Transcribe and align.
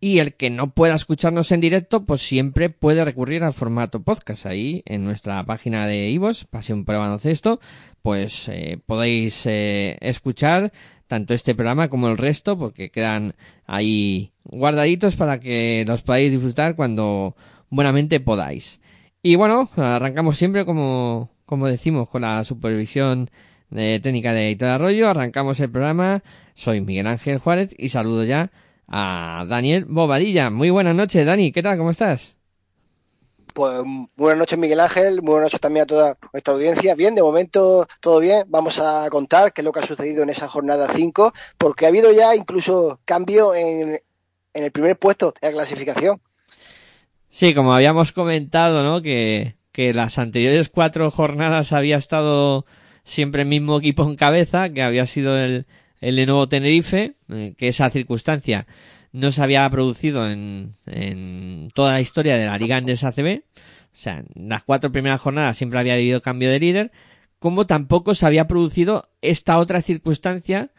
Y 0.01 0.19
el 0.19 0.33
que 0.35 0.49
no 0.49 0.71
pueda 0.71 0.93
escucharnos 0.93 1.51
en 1.51 1.61
directo, 1.61 2.05
pues 2.05 2.21
siempre 2.21 2.69
puede 2.69 3.03
recurrir 3.05 3.43
al 3.43 3.53
formato 3.53 4.03
podcast. 4.03 4.45
Ahí 4.45 4.83
en 4.85 5.03
nuestra 5.05 5.43
página 5.45 5.87
de 5.87 6.09
Ivos, 6.09 6.45
Pasión 6.45 6.85
el 6.87 6.97
Baloncesto, 6.97 7.59
pues 8.01 8.47
eh, 8.49 8.77
podéis 8.85 9.45
eh, 9.45 9.97
escuchar 10.01 10.73
tanto 11.07 11.33
este 11.33 11.55
programa 11.55 11.89
como 11.89 12.07
el 12.07 12.17
resto, 12.17 12.57
porque 12.57 12.91
quedan 12.91 13.35
ahí 13.65 14.31
guardaditos 14.43 15.15
para 15.15 15.39
que 15.39 15.85
los 15.87 16.03
podáis 16.03 16.31
disfrutar 16.31 16.75
cuando 16.75 17.35
buenamente 17.75 18.19
podáis. 18.19 18.79
Y 19.21 19.35
bueno, 19.35 19.69
arrancamos 19.75 20.37
siempre 20.37 20.65
como, 20.65 21.29
como 21.45 21.67
decimos 21.67 22.07
con 22.09 22.21
la 22.21 22.43
supervisión 22.43 23.29
de 23.69 23.99
técnica 23.99 24.31
de 24.31 24.47
Editor 24.47 24.69
Arroyo, 24.69 25.09
arrancamos 25.09 25.59
el 25.59 25.69
programa, 25.69 26.23
soy 26.53 26.79
Miguel 26.81 27.07
Ángel 27.07 27.39
Juárez 27.39 27.75
y 27.77 27.89
saludo 27.89 28.23
ya 28.23 28.51
a 28.87 29.45
Daniel 29.49 29.85
Bobadilla. 29.85 30.49
Muy 30.49 30.69
buenas 30.69 30.95
noches, 30.95 31.25
Dani, 31.25 31.51
¿qué 31.51 31.61
tal? 31.61 31.77
¿Cómo 31.77 31.89
estás? 31.89 32.37
Pues 33.53 33.81
buenas 34.15 34.37
noches 34.37 34.57
Miguel 34.57 34.81
Ángel, 34.81 35.21
buenas 35.21 35.47
noches 35.47 35.61
también 35.61 35.83
a 35.83 35.87
toda 35.87 36.17
nuestra 36.33 36.53
audiencia. 36.53 36.93
Bien, 36.93 37.15
de 37.15 37.23
momento 37.23 37.87
todo 37.99 38.19
bien. 38.19 38.43
Vamos 38.47 38.79
a 38.79 39.09
contar 39.09 39.53
qué 39.53 39.61
es 39.61 39.65
lo 39.65 39.71
que 39.71 39.79
ha 39.79 39.85
sucedido 39.85 40.23
en 40.23 40.29
esa 40.29 40.47
jornada 40.47 40.89
5, 40.93 41.33
porque 41.57 41.85
ha 41.85 41.89
habido 41.89 42.11
ya 42.11 42.35
incluso 42.35 42.99
cambio 43.05 43.55
en, 43.55 44.01
en 44.53 44.63
el 44.63 44.71
primer 44.71 44.97
puesto 44.99 45.33
de 45.41 45.47
la 45.47 45.53
clasificación. 45.53 46.21
Sí, 47.35 47.53
como 47.53 47.73
habíamos 47.73 48.13
comentado, 48.13 48.81
¿no? 48.81 49.01
Que, 49.01 49.55
las 49.75 50.17
anteriores 50.19 50.69
cuatro 50.69 51.11
jornadas 51.11 51.73
había 51.73 51.97
estado 51.97 52.65
siempre 53.03 53.41
el 53.41 53.49
mismo 53.49 53.77
equipo 53.77 54.09
en 54.09 54.15
cabeza, 54.15 54.69
que 54.69 54.81
había 54.81 55.05
sido 55.05 55.37
el, 55.37 55.65
el 55.99 56.15
de 56.15 56.25
Nuevo 56.27 56.47
Tenerife, 56.47 57.17
eh, 57.27 57.53
que 57.57 57.67
esa 57.67 57.89
circunstancia 57.89 58.67
no 59.11 59.33
se 59.33 59.43
había 59.43 59.69
producido 59.69 60.31
en, 60.31 60.77
en 60.85 61.67
toda 61.73 61.91
la 61.91 61.99
historia 61.99 62.37
de 62.37 62.45
la 62.45 62.57
Liga 62.57 62.77
Andes 62.77 63.03
ACB. 63.03 63.43
O 63.43 63.89
sea, 63.91 64.23
en 64.33 64.47
las 64.47 64.63
cuatro 64.63 64.93
primeras 64.93 65.19
jornadas 65.19 65.57
siempre 65.57 65.79
había 65.79 65.95
habido 65.95 66.21
cambio 66.21 66.49
de 66.49 66.59
líder, 66.61 66.91
como 67.39 67.67
tampoco 67.67 68.15
se 68.15 68.25
había 68.25 68.47
producido 68.47 69.09
esta 69.21 69.57
otra 69.57 69.81
circunstancia 69.81 70.71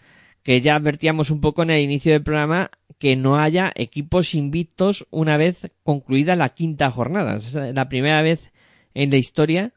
que 0.46 0.60
ya 0.60 0.76
advertíamos 0.76 1.30
un 1.30 1.40
poco 1.40 1.64
en 1.64 1.70
el 1.70 1.82
inicio 1.82 2.12
del 2.12 2.22
programa 2.22 2.70
que 2.98 3.16
no 3.16 3.36
haya 3.36 3.72
equipos 3.74 4.32
invictos 4.32 5.04
una 5.10 5.36
vez 5.36 5.72
concluida 5.82 6.36
la 6.36 6.50
quinta 6.50 6.88
jornada. 6.88 7.34
Es 7.34 7.54
la 7.54 7.88
primera 7.88 8.22
vez 8.22 8.52
en 8.94 9.10
la 9.10 9.16
historia 9.16 9.72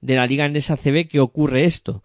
de 0.00 0.14
la 0.14 0.26
Liga 0.26 0.46
Andesa 0.46 0.78
CB 0.78 1.08
que 1.08 1.20
ocurre 1.20 1.66
esto. 1.66 2.02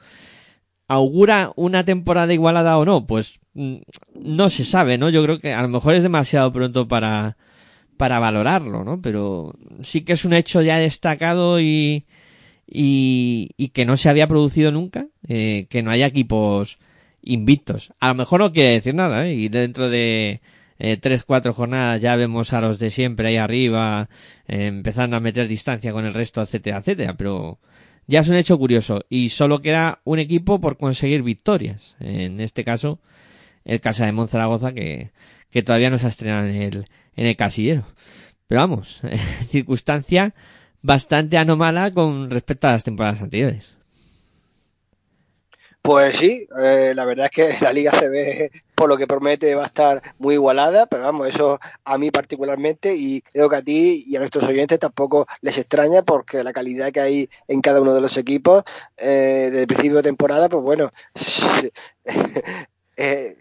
¿Augura 0.90 1.54
una 1.56 1.86
temporada 1.86 2.34
igualada 2.34 2.78
o 2.78 2.84
no? 2.84 3.08
Pues 3.08 3.40
no 3.54 4.50
se 4.50 4.66
sabe, 4.66 4.98
¿no? 4.98 5.10
Yo 5.10 5.24
creo 5.24 5.40
que 5.40 5.54
a 5.54 5.62
lo 5.62 5.70
mejor 5.70 5.96
es 5.96 6.04
demasiado 6.04 6.52
pronto 6.52 6.90
para, 6.90 7.38
para 7.96 8.20
valorarlo, 8.20 8.84
¿no? 8.84 9.02
Pero 9.02 9.54
sí 9.82 10.02
que 10.02 10.12
es 10.12 10.26
un 10.26 10.34
hecho 10.34 10.62
ya 10.62 10.78
destacado 10.78 11.62
y, 11.62 12.06
y, 12.68 13.52
y 13.56 13.70
que 13.70 13.86
no 13.86 13.96
se 13.96 14.10
había 14.10 14.28
producido 14.28 14.74
nunca, 14.74 15.08
eh, 15.26 15.68
que 15.70 15.84
no 15.84 15.92
haya 15.92 16.08
equipos 16.08 16.80
invictos. 17.22 17.94
A 18.00 18.10
lo 18.10 18.16
mejor 18.16 18.40
no 18.42 18.52
quiere 18.54 18.74
decir 18.74 18.96
nada, 18.96 19.28
¿eh? 19.28 19.34
Y 19.34 19.50
dentro 19.50 19.90
de 19.90 20.42
eh, 20.80 20.98
tres, 20.98 21.24
cuatro 21.26 21.54
jornadas 21.54 22.02
ya 22.02 22.16
vemos 22.16 22.54
a 22.54 22.62
los 22.62 22.80
de 22.80 22.92
siempre 22.92 23.30
ahí 23.30 23.38
arriba, 23.38 24.10
eh, 24.48 24.68
empezando 24.68 25.18
a 25.18 25.20
meter 25.20 25.48
distancia 25.48 25.92
con 25.92 26.06
el 26.06 26.14
resto, 26.14 26.42
etcétera, 26.42 26.78
etcétera. 26.80 27.16
Pero 27.16 27.60
ya 28.08 28.22
es 28.22 28.30
un 28.30 28.36
hecho 28.36 28.58
curioso. 28.58 29.06
Y 29.10 29.30
solo 29.30 29.62
queda 29.62 30.02
un 30.04 30.20
equipo 30.20 30.60
por 30.62 30.78
conseguir 30.78 31.24
victorias. 31.24 31.96
En 32.00 32.40
este 32.40 32.64
caso, 32.64 33.00
el 33.66 33.82
Casa 33.82 34.06
de 34.06 34.12
Monzaragoza, 34.14 34.74
que, 34.74 35.12
que 35.52 35.64
todavía 35.64 35.90
no 35.90 35.98
se 35.98 36.06
ha 36.06 36.10
estrenado 36.10 36.48
en 36.48 36.56
el, 36.56 36.86
en 37.16 37.28
el 37.28 37.36
casillero. 37.36 37.86
Pero 38.48 38.62
vamos, 38.62 39.02
circunstancia 39.50 40.34
bastante 40.82 41.38
anómala 41.38 41.92
con 41.92 42.30
respecto 42.32 42.68
a 42.68 42.72
las 42.72 42.84
temporadas 42.84 43.22
anteriores. 43.22 43.79
Pues 45.90 46.18
sí, 46.18 46.48
eh, 46.62 46.94
la 46.96 47.04
verdad 47.04 47.26
es 47.26 47.32
que 47.32 47.50
la 47.66 47.74
liga 47.74 47.92
ve, 48.00 48.52
por 48.76 48.88
lo 48.88 48.96
que 48.96 49.08
promete, 49.08 49.56
va 49.56 49.64
a 49.64 49.66
estar 49.66 50.04
muy 50.20 50.36
igualada, 50.36 50.86
pero 50.86 51.02
vamos, 51.02 51.28
eso 51.28 51.60
a 51.84 51.98
mí 51.98 52.12
particularmente 52.12 52.96
y 52.96 53.22
creo 53.22 53.50
que 53.50 53.56
a 53.56 53.64
ti 53.64 54.04
y 54.06 54.16
a 54.16 54.20
nuestros 54.20 54.44
oyentes 54.44 54.80
tampoco 54.80 55.26
les 55.42 55.58
extraña 55.58 56.04
porque 56.04 56.44
la 56.44 56.54
calidad 56.54 56.92
que 56.92 57.00
hay 57.00 57.30
en 57.48 57.62
cada 57.62 57.82
uno 57.82 57.96
de 57.96 58.02
los 58.02 58.18
equipos 58.18 58.66
eh, 59.00 59.48
desde 59.50 59.62
el 59.62 59.68
principio 59.68 59.98
de 59.98 60.04
temporada, 60.04 60.48
pues 60.48 60.62
bueno, 60.62 60.92
eh, 62.96 63.36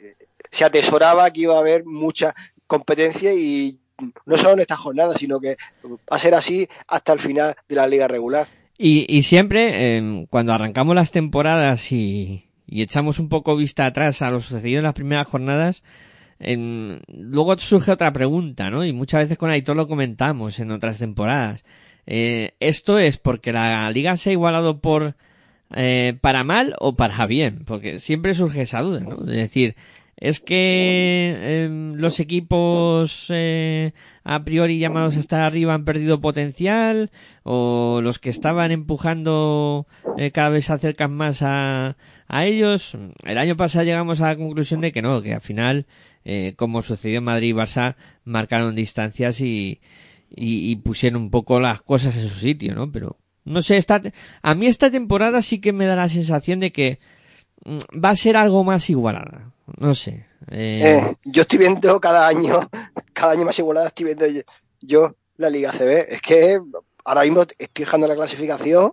se 0.51 0.65
atesoraba 0.65 1.31
que 1.31 1.43
iba 1.43 1.55
a 1.55 1.61
haber 1.61 1.85
mucha 1.85 2.35
competencia 2.67 3.31
y 3.35 3.79
no 4.25 4.39
solo 4.39 4.55
en 4.55 4.61
esta 4.61 4.77
jornada, 4.77 5.13
sino 5.13 5.39
que 5.39 5.59
va 5.85 6.17
a 6.17 6.19
ser 6.19 6.35
así 6.35 6.67
hasta 6.87 7.13
el 7.13 7.19
final 7.19 7.55
de 7.69 7.77
la 7.77 7.87
liga 7.87 8.09
regular. 8.09 8.49
Y, 8.81 9.05
y 9.09 9.25
siempre, 9.25 9.99
eh, 9.99 10.27
cuando 10.31 10.53
arrancamos 10.53 10.95
las 10.95 11.11
temporadas 11.11 11.91
y, 11.91 12.48
y, 12.69 12.83
echamos 12.83 13.19
un 13.19 13.29
poco 13.29 13.57
vista 13.57 13.87
atrás 13.87 14.23
a 14.23 14.31
lo 14.31 14.41
sucedido 14.41 14.79
en 14.79 14.85
las 14.85 14.95
primeras 14.95 15.27
jornadas, 15.27 15.83
eh, 16.41 17.01
luego 17.09 17.59
surge 17.59 17.93
otra 17.93 18.13
pregunta, 18.13 18.71
¿no? 18.71 18.85
Y 18.85 18.93
muchas 18.93 19.23
veces 19.25 19.39
con 19.39 19.51
Aitor 19.51 19.77
lo 19.77 19.89
comentamos 19.89 20.59
en 20.61 20.71
otras 20.71 20.99
temporadas. 20.99 21.65
Eh, 22.07 22.55
¿Esto 22.61 22.99
es 22.99 23.19
porque 23.19 23.53
la 23.53 23.91
liga 23.91 24.17
se 24.17 24.31
ha 24.31 24.33
igualado 24.33 24.81
por 24.81 25.17
para 26.21 26.45
mal 26.45 26.75
o 26.79 26.97
para 26.97 27.27
bien? 27.27 27.65
Porque 27.67 27.99
siempre 27.99 28.35
surge 28.35 28.63
esa 28.63 28.81
duda, 28.81 29.01
¿no? 29.01 29.21
Es 29.31 29.37
decir, 29.37 29.77
es 30.21 30.41
que 30.41 31.35
eh, 31.37 31.69
los 31.95 32.19
equipos 32.21 33.27
eh, 33.31 33.93
a 34.25 34.45
priori 34.45 34.79
llamados 34.79 35.17
a 35.17 35.21
estar 35.21 35.41
arriba 35.41 35.75
han 35.75 35.85
perdido 35.85 36.21
potencial 36.21 37.11
o 37.45 38.01
los 38.03 38.19
que 38.19 38.31
estaban 38.31 38.73
empujando 38.73 39.87
eh, 40.17 40.33
cada 40.33 40.49
vez 40.49 40.67
se 40.67 40.73
acercan 40.73 41.13
más 41.13 41.43
a, 41.43 41.97
ellos. 42.31 42.97
El 43.25 43.39
año 43.39 43.57
pasado 43.57 43.85
llegamos 43.85 44.21
a 44.21 44.27
la 44.27 44.37
conclusión 44.37 44.81
de 44.81 44.93
que 44.93 45.01
no, 45.01 45.23
que 45.23 45.33
al 45.35 45.41
final, 45.41 45.87
eh, 46.25 46.53
como 46.57 46.83
sucedió 46.83 47.19
en 47.19 47.25
Madrid 47.25 47.49
y 47.49 47.53
Barça, 47.53 47.97
marcaron 48.25 48.75
distancias 48.75 49.41
y, 49.41 49.81
y, 50.31 50.77
pusieron 50.77 51.23
un 51.23 51.31
poco 51.31 51.59
las 51.59 51.81
cosas 51.81 52.17
en 52.17 52.29
su 52.29 52.39
sitio, 52.39 52.75
¿no? 52.75 52.93
Pero 52.93 53.17
no 53.45 53.63
sé, 53.63 53.79
esta, 53.79 54.03
a 54.43 54.55
mí 54.55 54.67
esta 54.67 54.91
temporada 54.91 55.41
sí 55.41 55.59
que 55.59 55.73
me 55.73 55.87
da 55.87 55.97
la 55.97 56.11
sensación 56.11 56.61
de 56.61 56.71
que 56.71 56.99
va 57.93 58.11
a 58.11 58.17
ser 58.17 58.37
algo 58.37 58.65
más 58.65 58.89
igualada. 58.91 59.53
No 59.79 59.95
sé. 59.95 60.27
Eh, 60.51 60.81
Eh, 61.01 61.17
yo 61.25 61.43
estoy 61.43 61.59
viendo 61.59 62.01
cada 62.01 62.27
año, 62.27 62.69
cada 63.13 63.33
año 63.33 63.45
más 63.45 63.59
igualada 63.59 63.89
estoy 63.89 64.07
viendo 64.07 64.27
yo, 64.27 64.43
yo 64.81 65.15
la 65.37 65.51
Liga 65.51 65.73
CB. 65.73 66.07
Es 66.13 66.23
que 66.23 66.61
ahora 67.05 67.23
mismo 67.23 67.43
estoy 67.43 67.85
dejando 67.85 68.07
la 68.07 68.15
clasificación 68.15 68.93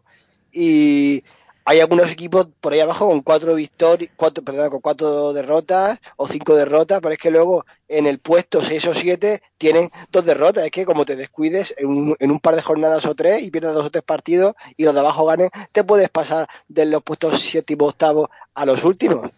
y 0.51 1.24
hay 1.67 1.79
algunos 1.79 2.12
equipos 2.12 2.47
por 2.62 2.73
ahí 2.73 2.79
abajo 2.79 3.09
con 3.09 3.21
cuatro 3.21 3.56
victorias, 3.56 4.12
cuatro, 4.15 4.44
perdón, 4.44 4.69
con 4.69 4.81
cuatro 4.81 5.33
derrotas 5.33 6.00
o 6.15 6.27
cinco 6.27 6.56
derrotas, 6.56 7.01
pero 7.01 7.13
es 7.13 7.19
que 7.19 7.31
luego 7.31 7.65
en 7.88 8.06
el 8.06 8.19
puesto 8.19 8.62
seis 8.62 8.88
o 8.88 8.94
siete 8.94 9.41
tienen 9.57 9.89
dos 10.12 10.25
derrotas. 10.25 10.63
Es 10.63 10.71
que 10.71 10.85
como 10.85 11.06
te 11.06 11.15
descuides 11.15 11.73
en 11.79 11.88
un, 11.88 12.15
en 12.19 12.29
un 12.29 12.39
par 12.39 12.56
de 12.56 12.62
jornadas 12.62 13.07
o 13.07 13.15
tres 13.15 13.41
y 13.41 13.50
pierdes 13.50 13.73
dos 13.73 13.88
o 13.88 13.89
tres 13.89 14.03
partidos 14.03 14.53
y 14.77 14.83
los 14.83 14.94
de 14.94 15.00
abajo 15.00 15.25
ganen, 15.25 15.50
te 15.71 15.83
puedes 15.83 16.09
pasar 16.09 16.47
de 16.67 16.85
los 16.85 17.01
puestos 17.01 17.39
séptimo 17.39 17.88
octavo 17.88 18.29
a 18.53 18.65
los 18.65 18.83
últimos. 18.83 19.31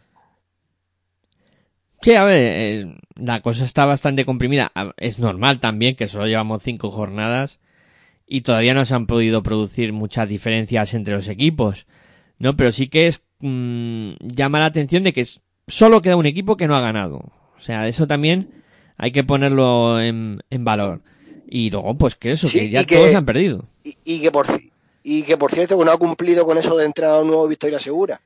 Sí, 2.01 2.13
a 2.13 2.25
ver, 2.25 2.35
eh, 2.37 2.97
la 3.15 3.41
cosa 3.41 3.63
está 3.63 3.85
bastante 3.85 4.25
comprimida. 4.25 4.71
Es 4.97 5.17
normal 5.17 5.61
también 5.61 5.95
que 5.95 6.09
solo 6.09 6.27
llevamos 6.27 6.61
cinco 6.61 6.91
jornadas 6.91 7.59
y 8.27 8.41
todavía 8.41 8.73
no 8.73 8.85
se 8.85 8.93
han 8.93 9.07
podido 9.07 9.41
producir 9.41 9.93
muchas 9.93 10.27
diferencias 10.27 10.93
entre 10.93 11.15
los 11.15 11.29
equipos, 11.29 11.87
¿no? 12.39 12.55
Pero 12.57 12.71
sí 12.71 12.87
que 12.89 13.07
es 13.07 13.21
mm, 13.39 14.13
llama 14.21 14.59
la 14.59 14.65
atención 14.65 15.03
de 15.03 15.13
que 15.13 15.21
es- 15.21 15.41
solo 15.67 16.01
queda 16.01 16.15
un 16.15 16.25
equipo 16.25 16.57
que 16.57 16.67
no 16.67 16.75
ha 16.75 16.81
ganado. 16.81 17.17
O 17.57 17.59
sea, 17.59 17.87
eso 17.87 18.07
también 18.07 18.49
hay 18.97 19.11
que 19.11 19.23
ponerlo 19.23 19.99
en, 20.01 20.41
en 20.49 20.65
valor. 20.65 21.01
Y 21.49 21.69
luego, 21.69 21.95
pues 21.97 22.15
que 22.15 22.31
eso, 22.33 22.47
Sí, 22.47 22.59
que 22.59 22.69
ya 22.69 22.85
que- 22.85 22.95
todos 22.95 23.15
han 23.15 23.25
perdido. 23.25 23.65
y, 23.83 23.95
y 24.03 24.19
que 24.21 24.31
por 24.31 24.45
y 25.03 25.23
que 25.23 25.37
por 25.37 25.51
cierto 25.51 25.77
que 25.79 25.85
no 25.85 25.91
ha 25.91 25.97
cumplido 25.97 26.45
con 26.45 26.57
eso 26.57 26.75
de 26.75 26.85
entrar 26.85 27.11
a 27.11 27.21
un 27.21 27.27
nuevo 27.27 27.47
Victoria 27.47 27.79
Segura. 27.79 28.19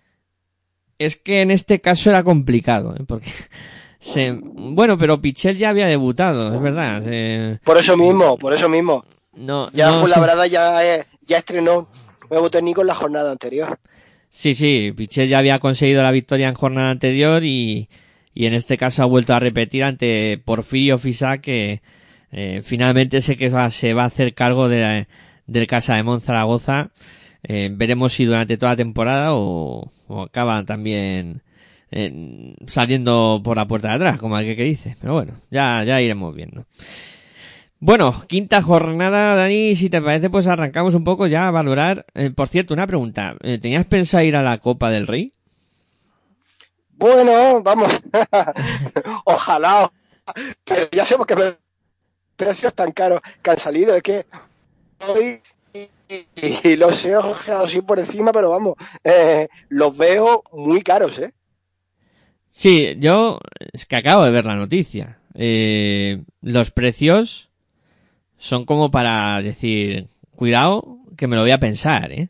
Es 0.97 1.15
que 1.15 1.41
en 1.41 1.51
este 1.51 1.79
caso 1.81 2.09
era 2.09 2.23
complicado, 2.23 2.95
¿eh? 2.95 3.03
porque 3.07 3.29
se... 3.99 4.31
bueno, 4.41 4.97
pero 4.97 5.21
Pichel 5.21 5.57
ya 5.57 5.69
había 5.69 5.87
debutado, 5.87 6.53
es 6.53 6.61
verdad. 6.61 7.03
se- 7.03 7.59
Por 7.63 7.77
eso 7.77 7.95
mismo, 7.97 8.37
por 8.37 8.53
eso 8.53 8.67
mismo. 8.69 9.05
No, 9.33 9.71
Ya 9.71 9.91
no 9.91 10.01
fue 10.01 10.09
la 10.09 10.19
verdad 10.19 10.45
ya, 10.45 10.83
eh, 10.97 11.05
ya 11.25 11.37
estrenó 11.37 11.87
nuevo 12.29 12.49
técnico 12.49 12.81
en 12.81 12.87
la 12.87 12.95
jornada 12.95 13.31
anterior. 13.31 13.79
Sí, 14.33 14.55
sí, 14.55 14.93
Pichel 14.95 15.27
ya 15.27 15.39
había 15.39 15.59
conseguido 15.59 16.01
la 16.03 16.11
victoria 16.11 16.47
en 16.47 16.53
jornada 16.55 16.89
anterior 16.89 17.43
y, 17.43 17.89
y 18.33 18.45
en 18.45 18.53
este 18.53 18.77
caso 18.77 19.03
ha 19.03 19.05
vuelto 19.05 19.33
a 19.33 19.39
repetir 19.41 19.83
ante 19.83 20.41
Porfirio 20.43 20.97
Fisa 20.97 21.39
que 21.39 21.81
eh, 22.31 22.61
finalmente 22.63 23.19
sé 23.19 23.35
que 23.35 23.49
va- 23.49 23.69
se 23.69 23.93
va 23.93 24.03
a 24.03 24.05
hacer 24.05 24.33
cargo 24.33 24.69
de 24.69 24.79
la- 24.79 25.07
del 25.47 25.67
Casa 25.67 25.95
de 25.95 26.03
Monzaragoza. 26.03 26.91
Eh, 27.43 27.69
veremos 27.73 28.13
si 28.13 28.23
durante 28.25 28.55
toda 28.57 28.71
la 28.73 28.75
temporada 28.77 29.33
o, 29.35 29.91
o 30.07 30.21
acaba 30.21 30.63
también 30.63 31.41
eh, 31.91 32.55
saliendo 32.67 33.41
por 33.43 33.57
la 33.57 33.67
puerta 33.67 33.89
de 33.89 33.95
atrás, 33.95 34.17
como 34.17 34.37
aquel 34.37 34.55
que 34.55 34.63
dice. 34.63 34.95
Pero 35.01 35.13
bueno, 35.13 35.33
ya, 35.49 35.83
ya 35.83 35.99
iremos 36.01 36.33
viendo. 36.33 36.65
Bueno, 37.83 38.13
quinta 38.27 38.61
jornada, 38.61 39.35
Dani, 39.35 39.75
si 39.75 39.89
te 39.89 40.01
parece, 40.01 40.29
pues 40.29 40.45
arrancamos 40.45 40.93
un 40.93 41.03
poco 41.03 41.25
ya 41.25 41.47
a 41.47 41.51
valorar. 41.51 42.05
Eh, 42.13 42.29
por 42.29 42.47
cierto, 42.47 42.75
una 42.75 42.85
pregunta. 42.85 43.35
Eh, 43.41 43.57
¿Tenías 43.59 43.85
pensado 43.87 44.23
ir 44.23 44.35
a 44.35 44.43
la 44.43 44.59
Copa 44.59 44.91
del 44.91 45.07
Rey? 45.07 45.33
Bueno, 46.91 47.63
vamos. 47.63 47.91
Ojalá. 49.25 49.91
Pero 50.63 50.89
ya 50.91 51.05
sabemos 51.05 51.25
que 51.25 51.35
los 51.35 51.55
precios 52.35 52.73
tan 52.75 52.91
caros 52.91 53.19
que 53.41 53.49
han 53.49 53.57
salido. 53.57 53.95
Es 53.95 54.03
que 54.03 54.25
hoy 55.07 55.41
y, 55.73 55.89
y- 56.07 56.69
y 56.73 56.75
los 56.75 57.03
he 57.05 57.15
ojeado 57.17 57.63
así 57.63 57.81
por 57.81 57.97
encima, 57.97 58.31
pero 58.31 58.51
vamos, 58.51 58.75
eh, 59.03 59.47
los 59.69 59.97
veo 59.97 60.43
muy 60.53 60.81
caros, 60.83 61.17
¿eh? 61.17 61.33
Sí, 62.51 62.95
yo 62.99 63.39
es 63.73 63.85
que 63.87 63.95
acabo 63.95 64.23
de 64.23 64.31
ver 64.31 64.45
la 64.45 64.55
noticia. 64.55 65.17
Eh, 65.33 66.21
los 66.41 66.69
precios 66.71 67.50
son 68.41 68.65
como 68.65 68.89
para 68.91 69.41
decir, 69.43 70.09
cuidado, 70.35 70.97
que 71.15 71.27
me 71.27 71.35
lo 71.35 71.43
voy 71.43 71.51
a 71.51 71.59
pensar, 71.59 72.11
¿eh? 72.11 72.29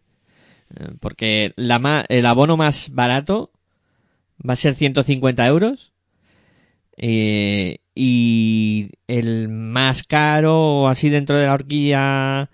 Eh, 0.78 0.90
Porque 1.00 1.54
el 1.58 2.26
abono 2.26 2.58
más 2.58 2.92
barato 2.94 3.52
va 4.48 4.54
a 4.54 4.58
ser 4.58 4.76
150 4.76 5.48
euros. 5.48 5.94
eh, 6.98 7.80
y 7.96 8.92
el 9.08 9.50
más 9.50 10.04
caro, 10.04 10.88
así 10.88 11.10
dentro 11.10 11.38
de 11.38 11.46
la 11.48 11.54
horquilla 11.54 12.50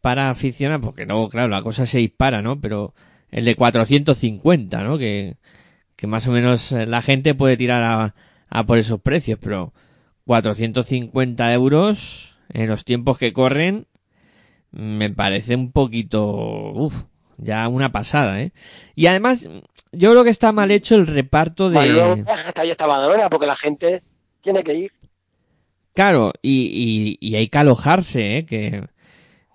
para 0.00 0.30
aficionados, 0.30 0.84
porque 0.84 1.06
luego, 1.06 1.28
claro, 1.28 1.48
la 1.48 1.62
cosa 1.62 1.86
se 1.86 1.98
dispara, 1.98 2.42
¿no? 2.42 2.60
Pero 2.60 2.94
el 3.30 3.44
de 3.44 3.54
450, 3.56 4.82
¿no? 4.84 4.98
Que, 4.98 5.36
que 5.96 6.06
más 6.06 6.26
o 6.28 6.32
menos 6.32 6.72
eh, 6.72 6.86
la 6.86 7.02
gente 7.02 7.34
puede 7.34 7.56
tirar 7.56 7.82
a, 7.84 8.14
a 8.48 8.66
por 8.66 8.78
esos 8.78 9.00
precios, 9.00 9.38
pero 9.42 9.72
450 10.26 11.52
euros 11.54 12.31
en 12.52 12.68
los 12.68 12.84
tiempos 12.84 13.18
que 13.18 13.32
corren 13.32 13.86
me 14.70 15.10
parece 15.10 15.54
un 15.54 15.70
poquito, 15.72 16.24
uff, 16.72 17.04
ya 17.36 17.68
una 17.68 17.92
pasada, 17.92 18.40
¿eh? 18.40 18.52
Y 18.94 19.06
además, 19.06 19.48
yo 19.92 20.10
creo 20.12 20.24
que 20.24 20.30
está 20.30 20.52
mal 20.52 20.70
hecho 20.70 20.94
el 20.94 21.06
reparto 21.06 21.68
de... 21.68 22.24
hasta 22.26 22.62
ahí 22.62 22.70
está 22.70 22.86
Badalona, 22.86 23.28
porque 23.28 23.46
la 23.46 23.56
gente 23.56 24.02
tiene 24.40 24.64
que 24.64 24.74
ir. 24.74 24.92
Claro, 25.94 26.32
y, 26.40 27.18
y, 27.20 27.28
y 27.28 27.36
hay 27.36 27.48
que 27.48 27.58
alojarse, 27.58 28.38
¿eh? 28.38 28.46
Que, 28.46 28.80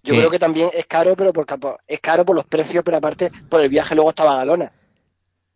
Yo 0.03 0.13
que- 0.13 0.19
creo 0.19 0.29
que 0.29 0.37
también 0.37 0.69
es 0.77 0.85
caro, 0.85 1.15
pero 1.15 1.33
por, 1.33 1.47
es 1.87 1.99
caro 1.99 2.23
por 2.23 2.35
los 2.35 2.45
precios, 2.45 2.83
pero 2.83 2.97
aparte 2.97 3.31
por 3.49 3.61
el 3.61 3.69
viaje 3.69 3.95
luego 3.95 4.09
hasta 4.09 4.23
Badalona. 4.23 4.71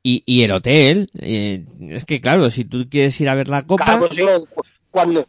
y, 0.03 0.23
y 0.25 0.41
el 0.41 0.51
hotel, 0.51 1.11
eh, 1.19 1.63
es 1.89 2.05
que 2.05 2.19
claro, 2.19 2.49
si 2.49 2.65
tú 2.65 2.87
quieres 2.89 3.21
ir 3.21 3.29
a 3.29 3.35
ver 3.35 3.47
la 3.47 3.67
copa... 3.67 3.85
Claro, 3.85 4.07
pues 4.09 4.71
cuando, 4.89 5.23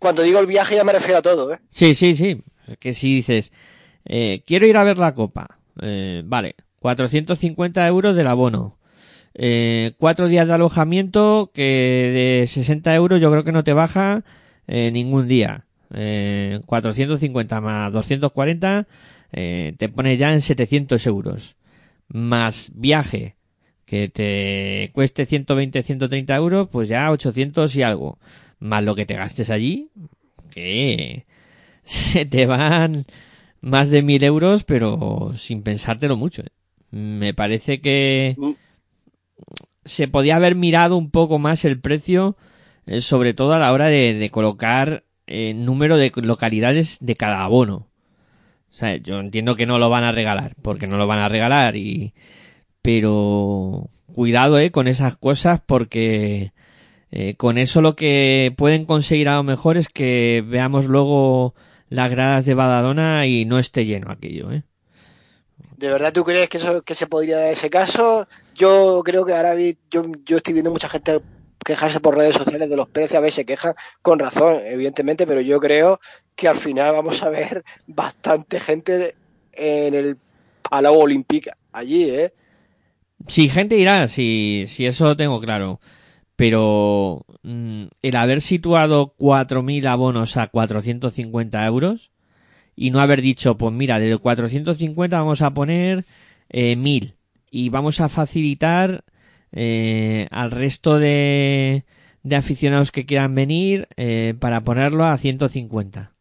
cuando 0.00 0.22
digo 0.22 0.40
el 0.40 0.46
viaje 0.46 0.74
ya 0.74 0.82
me 0.82 0.92
refiero 0.92 1.18
a 1.18 1.22
todo, 1.22 1.52
¿eh? 1.52 1.58
Sí, 1.68 1.94
sí, 1.94 2.14
sí. 2.14 2.42
Que 2.80 2.94
si 2.94 3.14
dices, 3.14 3.52
eh, 4.04 4.42
quiero 4.46 4.66
ir 4.66 4.76
a 4.76 4.84
ver 4.84 4.98
la 4.98 5.14
copa, 5.14 5.58
eh, 5.80 6.22
vale, 6.24 6.56
450 6.80 7.86
euros 7.86 8.16
del 8.16 8.26
abono. 8.26 8.78
Eh, 9.34 9.92
cuatro 9.98 10.26
días 10.26 10.48
de 10.48 10.54
alojamiento 10.54 11.52
que 11.54 12.40
de 12.42 12.46
60 12.48 12.92
euros 12.96 13.20
yo 13.20 13.30
creo 13.30 13.44
que 13.44 13.52
no 13.52 13.62
te 13.62 13.72
baja 13.72 14.24
eh, 14.66 14.90
ningún 14.90 15.28
día. 15.28 15.66
Eh, 15.92 16.60
450 16.66 17.60
más 17.60 17.92
240 17.92 18.86
eh, 19.32 19.74
te 19.76 19.88
pone 19.88 20.16
ya 20.16 20.32
en 20.32 20.40
700 20.40 21.06
euros. 21.06 21.56
Más 22.08 22.72
viaje 22.74 23.36
que 23.84 24.08
te 24.08 24.90
cueste 24.94 25.26
120, 25.26 25.82
130 25.82 26.36
euros, 26.36 26.68
pues 26.70 26.88
ya 26.88 27.10
800 27.10 27.74
y 27.76 27.82
algo. 27.82 28.18
Más 28.60 28.84
lo 28.84 28.94
que 28.94 29.06
te 29.06 29.14
gastes 29.14 29.50
allí, 29.50 29.88
que 30.50 31.26
se 31.84 32.24
te 32.26 32.46
van 32.46 33.04
más 33.60 33.90
de 33.90 34.02
mil 34.02 34.22
euros, 34.24 34.64
pero 34.64 35.32
sin 35.36 35.62
pensártelo 35.62 36.16
mucho. 36.16 36.42
¿eh? 36.42 36.50
Me 36.90 37.34
parece 37.34 37.80
que 37.80 38.34
Mm. 38.38 38.52
se 39.84 40.08
podía 40.08 40.36
haber 40.36 40.54
mirado 40.54 40.96
un 40.96 41.10
poco 41.10 41.38
más 41.38 41.64
el 41.64 41.80
precio, 41.80 42.36
eh, 42.86 43.00
sobre 43.00 43.34
todo 43.34 43.54
a 43.54 43.58
la 43.58 43.72
hora 43.72 43.86
de, 43.86 44.14
de 44.14 44.30
colocar 44.30 45.04
el 45.26 45.64
número 45.64 45.96
de 45.96 46.12
localidades 46.16 46.98
de 47.00 47.16
cada 47.16 47.42
abono. 47.44 47.86
O 48.72 48.72
sea, 48.72 48.96
yo 48.96 49.18
entiendo 49.20 49.56
que 49.56 49.66
no 49.66 49.78
lo 49.78 49.90
van 49.90 50.04
a 50.04 50.12
regalar, 50.12 50.54
porque 50.62 50.86
no 50.86 50.96
lo 50.96 51.06
van 51.06 51.18
a 51.18 51.28
regalar 51.28 51.76
y 51.76 52.14
pero 52.82 53.90
cuidado 54.14 54.58
eh 54.58 54.70
con 54.70 54.88
esas 54.88 55.16
cosas 55.16 55.60
porque 55.64 56.52
eh, 57.10 57.36
con 57.36 57.58
eso 57.58 57.80
lo 57.82 57.96
que 57.96 58.54
pueden 58.56 58.84
conseguir 58.86 59.28
a 59.28 59.36
lo 59.36 59.42
mejor 59.42 59.76
es 59.76 59.88
que 59.88 60.44
veamos 60.46 60.86
luego 60.86 61.54
las 61.88 62.10
gradas 62.10 62.46
de 62.46 62.54
Badalona 62.54 63.26
y 63.26 63.44
no 63.46 63.58
esté 63.58 63.84
lleno 63.86 64.10
aquello, 64.12 64.52
¿eh? 64.52 64.62
¿De 65.76 65.90
verdad 65.90 66.12
tú 66.12 66.24
crees 66.24 66.48
que 66.48 66.58
eso 66.58 66.82
que 66.82 66.94
se 66.94 67.06
podría 67.06 67.38
dar 67.38 67.52
ese 67.52 67.70
caso? 67.70 68.26
Yo 68.54 69.02
creo 69.04 69.24
que 69.24 69.32
ahora 69.34 69.54
vi- 69.54 69.78
yo, 69.90 70.04
yo 70.24 70.36
estoy 70.36 70.52
viendo 70.54 70.70
mucha 70.70 70.88
gente 70.88 71.20
quejarse 71.64 72.00
por 72.00 72.16
redes 72.16 72.34
sociales 72.36 72.68
de 72.70 72.76
los 72.76 72.88
precios, 72.88 73.18
a 73.18 73.20
veces 73.20 73.34
se 73.36 73.46
quejan 73.46 73.74
con 74.02 74.18
razón, 74.18 74.60
evidentemente, 74.64 75.26
pero 75.26 75.40
yo 75.40 75.60
creo 75.60 76.00
que 76.34 76.48
al 76.48 76.56
final 76.56 76.92
vamos 76.92 77.22
a 77.22 77.30
ver 77.30 77.64
bastante 77.86 78.60
gente 78.60 79.16
en 79.52 79.94
el 79.94 80.18
Palau 80.62 80.98
Olímpica 81.00 81.56
allí, 81.72 82.04
¿eh? 82.10 82.34
Sí, 83.28 83.48
gente 83.48 83.76
irá, 83.76 84.08
si, 84.08 84.64
si 84.66 84.86
eso 84.86 85.04
lo 85.04 85.16
tengo 85.16 85.40
claro. 85.40 85.80
Pero 86.40 87.26
mm, 87.42 87.84
el 88.00 88.16
haber 88.16 88.40
situado 88.40 89.14
4.000 89.18 89.86
abonos 89.86 90.38
a 90.38 90.46
450 90.46 91.66
euros 91.66 92.12
y 92.74 92.90
no 92.90 93.00
haber 93.00 93.20
dicho, 93.20 93.58
pues 93.58 93.74
mira, 93.74 93.98
de 93.98 94.16
450 94.16 95.18
vamos 95.18 95.42
a 95.42 95.52
poner 95.52 96.06
eh, 96.48 96.76
1.000 96.76 97.12
y 97.50 97.68
vamos 97.68 98.00
a 98.00 98.08
facilitar 98.08 99.04
eh, 99.52 100.28
al 100.30 100.50
resto 100.50 100.98
de, 100.98 101.84
de 102.22 102.36
aficionados 102.36 102.90
que 102.90 103.04
quieran 103.04 103.34
venir 103.34 103.86
eh, 103.98 104.32
para 104.40 104.64
ponerlo 104.64 105.04
a 105.04 105.18
150. 105.18 106.14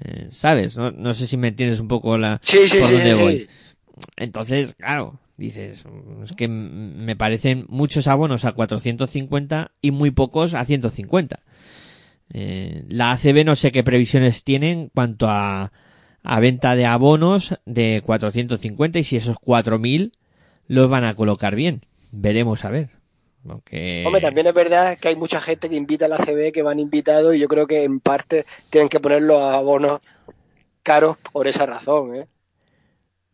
Eh, 0.00 0.28
¿Sabes? 0.30 0.78
No, 0.78 0.90
no 0.90 1.12
sé 1.12 1.26
si 1.26 1.36
me 1.36 1.48
entiendes 1.48 1.80
un 1.80 1.88
poco 1.88 2.16
la 2.16 2.40
Sí, 2.42 2.60
sí, 2.66 2.78
por 2.78 2.88
sí, 2.88 2.94
dónde 2.94 3.14
voy. 3.14 3.48
Entonces, 4.16 4.74
claro, 4.74 5.20
dices, 5.36 5.84
es 6.24 6.32
que 6.32 6.48
me 6.48 7.16
parecen 7.16 7.66
muchos 7.68 8.06
abonos 8.06 8.44
a 8.44 8.52
450 8.52 9.72
y 9.80 9.90
muy 9.90 10.10
pocos 10.10 10.54
a 10.54 10.64
150. 10.64 11.40
Eh, 12.32 12.84
la 12.88 13.12
ACB 13.12 13.44
no 13.44 13.54
sé 13.54 13.70
qué 13.72 13.82
previsiones 13.82 14.44
tiene 14.44 14.72
en 14.72 14.88
cuanto 14.88 15.28
a, 15.28 15.72
a 16.22 16.40
venta 16.40 16.74
de 16.74 16.86
abonos 16.86 17.58
de 17.66 18.02
450 18.04 18.98
y 18.98 19.04
si 19.04 19.16
esos 19.16 19.36
4.000 19.36 20.12
los 20.66 20.88
van 20.88 21.04
a 21.04 21.14
colocar 21.14 21.54
bien. 21.54 21.84
Veremos 22.10 22.64
a 22.64 22.70
ver. 22.70 22.90
Aunque... 23.48 24.04
Hombre, 24.06 24.22
también 24.22 24.46
es 24.46 24.54
verdad 24.54 24.96
que 24.98 25.08
hay 25.08 25.16
mucha 25.16 25.40
gente 25.40 25.68
que 25.68 25.76
invita 25.76 26.06
a 26.06 26.08
la 26.08 26.16
CB 26.16 26.52
que 26.52 26.62
van 26.62 26.80
invitados 26.80 27.34
y 27.34 27.38
yo 27.38 27.48
creo 27.48 27.66
que 27.66 27.84
en 27.84 28.00
parte 28.00 28.46
tienen 28.70 28.88
que 28.88 29.00
poner 29.00 29.22
los 29.22 29.42
abonos 29.42 30.00
caros 30.82 31.16
por 31.32 31.46
esa 31.46 31.66
razón, 31.66 32.16
¿eh? 32.16 32.26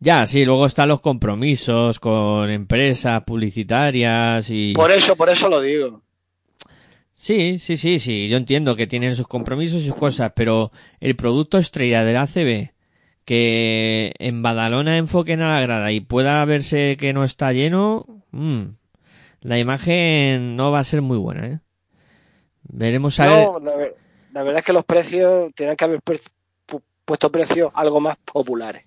Ya, 0.03 0.25
sí, 0.25 0.45
luego 0.45 0.65
están 0.65 0.89
los 0.89 0.99
compromisos 0.99 1.99
con 1.99 2.49
empresas 2.49 3.21
publicitarias 3.23 4.49
y... 4.49 4.73
Por 4.73 4.89
eso, 4.89 5.15
por 5.15 5.29
eso 5.29 5.47
lo 5.47 5.61
digo. 5.61 6.01
Sí, 7.13 7.59
sí, 7.59 7.77
sí, 7.77 7.99
sí, 7.99 8.27
yo 8.27 8.37
entiendo 8.37 8.75
que 8.75 8.87
tienen 8.87 9.15
sus 9.15 9.27
compromisos 9.27 9.83
y 9.83 9.85
sus 9.85 9.95
cosas, 9.95 10.31
pero 10.35 10.71
el 10.99 11.15
producto 11.15 11.59
estrella 11.59 12.03
del 12.03 12.17
ACB, 12.17 12.71
que 13.25 14.13
en 14.17 14.41
Badalona 14.41 14.97
enfoquen 14.97 15.43
a 15.43 15.51
la 15.53 15.61
grada 15.61 15.91
y 15.91 15.99
pueda 16.01 16.43
verse 16.45 16.97
que 16.99 17.13
no 17.13 17.23
está 17.23 17.53
lleno, 17.53 18.07
mm, 18.31 18.63
la 19.41 19.59
imagen 19.59 20.55
no 20.55 20.71
va 20.71 20.79
a 20.79 20.83
ser 20.83 21.03
muy 21.03 21.19
buena, 21.19 21.45
¿eh? 21.45 21.59
Veremos 22.63 23.19
a 23.19 23.27
ver. 23.27 23.45
No, 23.45 23.59
la, 23.59 23.75
ver- 23.75 23.95
la 24.33 24.41
verdad 24.41 24.59
es 24.59 24.65
que 24.65 24.73
los 24.73 24.85
precios 24.85 25.51
tienen 25.53 25.75
que 25.75 25.85
haber 25.85 25.99
pu- 26.01 26.19
pu- 26.67 26.81
puesto 27.05 27.31
precios 27.31 27.69
algo 27.75 28.01
más 28.01 28.17
populares. 28.17 28.83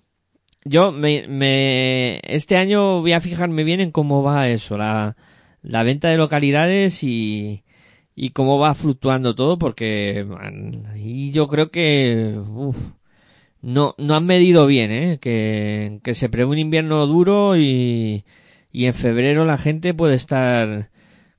Yo 0.65 0.93
me, 0.93 1.27
me, 1.29 2.21
este 2.25 2.57
año 2.57 3.01
voy 3.01 3.13
a 3.13 3.21
fijarme 3.21 3.65
bien 3.65 3.81
en 3.81 3.91
cómo 3.93 4.23
va 4.23 4.49
eso, 4.49 4.79
la, 4.79 5.17
la 5.63 5.83
venta 5.83 6.09
de 6.09 6.17
localidades 6.17 7.03
y, 7.03 7.65
y 8.15 8.31
cómo 8.31 8.59
va 8.59 8.75
fluctuando 8.75 9.35
todo, 9.35 9.59
porque 9.59 10.25
man, 10.27 10.87
y 10.97 11.33
yo 11.33 11.49
creo 11.49 11.71
que 11.71 12.35
uf, 12.49 12.77
no, 13.63 13.95
no 13.99 14.17
han 14.17 14.27
medido 14.27 14.67
bien, 14.67 14.91
¿eh? 14.93 15.19
que, 15.21 16.01
que 16.05 16.15
se 16.15 16.29
prevé 16.29 16.47
un 16.51 16.59
invierno 16.59 17.07
duro 17.07 17.57
y, 17.57 18.25
y 18.73 18.87
en 18.87 18.95
febrero 18.95 19.45
la 19.45 19.59
gente 19.59 19.95
puede 19.95 20.15
estar 20.17 20.91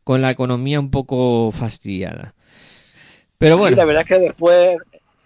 con 0.04 0.22
la 0.22 0.32
economía 0.32 0.80
un 0.80 0.92
poco 0.92 1.52
fastidiada. 1.52 2.36
Pero 3.38 3.58
Sí, 3.58 3.58
bueno, 3.58 3.76
la 3.76 3.86
verdad 3.86 4.04
es 4.04 4.08
que 4.08 4.20
después, 4.20 4.78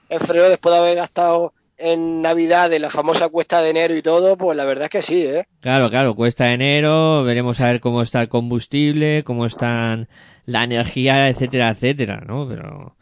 en 0.10 0.20
febrero, 0.20 0.50
después 0.50 0.74
de 0.74 0.80
haber 0.80 0.96
gastado 0.96 1.54
en 1.80 2.22
Navidad 2.22 2.70
de 2.70 2.80
la 2.80 2.90
famosa 2.90 3.30
cuesta 3.30 3.62
de 3.62 3.70
enero 3.72 3.96
y 3.96 4.02
todo, 4.02 4.38
pues 4.38 4.56
la 4.58 4.66
verdad 4.66 4.86
es 4.86 4.90
que 4.90 5.02
sí, 5.02 5.26
¿eh? 5.26 5.46
Claro, 5.62 5.90
claro, 5.90 6.16
cuesta 6.16 6.52
enero, 6.54 7.24
veremos 7.24 7.60
a 7.62 7.66
ver 7.72 7.80
cómo 7.80 8.02
está 8.02 8.22
el 8.22 8.30
combustible, 8.30 9.24
cómo 9.24 9.46
están 9.46 10.08
la 10.46 10.64
energía, 10.64 11.30
etcétera, 11.30 11.70
etcétera, 11.70 12.22
¿no? 12.26 12.48
Pero... 12.48 12.96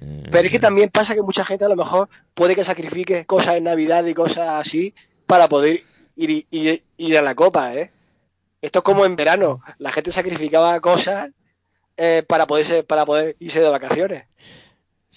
eh, 0.00 0.28
Pero 0.30 0.46
es 0.46 0.52
que 0.52 0.58
también 0.58 0.88
pasa 0.90 1.14
que 1.14 1.22
mucha 1.22 1.44
gente 1.44 1.64
a 1.64 1.68
lo 1.68 1.76
mejor 1.76 2.08
puede 2.34 2.54
que 2.54 2.64
sacrifique 2.64 3.24
cosas 3.26 3.56
en 3.56 3.64
Navidad 3.64 4.04
y 4.06 4.14
cosas 4.14 4.48
así 4.48 4.94
para 5.26 5.48
poder 5.48 5.82
ir, 6.16 6.46
ir, 6.50 6.82
ir 6.96 7.18
a 7.18 7.22
la 7.22 7.34
copa, 7.34 7.74
¿eh? 7.74 7.90
Esto 8.62 8.78
es 8.78 8.82
como 8.84 9.04
en 9.04 9.16
verano, 9.16 9.60
la 9.78 9.92
gente 9.92 10.10
sacrificaba 10.10 10.80
cosas 10.80 11.30
eh, 11.96 12.22
para, 12.26 12.46
poderse, 12.46 12.82
para 12.82 13.04
poder 13.04 13.36
irse 13.38 13.60
de 13.60 13.68
vacaciones. 13.68 14.24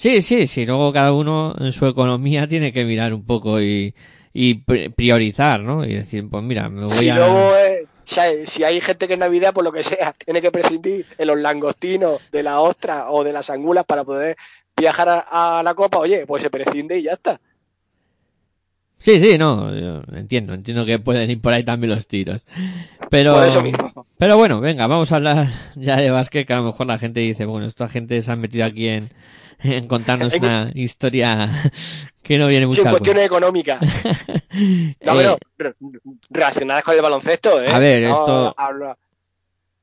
Sí, 0.01 0.21
sí, 0.21 0.45
sí, 0.47 0.65
luego 0.65 0.93
cada 0.93 1.11
uno 1.13 1.55
en 1.59 1.71
su 1.71 1.87
economía 1.87 2.47
tiene 2.47 2.71
que 2.73 2.85
mirar 2.85 3.13
un 3.13 3.25
poco 3.25 3.61
y, 3.61 3.95
y 4.33 4.55
pri- 4.55 4.89
priorizar, 4.89 5.61
¿no? 5.61 5.85
Y 5.85 5.93
decir, 5.95 6.29
pues 6.29 6.43
mira, 6.43 6.69
me 6.69 6.85
voy 6.85 6.91
Si 6.95 7.09
a... 7.09 7.15
luego, 7.15 7.55
eh, 7.57 7.87
si, 8.03 8.19
hay, 8.19 8.45
si 8.47 8.63
hay 8.63 8.81
gente 8.81 9.07
que 9.07 9.13
en 9.13 9.19
Navidad, 9.19 9.53
por 9.53 9.63
lo 9.63 9.71
que 9.71 9.83
sea, 9.83 10.13
tiene 10.25 10.41
que 10.41 10.51
prescindir 10.51 11.05
de 11.17 11.25
los 11.25 11.39
langostinos, 11.39 12.21
de 12.31 12.43
la 12.43 12.59
ostra 12.61 13.11
o 13.11 13.23
de 13.23 13.33
las 13.33 13.49
angulas 13.49 13.85
para 13.85 14.03
poder 14.03 14.35
viajar 14.75 15.09
a, 15.09 15.59
a 15.59 15.63
la 15.63 15.73
copa, 15.75 15.97
oye, 15.99 16.25
pues 16.25 16.43
se 16.43 16.49
prescinde 16.49 16.97
y 16.99 17.03
ya 17.03 17.13
está. 17.13 17.39
Sí, 18.99 19.19
sí, 19.19 19.37
no, 19.37 19.73
yo 19.75 20.01
entiendo, 20.17 20.53
entiendo 20.53 20.85
que 20.85 20.99
pueden 20.99 21.29
ir 21.29 21.39
por 21.41 21.53
ahí 21.53 21.63
también 21.63 21.93
los 21.93 22.07
tiros. 22.07 22.45
Pero... 23.09 23.35
Por 23.35 23.43
eso 23.43 23.61
mismo. 23.61 23.96
Pero 24.17 24.35
bueno, 24.37 24.59
venga, 24.59 24.87
vamos 24.87 25.11
a 25.11 25.17
hablar 25.17 25.47
ya 25.75 25.97
de 25.97 26.09
básquet, 26.11 26.45
que 26.47 26.53
a 26.53 26.57
lo 26.57 26.63
mejor 26.63 26.87
la 26.87 26.97
gente 26.97 27.19
dice, 27.19 27.45
bueno, 27.45 27.67
esta 27.67 27.87
gente 27.87 28.21
se 28.21 28.31
ha 28.31 28.35
metido 28.35 28.65
aquí 28.65 28.87
en, 28.87 29.09
en 29.63 29.87
contarnos 29.87 30.33
una 30.33 30.71
historia 30.73 31.49
que 32.23 32.37
no 32.37 32.47
viene 32.47 32.65
mucho 32.67 32.81
al 32.83 32.89
cuestiones 32.91 33.25
económicas. 33.25 33.79
No, 35.05 35.21
Eh, 35.21 35.35
pero 35.55 35.75
relacionadas 36.29 36.83
con 36.83 36.95
el 36.95 37.01
baloncesto, 37.01 37.61
¿eh? 37.61 37.67
A 37.71 37.79
ver, 37.79 38.03
No 38.07 38.15
esto- 38.17 38.55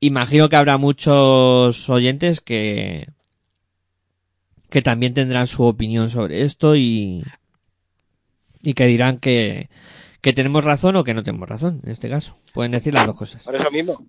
imagino 0.01 0.49
que 0.49 0.55
habrá 0.55 0.77
muchos 0.77 1.89
oyentes 1.89 2.41
que 2.41 3.07
que 4.69 4.81
también 4.81 5.13
tendrán 5.13 5.47
su 5.47 5.63
opinión 5.63 6.09
sobre 6.09 6.43
esto 6.43 6.75
y 6.75 7.23
y 8.61 8.73
que 8.73 8.85
dirán 8.87 9.19
que 9.19 9.69
que 10.21 10.33
tenemos 10.33 10.65
razón 10.65 10.97
o 10.97 11.03
que 11.05 11.13
no 11.13 11.23
tenemos 11.23 11.47
razón 11.47 11.79
en 11.85 11.91
este 11.91 12.09
caso 12.09 12.35
pueden 12.53 12.73
decir 12.73 12.93
las 12.93 13.07
dos 13.07 13.15
cosas 13.15 13.41
Por 13.43 13.55
eso 13.55 13.71
mismo. 13.71 14.05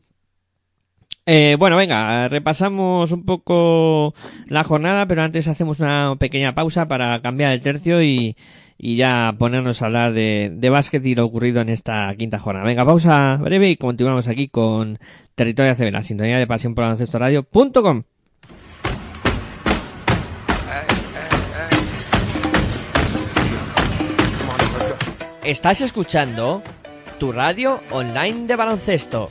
Eh, 1.29 1.57
bueno, 1.59 1.77
venga, 1.77 2.29
repasamos 2.29 3.11
un 3.11 3.25
poco 3.25 4.15
la 4.47 4.63
jornada, 4.63 5.07
pero 5.07 5.23
antes 5.23 5.49
hacemos 5.49 5.81
una 5.81 6.15
pequeña 6.19 6.55
pausa 6.55 6.87
para 6.87 7.21
cambiar 7.21 7.51
el 7.53 7.63
tercio 7.63 8.01
y, 8.01 8.37
y 8.79 8.97
ya 8.97 9.35
ponernos 9.39 9.83
a 9.83 9.87
hablar 9.87 10.13
de, 10.13 10.69
básquet 10.71 11.05
y 11.05 11.15
lo 11.15 11.25
ocurrido 11.25 11.61
en 11.61 11.69
esta 11.69 12.15
quinta 12.17 12.39
jornada. 12.39 12.67
Venga, 12.67 12.85
pausa 12.85 13.39
breve 13.41 13.71
y 13.71 13.77
continuamos 13.77 14.29
aquí 14.29 14.49
con 14.49 14.99
Territorio 15.35 15.73
ACB, 15.73 15.91
la 15.91 16.03
sintonía 16.03 16.39
de 16.39 16.47
pasión 16.47 16.75
por 16.75 16.85
radio.com. 16.85 18.03
Estás 25.45 25.81
escuchando 25.81 26.63
tu 27.21 27.31
radio 27.31 27.81
online 27.93 28.47
de 28.47 28.57
baloncesto. 28.57 29.31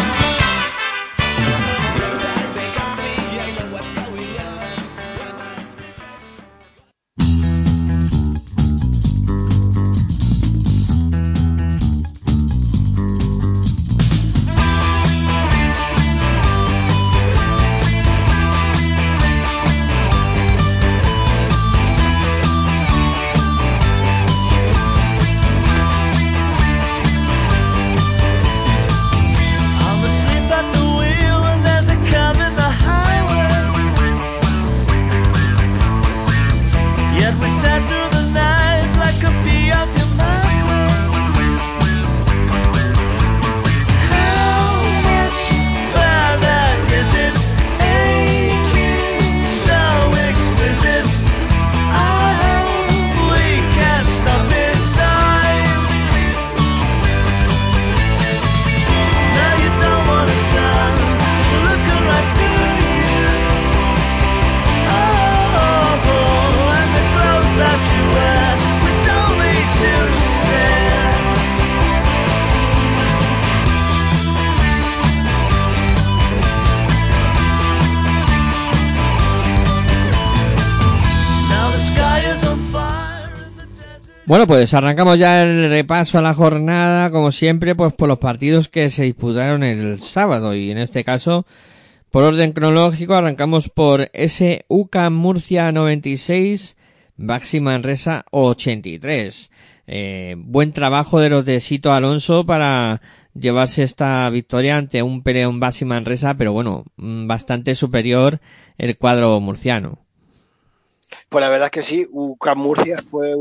Bueno, 84.31 84.47
pues 84.47 84.73
arrancamos 84.73 85.19
ya 85.19 85.43
el 85.43 85.69
repaso 85.69 86.17
a 86.17 86.21
la 86.21 86.33
jornada, 86.33 87.11
como 87.11 87.33
siempre, 87.33 87.75
pues 87.75 87.91
por 87.91 88.07
los 88.07 88.19
partidos 88.19 88.69
que 88.69 88.89
se 88.89 89.03
disputaron 89.03 89.61
el 89.61 90.01
sábado 90.01 90.55
y 90.55 90.71
en 90.71 90.77
este 90.77 91.03
caso, 91.03 91.45
por 92.11 92.23
orden 92.23 92.53
cronológico, 92.53 93.13
arrancamos 93.13 93.67
por 93.67 94.09
ese 94.13 94.63
UCA 94.69 95.09
Murcia 95.09 95.73
96, 95.73 96.77
Baxi 97.17 97.59
Manresa 97.59 98.23
83. 98.31 99.51
Eh, 99.87 100.35
buen 100.37 100.71
trabajo 100.71 101.19
de 101.19 101.29
los 101.29 101.43
de 101.43 101.59
Sito 101.59 101.91
Alonso 101.91 102.45
para 102.45 103.01
llevarse 103.33 103.83
esta 103.83 104.29
victoria 104.29 104.77
ante 104.77 105.03
un 105.03 105.23
peleón 105.23 105.59
Baxi 105.59 105.83
Manresa, 105.83 106.35
pero 106.35 106.53
bueno, 106.53 106.85
mm, 106.95 107.27
bastante 107.27 107.75
superior 107.75 108.39
el 108.77 108.97
cuadro 108.97 109.37
murciano. 109.41 109.99
Pues 111.27 111.43
la 111.43 111.49
verdad 111.49 111.65
es 111.65 111.71
que 111.71 111.81
sí, 111.81 112.05
UCAM 112.13 112.59
Murcia 112.59 113.01
fue 113.01 113.35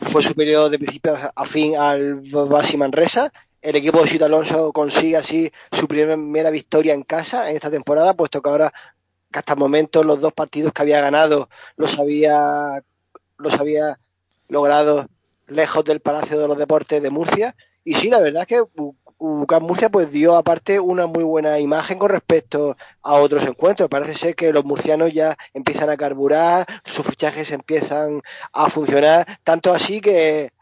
fue 0.00 0.22
superior 0.22 0.70
de 0.70 0.78
principio 0.78 1.16
a 1.34 1.44
fin 1.44 1.76
al 1.76 2.20
Basi 2.20 2.76
Manresa. 2.76 3.32
El 3.60 3.76
equipo 3.76 4.02
de 4.02 4.08
Sito 4.08 4.26
Alonso 4.26 4.72
consigue 4.72 5.16
así 5.16 5.50
su 5.72 5.88
primera 5.88 6.50
victoria 6.50 6.94
en 6.94 7.02
casa 7.02 7.48
en 7.48 7.56
esta 7.56 7.70
temporada, 7.70 8.14
puesto 8.14 8.42
que 8.42 8.50
ahora 8.50 8.72
que 9.32 9.38
hasta 9.38 9.54
el 9.54 9.58
momento 9.58 10.04
los 10.04 10.20
dos 10.20 10.32
partidos 10.32 10.72
que 10.72 10.82
había 10.82 11.00
ganado 11.00 11.48
los 11.76 11.98
había 11.98 12.82
los 13.38 13.54
había 13.58 13.98
logrado 14.48 15.06
lejos 15.48 15.84
del 15.84 16.00
Palacio 16.00 16.38
de 16.38 16.48
los 16.48 16.58
Deportes 16.58 17.02
de 17.02 17.10
Murcia. 17.10 17.56
Y 17.82 17.94
sí, 17.94 18.08
la 18.08 18.20
verdad 18.20 18.42
es 18.42 18.48
que 18.48 18.62
UCAM 19.24 19.62
Murcia 19.62 19.88
pues 19.88 20.10
dio 20.10 20.36
aparte 20.36 20.78
una 20.78 21.06
muy 21.06 21.24
buena 21.24 21.58
imagen 21.58 21.98
con 21.98 22.10
respecto 22.10 22.76
a 23.02 23.14
otros 23.14 23.46
encuentros. 23.46 23.88
Parece 23.88 24.14
ser 24.14 24.34
que 24.34 24.52
los 24.52 24.66
murcianos 24.66 25.12
ya 25.12 25.34
empiezan 25.54 25.88
a 25.88 25.96
carburar, 25.96 26.66
sus 26.84 27.06
fichajes 27.06 27.50
empiezan 27.50 28.20
a 28.52 28.68
funcionar, 28.68 29.26
tanto 29.42 29.72
así 29.72 30.02
que 30.02 30.52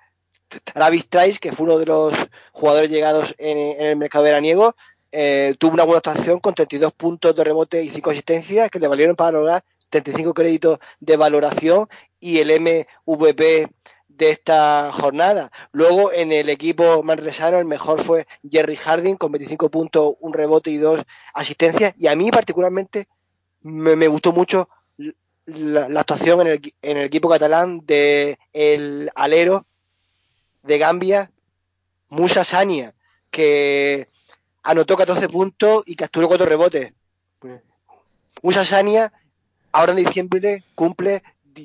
Travis 0.72 1.08
Trice, 1.08 1.40
que 1.40 1.50
fue 1.50 1.64
uno 1.64 1.78
de 1.78 1.86
los 1.86 2.14
jugadores 2.52 2.88
llegados 2.88 3.34
en, 3.38 3.82
el 3.82 3.96
mercado 3.96 4.24
veraniego, 4.24 4.74
eh, 5.10 5.54
tuvo 5.58 5.72
una 5.72 5.84
buena 5.84 5.98
actuación 5.98 6.38
con 6.38 6.54
32 6.54 6.92
puntos 6.92 7.34
de 7.34 7.44
rebote 7.44 7.82
y 7.82 7.90
5 7.90 8.10
asistencias 8.10 8.70
que 8.70 8.78
le 8.78 8.86
valieron 8.86 9.16
para 9.16 9.32
lograr 9.32 9.64
75 9.78 10.34
créditos 10.34 10.78
de 11.00 11.16
valoración 11.16 11.86
y 12.20 12.38
el 12.38 12.60
MVP 12.60 13.68
de 14.22 14.30
esta 14.30 14.92
jornada. 14.92 15.50
Luego 15.72 16.12
en 16.12 16.30
el 16.30 16.48
equipo 16.48 17.02
manresano 17.02 17.58
el 17.58 17.64
mejor 17.64 18.00
fue 18.00 18.26
Jerry 18.48 18.76
Harding 18.76 19.16
con 19.16 19.32
25 19.32 19.68
puntos, 19.68 20.14
un 20.20 20.32
rebote 20.32 20.70
y 20.70 20.76
dos 20.76 21.00
asistencias. 21.34 21.94
Y 21.98 22.06
a 22.06 22.14
mí 22.14 22.30
particularmente 22.30 23.08
me, 23.62 24.06
gustó 24.06 24.32
mucho 24.32 24.68
la, 25.46 26.00
actuación 26.00 26.42
en 26.42 26.46
el, 26.46 26.74
en 26.82 26.96
el, 26.98 27.04
equipo 27.04 27.28
catalán 27.28 27.84
de 27.84 28.38
el 28.52 29.10
alero 29.16 29.66
de 30.62 30.78
Gambia, 30.78 31.32
Musa 32.08 32.44
Sania, 32.44 32.94
que 33.28 34.08
anotó 34.62 34.96
14 34.96 35.28
puntos 35.28 35.82
y 35.86 35.96
capturó 35.96 36.28
cuatro 36.28 36.46
rebotes. 36.46 36.92
Musa 38.40 38.64
Sania 38.64 39.12
ahora 39.72 39.92
en 39.92 40.04
diciembre 40.04 40.62
cumple 40.76 41.24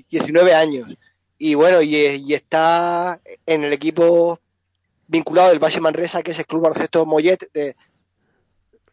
19 0.09 0.55
años 0.55 0.97
y 1.37 1.53
bueno, 1.53 1.81
y, 1.81 1.95
está 2.33 3.21
en 3.45 3.63
el 3.63 3.73
equipo 3.73 4.39
vinculado 5.07 5.49
del 5.49 5.59
Base 5.59 5.79
Manresa, 5.81 6.23
que 6.23 6.31
es 6.31 6.39
el 6.39 6.45
Club 6.45 6.63
Baloncesto 6.63 7.05
Mollet 7.05 7.51
de 7.53 7.75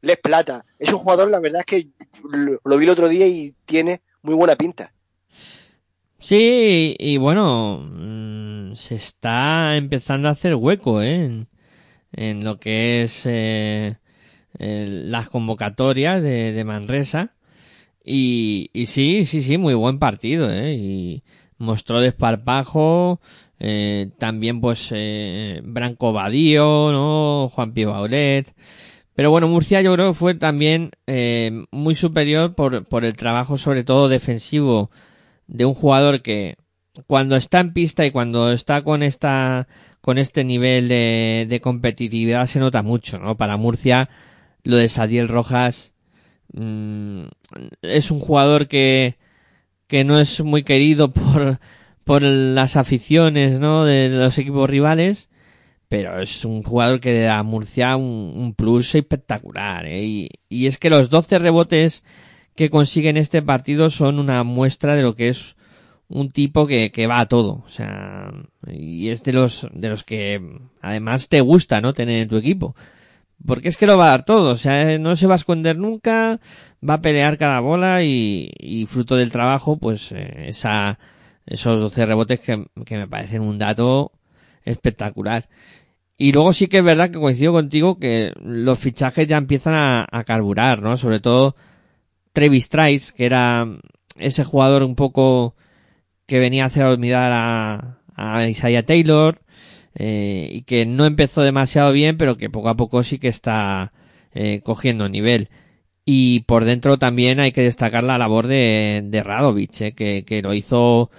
Les 0.03 0.19
Plata. 0.19 0.65
Es 0.79 0.93
un 0.93 0.99
jugador, 0.99 1.31
la 1.31 1.41
verdad 1.41 1.61
es 1.61 1.67
que 1.67 1.89
lo, 2.23 2.77
vi 2.77 2.85
el 2.85 2.91
otro 2.91 3.09
día 3.09 3.27
y 3.27 3.55
tiene 3.65 4.03
muy 4.23 4.35
buena 4.35 4.57
pinta. 4.57 4.93
Sí, 6.19 6.95
y 6.99 7.17
bueno, 7.17 7.81
mm, 7.83 8.75
se 8.75 8.97
está 8.97 9.77
empezando 9.77 10.29
a 10.29 10.33
hacer 10.33 10.55
hueco 10.55 11.03
¿eh? 11.03 11.47
en, 12.13 12.45
lo 12.45 12.59
que 12.59 13.03
es 13.03 13.23
eh, 13.25 13.97
las 14.59 15.29
convocatorias 15.29 16.23
de, 16.23 16.63
Manresa. 16.65 17.35
Y, 18.05 18.71
y 18.75 18.87
sí, 18.87 19.25
sí, 19.25 19.43
sí, 19.43 19.57
muy 19.57 19.73
buen 19.73 19.99
partido, 19.99 20.51
¿eh? 20.51 20.75
Y, 20.75 21.23
mostró 21.59 22.01
desparpajo, 22.01 23.21
eh, 23.59 24.11
también 24.19 24.61
pues 24.61 24.89
eh, 24.93 25.61
Branco 25.65 26.13
Badío, 26.13 26.91
¿no? 26.93 27.51
Juan 27.55 27.73
Pío 27.73 27.93
Baulet. 27.93 28.55
Pero 29.15 29.31
bueno, 29.31 29.49
Murcia 29.49 29.81
yo 29.81 29.93
creo 29.95 30.09
que 30.09 30.19
fue 30.19 30.35
también 30.35 30.91
eh, 31.07 31.65
muy 31.71 31.95
superior 31.95 32.55
por, 32.55 32.85
por 32.85 33.05
el 33.05 33.15
trabajo 33.15 33.57
sobre 33.59 33.85
todo 33.85 34.09
defensivo 34.09 34.91
de 35.47 35.65
un 35.65 35.75
jugador 35.75 36.23
que 36.23 36.57
cuando 37.07 37.37
está 37.37 37.61
en 37.61 37.73
pista 37.73 38.05
y 38.07 38.11
cuando 38.11 38.53
está 38.53 38.83
con 38.83 39.03
esta 39.03 39.69
con 40.01 40.19
este 40.19 40.45
nivel 40.45 40.89
de, 40.89 41.47
de 41.49 41.61
competitividad 41.61 42.47
se 42.47 42.61
nota 42.61 42.83
mucho, 42.83 43.19
¿no? 43.19 43.37
Para 43.37 43.57
Murcia 43.57 44.11
lo 44.65 44.77
de 44.77 44.89
Sadiel 44.89 45.29
Rojas 45.29 45.93
mm, 46.53 47.25
es 47.83 48.11
un 48.11 48.21
jugador 48.21 48.69
que 48.69 49.17
que 49.87 50.05
no 50.05 50.19
es 50.19 50.43
muy 50.43 50.63
querido 50.63 51.13
por, 51.13 51.61
por 52.05 52.23
las 52.23 52.77
aficiones, 52.77 53.61
¿no? 53.61 53.85
De 53.85 54.09
los 54.09 54.39
equipos 54.39 54.69
rivales, 54.69 55.29
pero 55.89 56.21
es 56.21 56.45
un 56.45 56.63
jugador 56.63 57.01
que 57.01 57.23
da 57.23 57.39
a 57.39 57.43
Murcia 57.43 57.97
un, 57.97 58.55
plus 58.57 58.95
espectacular, 58.95 59.87
¿eh? 59.87 60.05
y, 60.05 60.29
y, 60.49 60.67
es 60.67 60.79
que 60.79 60.91
los 60.91 61.11
12 61.11 61.39
rebotes 61.39 62.03
que 62.55 62.71
consigue 62.71 63.09
en 63.09 63.17
este 63.17 63.43
partido 63.43 63.91
son 63.91 64.19
una 64.19 64.43
muestra 64.45 64.97
de 64.97 65.03
lo 65.03 65.15
que 65.15 65.29
es 65.29 65.57
un 66.09 66.31
tipo 66.31 66.67
que, 66.67 66.93
que 66.93 67.07
va 67.07 67.21
a 67.21 67.29
todo, 67.29 67.63
o 67.65 67.69
sea, 67.69 68.33
y 68.71 69.09
es 69.09 69.23
de 69.25 69.33
los, 69.33 69.67
de 69.73 69.89
los 69.89 70.05
que 70.05 70.41
además 70.81 71.29
te 71.29 71.41
gusta, 71.41 71.81
¿no? 71.81 71.93
Tener 71.93 72.23
en 72.23 72.29
tu 72.29 72.37
equipo. 72.37 72.77
Porque 73.45 73.69
es 73.69 73.77
que 73.77 73.87
lo 73.87 73.99
va 73.99 74.07
a 74.07 74.11
dar 74.11 74.25
todo, 74.25 74.53
o 74.53 74.57
sea, 74.57 74.99
no 74.99 75.17
se 75.17 75.27
va 75.27 75.35
a 75.35 75.37
esconder 75.37 75.77
nunca, 75.77 76.41
va 76.89 76.95
a 76.95 77.01
pelear 77.01 77.39
cada 77.39 77.61
bola 77.61 78.03
y, 78.03 78.87
fruto 78.89 79.17
del 79.17 79.31
trabajo, 79.31 79.79
pues 79.79 80.13
eh, 80.13 80.49
esa, 80.49 80.99
esos 81.47 81.81
12 81.81 82.07
rebotes 82.07 82.41
que, 82.41 82.57
me 82.57 83.09
parecen 83.09 83.43
un 83.43 83.59
dato 83.59 84.13
espectacular. 84.65 85.49
Y 86.17 86.33
luego 86.33 86.53
sí 86.53 86.69
que 86.69 86.79
es 86.79 86.85
verdad 86.85 87.11
que 87.11 87.19
coincido 87.19 87.53
contigo 87.53 87.99
que 87.99 88.33
los 88.41 88.79
fichajes 88.79 89.27
ya 89.27 89.37
empiezan 89.37 89.75
a, 89.75 90.07
a 90.11 90.25
carburar, 90.25 90.81
¿no? 90.83 90.97
Sobre 90.97 91.21
todo 91.21 91.57
Trevis 92.33 92.69
Trice, 92.69 93.13
que 93.15 93.27
era 93.27 93.67
ese 94.17 94.45
jugador 94.45 94.83
un 94.85 94.95
poco 94.95 95.57
que 96.27 96.39
venía 96.39 96.65
a 96.65 96.67
hacer 96.67 96.85
olvidar 96.85 97.33
a, 97.33 97.99
a 98.15 98.49
Isaiah 98.49 98.87
Taylor, 98.87 99.41
eh, 99.95 100.49
y 100.51 100.63
que 100.63 100.87
no 100.87 101.07
empezó 101.07 101.43
demasiado 101.43 101.93
bien, 101.93 102.17
pero 102.17 102.37
que 102.37 102.51
poco 102.51 102.69
a 102.69 102.77
poco 102.77 103.05
sí 103.05 103.19
que 103.19 103.29
está 103.29 103.93
eh, 104.33 104.61
cogiendo 104.63 105.09
nivel. 105.09 105.49
Y 106.05 106.41
por 106.41 106.65
dentro 106.65 106.99
también 106.99 107.41
hay 107.41 107.53
que 107.53 107.63
destacar 107.63 108.05
la 108.05 108.19
labor 108.19 108.47
de, 108.47 109.03
de 109.05 109.23
Radovic, 109.23 109.81
eh, 109.81 109.95
que, 109.95 110.25
que, 110.25 110.43
lo 110.43 110.53
hizo 110.53 111.11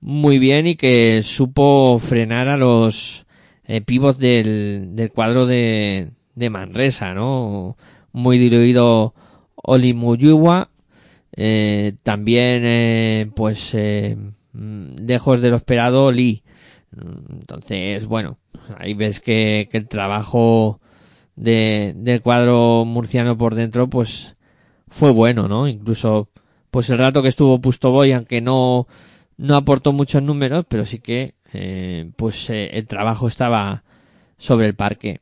muy 0.00 0.38
bien 0.38 0.66
y 0.66 0.76
que 0.76 1.22
supo 1.24 1.98
frenar 1.98 2.48
a 2.48 2.56
los 2.56 3.26
eh, 3.64 3.80
pivots 3.80 4.18
del, 4.18 4.94
del 4.94 5.10
cuadro 5.10 5.46
de, 5.46 6.10
de 6.34 6.50
Manresa, 6.50 7.12
¿no? 7.14 7.76
Muy 8.12 8.38
diluido 8.38 9.14
Olimuyuwa, 9.56 10.70
eh, 11.36 11.94
también, 12.02 12.62
eh, 12.64 13.30
pues, 13.34 13.74
eh, 13.74 14.16
lejos 14.52 15.40
de 15.40 15.50
lo 15.50 15.56
esperado, 15.56 16.10
Lee. 16.12 16.42
Entonces, 17.30 18.06
bueno, 18.06 18.38
ahí 18.78 18.94
ves 18.94 19.20
que, 19.20 19.68
que 19.70 19.78
el 19.78 19.88
trabajo 19.88 20.79
de, 21.40 21.94
del 21.96 22.20
cuadro 22.20 22.84
murciano 22.84 23.36
por 23.36 23.54
dentro, 23.54 23.88
pues 23.88 24.36
fue 24.88 25.10
bueno, 25.10 25.48
¿no? 25.48 25.68
Incluso, 25.68 26.28
pues 26.70 26.90
el 26.90 26.98
rato 26.98 27.22
que 27.22 27.30
estuvo 27.30 27.60
Pustoboy, 27.60 28.12
aunque 28.12 28.42
no, 28.42 28.86
no 29.38 29.56
aportó 29.56 29.92
muchos 29.92 30.22
números, 30.22 30.66
pero 30.68 30.84
sí 30.84 30.98
que, 30.98 31.34
eh, 31.54 32.10
pues 32.16 32.50
eh, 32.50 32.70
el 32.74 32.86
trabajo 32.86 33.26
estaba 33.26 33.84
sobre 34.36 34.66
el 34.66 34.74
parque. 34.74 35.20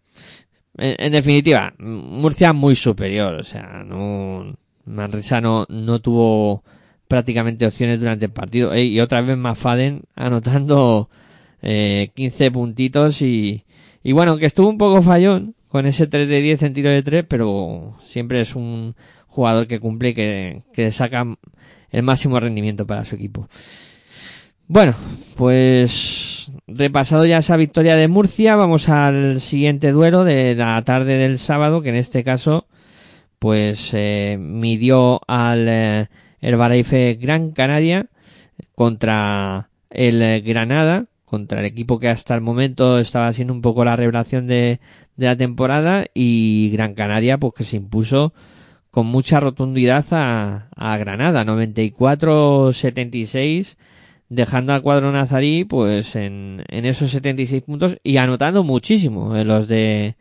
En, 0.76 1.12
definitiva, 1.12 1.74
Murcia 1.78 2.52
muy 2.52 2.74
superior, 2.76 3.34
o 3.34 3.44
sea, 3.44 3.84
no, 3.84 4.56
Manresa 4.86 5.40
no, 5.40 5.66
no 5.68 6.00
tuvo 6.00 6.64
prácticamente 7.06 7.66
opciones 7.66 8.00
durante 8.00 8.26
el 8.26 8.32
partido. 8.32 8.76
y 8.76 9.00
otra 9.00 9.20
vez 9.20 9.36
Mafaden 9.36 10.02
anotando 10.16 11.10
eh, 11.62 12.10
15 12.14 12.50
puntitos 12.50 13.22
y, 13.22 13.64
y 14.02 14.12
bueno, 14.12 14.36
que 14.36 14.46
estuvo 14.46 14.68
un 14.68 14.78
poco 14.78 15.02
fallón 15.02 15.56
con 15.68 15.86
ese 15.86 16.06
3 16.06 16.28
de 16.28 16.40
10 16.40 16.62
en 16.62 16.74
tiro 16.74 16.90
de 16.90 17.02
3, 17.02 17.24
pero 17.28 17.96
siempre 18.06 18.40
es 18.40 18.54
un 18.54 18.96
jugador 19.26 19.66
que 19.66 19.80
cumple 19.80 20.10
y 20.10 20.14
que, 20.14 20.62
que 20.72 20.90
saca 20.90 21.26
el 21.90 22.02
máximo 22.02 22.40
rendimiento 22.40 22.86
para 22.86 23.04
su 23.04 23.14
equipo. 23.14 23.48
Bueno, 24.66 24.94
pues 25.36 26.52
repasado 26.66 27.24
ya 27.24 27.38
esa 27.38 27.56
victoria 27.56 27.96
de 27.96 28.08
Murcia, 28.08 28.54
vamos 28.56 28.90
al 28.90 29.40
siguiente 29.40 29.92
duelo 29.92 30.24
de 30.24 30.54
la 30.54 30.82
tarde 30.84 31.16
del 31.16 31.38
sábado, 31.38 31.80
que 31.80 31.88
en 31.88 31.94
este 31.94 32.22
caso, 32.22 32.66
pues 33.38 33.90
eh, 33.94 34.36
midió 34.38 35.20
al 35.26 35.66
eh, 35.68 36.08
Herbalife 36.42 37.14
Gran 37.14 37.52
Canaria 37.52 38.08
contra 38.74 39.70
el 39.88 40.42
Granada 40.42 41.06
contra 41.28 41.60
el 41.60 41.66
equipo 41.66 41.98
que 41.98 42.08
hasta 42.08 42.34
el 42.34 42.40
momento 42.40 42.98
estaba 42.98 43.30
siendo 43.32 43.52
un 43.52 43.60
poco 43.62 43.84
la 43.84 43.96
revelación 43.96 44.46
de, 44.46 44.80
de 45.16 45.26
la 45.26 45.36
temporada 45.36 46.06
y 46.14 46.70
Gran 46.72 46.94
Canaria 46.94 47.36
pues 47.38 47.54
que 47.54 47.64
se 47.64 47.76
impuso 47.76 48.32
con 48.90 49.06
mucha 49.06 49.40
rotundidad 49.40 50.04
a, 50.12 50.68
a 50.74 50.96
Granada 50.96 51.44
94-76 51.44 53.76
dejando 54.28 54.72
al 54.72 54.82
cuadro 54.82 55.12
nazarí 55.12 55.64
pues 55.64 56.16
en, 56.16 56.64
en 56.68 56.86
esos 56.86 57.10
76 57.10 57.62
puntos 57.62 57.98
y 58.02 58.16
anotando 58.16 58.64
muchísimo 58.64 59.36
en 59.36 59.46
los 59.48 59.68
de 59.68 60.16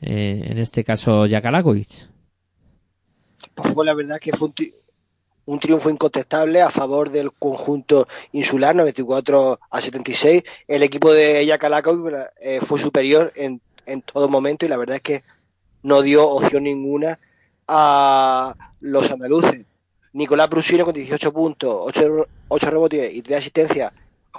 eh, 0.00 0.42
en 0.46 0.58
este 0.58 0.84
caso 0.84 1.26
Jakalakovic. 1.28 2.08
Pues 3.54 3.74
fue 3.74 3.84
la 3.84 3.94
verdad 3.94 4.18
que 4.20 4.32
fue 4.32 4.48
un, 4.48 4.54
un, 5.46 5.58
triunfo 5.58 5.90
incontestable 5.90 6.60
a 6.60 6.70
favor 6.70 7.10
del 7.10 7.32
conjunto 7.32 8.06
insular 8.32 8.74
94 8.74 9.60
a 9.70 9.80
76. 9.80 10.42
El 10.68 10.82
equipo 10.82 11.12
de 11.12 11.46
Jakalakovic 11.46 12.14
eh, 12.40 12.60
fue 12.60 12.78
superior 12.78 13.32
en, 13.36 13.60
en 13.86 14.02
todo 14.02 14.28
momento 14.28 14.66
y 14.66 14.68
la 14.68 14.76
verdad 14.76 14.96
es 14.96 15.02
que 15.02 15.24
no 15.82 16.02
dio 16.02 16.28
opción 16.28 16.64
ninguna 16.64 17.18
a 17.68 18.54
los 18.80 19.10
andaluces. 19.10 19.64
Nicolás 20.12 20.48
Brusino 20.48 20.84
con 20.84 20.94
18 20.94 21.32
puntos, 21.32 21.76
8, 21.78 22.26
8 22.48 22.70
rebotes 22.70 23.14
y 23.14 23.22
3 23.22 23.38
asistencias 23.38 23.92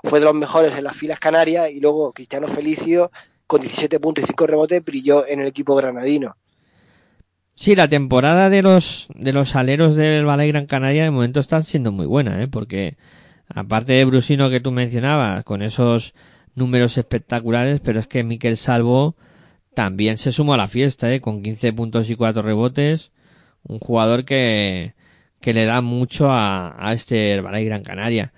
fue 0.03 0.19
de 0.19 0.25
los 0.25 0.35
mejores 0.35 0.77
en 0.77 0.83
las 0.83 0.95
filas 0.95 1.19
canarias 1.19 1.69
y 1.71 1.79
luego 1.79 2.11
Cristiano 2.13 2.47
Felicio 2.47 3.11
con 3.45 3.61
17 3.61 3.99
puntos 3.99 4.23
y 4.23 4.27
5 4.27 4.47
rebotes 4.47 4.83
brilló 4.83 5.25
en 5.25 5.39
el 5.39 5.47
equipo 5.47 5.75
granadino. 5.75 6.35
Sí, 7.59 7.75
la 7.75 7.87
temporada 7.87 8.51
de 8.51 8.61
los 8.61 9.07
de 9.15 9.33
los 9.33 9.55
aleros 9.55 9.95
del 9.95 10.25
Balay 10.25 10.49
Gran 10.49 10.67
Canaria 10.67 11.03
de 11.03 11.11
momento 11.11 11.39
está 11.39 11.63
siendo 11.63 11.91
muy 11.91 12.05
buena, 12.05 12.43
¿eh? 12.43 12.47
porque 12.47 12.97
aparte 13.49 13.93
de 13.93 14.05
Brusino 14.05 14.51
que 14.51 14.59
tú 14.59 14.71
mencionabas, 14.71 15.43
con 15.43 15.63
esos 15.63 16.13
números 16.53 16.99
espectaculares, 16.99 17.79
pero 17.81 17.99
es 17.99 18.05
que 18.05 18.23
Miquel 18.23 18.57
Salvo 18.57 19.15
también 19.73 20.17
se 20.17 20.31
sumó 20.31 20.53
a 20.53 20.57
la 20.57 20.67
fiesta, 20.67 21.11
¿eh? 21.11 21.19
con 21.19 21.41
15 21.41 21.73
puntos 21.73 22.09
y 22.11 22.15
4 22.15 22.43
rebotes, 22.43 23.11
un 23.63 23.79
jugador 23.79 24.23
que, 24.23 24.93
que 25.41 25.53
le 25.53 25.65
da 25.65 25.81
mucho 25.81 26.31
a, 26.31 26.75
a 26.77 26.93
este 26.93 27.41
Balay 27.41 27.65
Gran 27.65 27.83
Canaria. 27.83 28.33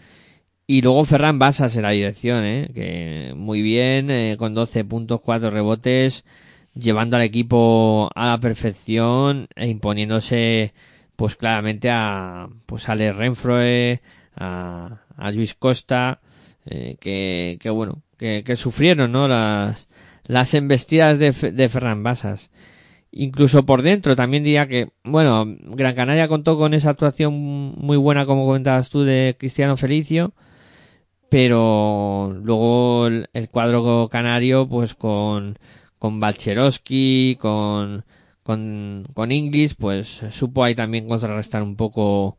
Y 0.66 0.82
luego 0.82 1.04
Ferran 1.04 1.40
Basas 1.40 1.76
en 1.76 1.82
la 1.84 1.92
dirección, 1.92 2.46
¿eh? 2.46 2.72
que 2.74 3.34
muy 3.36 3.62
bien, 3.62 4.12
eh, 4.12 4.38
con 4.40 4.54
12 4.54 4.86
puntos, 4.86 5.20
4 5.22 5.50
rebotes, 5.52 6.24
llevando 6.74 7.18
al 7.18 7.24
equipo 7.24 8.10
a 8.16 8.26
la 8.28 8.40
perfección 8.40 9.48
e 9.56 9.68
imponiéndose 9.68 10.74
pues 11.16 11.36
claramente 11.36 11.90
a 11.92 12.48
pues 12.66 12.88
a 12.90 12.96
Le 12.96 13.12
Renfroe, 13.12 14.02
a, 14.36 15.02
a 15.18 15.32
Luis 15.32 15.54
Costa, 15.54 16.22
eh, 16.66 16.96
que, 17.00 17.58
que 17.60 17.70
bueno, 17.70 18.04
que, 18.18 18.44
que 18.46 18.56
sufrieron 18.56 19.12
¿no? 19.12 19.28
las, 19.28 19.90
las 20.24 20.54
embestidas 20.54 21.20
de, 21.20 21.32
de 21.32 21.70
Ferran 21.70 22.04
Basas. 22.04 22.52
Incluso 23.12 23.66
por 23.66 23.82
dentro 23.82 24.16
también 24.16 24.44
diría 24.44 24.68
que, 24.68 24.92
bueno, 25.04 25.44
Gran 25.48 25.96
Canaria 25.96 26.28
contó 26.28 26.58
con 26.58 26.76
esa 26.76 26.92
actuación 26.92 27.34
muy 27.34 27.98
buena, 27.98 28.26
como 28.28 28.46
comentabas 28.46 28.90
tú, 28.90 29.04
de 29.04 29.36
Cristiano 29.40 29.78
Felicio, 29.78 30.34
pero 31.28 32.32
luego 32.44 33.08
el 33.08 33.50
cuadro 33.50 34.10
canario, 34.10 34.70
pues 34.70 34.94
con, 34.94 35.58
con 36.00 36.20
Balcherowski, 36.20 37.38
con, 37.40 38.06
con, 38.42 39.06
con 39.14 39.32
Inglis, 39.32 39.76
pues 39.76 40.24
supo 40.32 40.64
ahí 40.64 40.74
también 40.74 41.08
contrarrestar 41.08 41.62
un 41.62 41.76
poco 41.76 42.38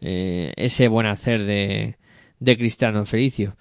eh, 0.00 0.52
ese 0.56 0.88
buen 0.88 1.06
hacer 1.06 1.44
de, 1.44 1.98
de 2.38 2.56
Cristiano 2.56 3.04
Felicio. 3.04 3.56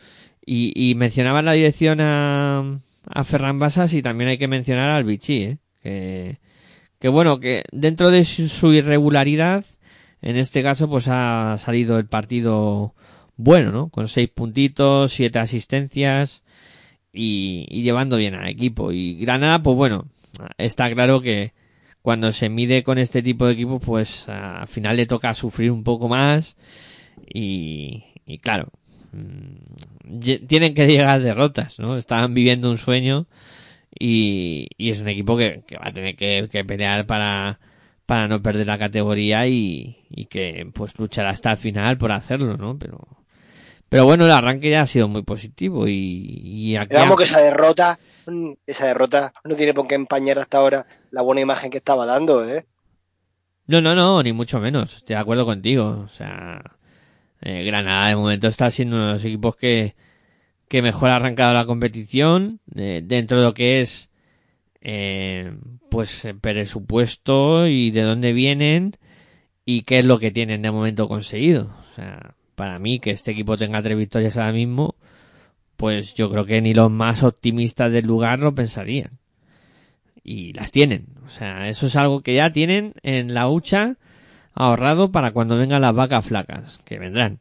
Y, 0.46 0.72
y 0.76 0.96
mencionaba 0.96 1.42
la 1.42 1.54
dirección 1.54 2.00
a, 2.02 2.80
a 3.06 3.24
Ferran 3.24 3.60
Basas 3.60 3.94
y 3.94 4.02
también 4.02 4.30
hay 4.30 4.38
que 4.38 4.48
mencionar 4.48 4.92
al 4.92 5.04
Vichy, 5.04 5.44
¿eh? 5.44 5.58
que, 5.82 6.38
que 7.00 7.10
bueno, 7.10 7.40
que 7.40 7.64
dentro 7.72 8.12
de 8.12 8.24
su, 8.26 8.48
su, 8.48 8.72
irregularidad, 8.74 9.66
en 10.22 10.38
este 10.38 10.64
caso, 10.64 10.90
pues 10.90 11.08
ha 11.08 11.58
salido 11.58 11.98
el 11.98 12.06
partido 12.06 12.94
bueno, 13.36 13.72
¿no? 13.72 13.90
Con 13.90 14.08
seis 14.08 14.30
puntitos, 14.30 15.14
siete 15.14 15.40
asistencias 15.40 16.44
y, 17.13 17.82
llevando 17.82 18.17
bien 18.17 18.36
al 18.36 18.48
equipo. 18.48 18.91
Y 18.91 19.15
Granada, 19.15 19.62
pues 19.62 19.76
bueno, 19.76 20.08
está 20.58 20.89
claro 20.91 21.22
que 21.22 21.54
cuando 22.02 22.32
se 22.32 22.50
mide 22.50 22.84
con 22.84 22.98
este 22.98 23.22
tipo 23.22 23.45
de 23.45 23.54
equipos, 23.54 23.82
pues 23.86 24.30
al 24.30 24.67
final 24.67 24.98
le 24.98 25.06
toca 25.06 25.34
sufrir 25.34 25.72
un 25.72 25.84
poco 25.84 26.08
más 26.08 26.56
y, 27.34 28.04
y 28.26 28.39
claro, 28.39 28.69
mmm, 29.12 30.19
tienen 30.48 30.74
que 30.74 30.88
llegar 30.88 31.22
derrotas, 31.22 31.80
¿no? 31.80 31.98
Estaban 31.98 32.34
viviendo 32.34 32.72
un 32.72 32.78
sueño 32.78 33.28
y, 33.98 34.67
es 34.78 35.02
un 35.02 35.08
equipo 35.10 35.38
que, 35.38 35.63
va 35.76 35.89
a 35.89 35.93
tener 35.93 36.15
que, 36.15 36.48
que, 36.52 36.63
pelear 36.63 37.06
para, 37.06 37.60
para 38.06 38.28
no 38.28 38.41
perder 38.41 38.67
la 38.67 38.78
categoría 38.78 39.48
y, 39.48 39.98
y 40.10 40.26
que 40.26 40.69
pues 40.74 40.98
luchará 40.98 41.32
hasta 41.32 41.52
el 41.52 41.58
final 41.58 41.98
por 41.98 42.12
hacerlo, 42.12 42.58
¿no? 42.58 42.78
Pero 42.78 43.08
pero 43.89 44.06
bueno, 44.06 44.25
el 44.25 44.32
arranque 44.32 44.69
ya 44.69 44.82
ha 44.82 44.88
sido 44.88 45.08
muy 45.08 45.23
positivo 45.23 45.88
y, 45.88 45.93
y 45.93 46.75
aquí 46.75 46.95
Digamos 46.95 47.17
que 47.17 47.23
esa 47.23 47.41
derrota, 47.41 47.99
esa 48.65 48.88
derrota 48.88 49.34
no 49.43 49.56
tiene 49.56 49.73
por 49.73 49.88
qué 49.88 49.95
empañar 49.95 50.39
hasta 50.39 50.60
ahora 50.60 50.86
la 51.12 51.21
buena 51.21 51.41
imagen 51.41 51.71
que 51.71 51.78
estaba 51.78 52.06
dando, 52.06 52.45
¿eh? 52.45 52.65
No, 53.69 53.82
no, 53.82 53.93
no, 53.93 54.23
ni 54.23 54.34
mucho 54.34 54.60
menos. 54.60 54.95
Estoy 54.97 55.15
de 55.15 55.21
acuerdo 55.21 55.45
contigo. 55.45 56.04
O 56.04 56.10
sea, 56.10 56.60
eh, 57.41 57.63
Granada 57.63 58.10
de 58.10 58.15
momento 58.15 58.47
está 58.47 58.71
siendo 58.71 58.95
uno 58.95 59.08
de 59.08 59.13
los 59.13 59.25
equipos 59.25 59.56
que, 59.56 59.95
que 60.67 60.82
mejor 60.82 61.10
ha 61.10 61.17
arrancado 61.17 61.54
la 61.54 61.65
competición 61.65 62.62
eh, 62.75 63.02
dentro 63.04 63.38
de 63.38 63.43
lo 63.43 63.54
que 63.54 63.82
es 63.82 64.10
eh, 64.82 65.56
pues 65.91 66.28
presupuesto 66.41 67.67
y 67.67 67.91
de 67.91 68.02
dónde 68.02 68.34
vienen 68.34 68.97
y 69.65 69.84
qué 69.84 69.99
es 69.99 70.06
lo 70.06 70.17
que 70.17 70.32
tienen 70.32 70.63
de 70.63 70.71
momento 70.71 71.08
conseguido. 71.08 71.71
O 71.91 71.95
sea, 71.95 72.36
para 72.60 72.78
mí 72.78 73.00
que 73.00 73.12
este 73.12 73.32
equipo 73.32 73.56
tenga 73.56 73.82
tres 73.82 73.98
victorias 73.98 74.36
ahora 74.36 74.52
mismo, 74.52 74.95
pues 75.78 76.13
yo 76.13 76.30
creo 76.30 76.45
que 76.45 76.62
ni 76.62 76.74
los 76.74 76.91
más 76.91 77.24
optimistas 77.24 77.89
del 77.89 78.06
lugar 78.06 78.39
lo 78.39 78.54
pensarían. 78.54 79.17
Y 80.26 80.52
las 80.52 80.69
tienen. 80.69 81.06
O 81.26 81.30
sea, 81.30 81.69
eso 81.69 81.88
es 81.88 81.95
algo 81.95 82.19
que 82.19 82.36
ya 82.36 82.52
tienen 82.52 82.95
en 83.02 83.34
la 83.34 83.48
hucha 83.48 83.95
ahorrado 84.54 85.10
para 85.10 85.32
cuando 85.32 85.56
vengan 85.56 85.82
las 85.82 85.95
vacas 85.95 86.26
flacas, 86.26 86.80
que 86.84 87.00
vendrán. 87.00 87.39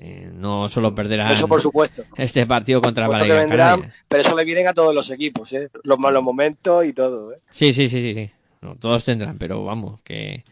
Eh, 0.00 0.32
no 0.34 0.68
solo 0.68 0.94
perderán 0.94 1.32
eso 1.32 1.48
por 1.48 1.62
supuesto 1.62 2.04
este 2.18 2.44
partido 2.44 2.82
contra 2.82 3.08
vendrán, 3.08 3.90
pero 4.08 4.20
eso 4.20 4.36
le 4.36 4.44
vienen 4.44 4.68
a 4.68 4.74
todos 4.74 4.94
los 4.94 5.10
equipos 5.10 5.50
¿eh? 5.54 5.70
los 5.84 5.98
malos 5.98 6.22
momentos 6.22 6.84
y 6.84 6.92
todo 6.92 7.32
¿eh? 7.32 7.38
sí 7.50 7.72
sí 7.72 7.88
sí 7.88 8.12
sí 8.12 8.30
no, 8.60 8.76
todos 8.76 9.06
tendrán 9.06 9.38
pero 9.38 9.64
vamos 9.64 9.98
que 10.02 10.44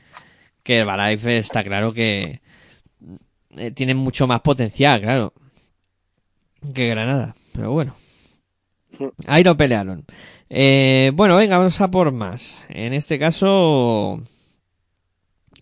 que 0.63 0.79
el 0.79 0.87
Baraife 0.87 1.37
está 1.37 1.63
claro 1.63 1.93
que 1.93 2.41
eh, 3.59 3.71
tienen 3.71 3.97
mucho 3.97 4.27
más 4.27 4.41
potencial, 4.41 5.01
claro, 5.01 5.33
que 6.75 6.89
Granada. 6.89 7.35
Pero 7.53 7.73
bueno, 7.73 7.95
ahí 9.27 9.43
no 9.45 9.57
pelearon. 9.57 10.05
Eh, 10.51 11.13
bueno, 11.15 11.37
venga, 11.37 11.59
vamos 11.59 11.81
a 11.81 11.91
por 11.91 12.13
más. 12.13 12.65
En 12.69 12.93
este 12.93 13.19
caso, 13.19 14.23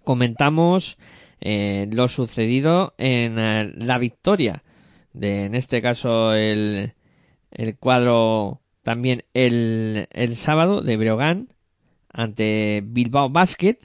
comentamos 0.05 0.99
eh, 1.41 1.89
lo 1.91 2.09
sucedido 2.09 2.95
en 2.99 3.39
eh, 3.39 3.73
la 3.77 3.99
victoria 3.99 4.63
de, 5.13 5.47
en 5.47 5.55
este 5.55 5.83
caso, 5.83 6.35
el, 6.35 6.93
el 7.51 7.77
cuadro 7.77 8.61
también 8.83 9.25
el, 9.35 10.09
el 10.13 10.37
sábado 10.37 10.83
de 10.83 10.97
Breogán 10.97 11.49
ante 12.13 12.83
Bilbao 12.85 13.31
Basket 13.31 13.79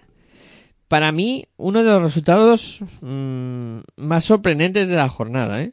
para 0.91 1.13
mí, 1.13 1.47
uno 1.55 1.85
de 1.85 1.89
los 1.89 2.03
resultados 2.03 2.83
mmm, 2.99 3.77
más 3.95 4.25
sorprendentes 4.25 4.89
de 4.89 4.97
la 4.97 5.07
jornada, 5.07 5.61
¿eh? 5.61 5.71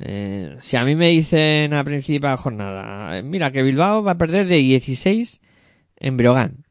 ¿eh? 0.00 0.56
Si 0.58 0.76
a 0.76 0.84
mí 0.84 0.96
me 0.96 1.10
dicen 1.10 1.72
a 1.72 1.84
principio 1.84 2.28
de 2.28 2.32
la 2.32 2.36
jornada, 2.36 3.22
mira 3.22 3.52
que 3.52 3.62
Bilbao 3.62 4.02
va 4.02 4.10
a 4.10 4.18
perder 4.18 4.48
de 4.48 4.56
16 4.56 5.40
en 5.98 6.16
Breogán. 6.16 6.66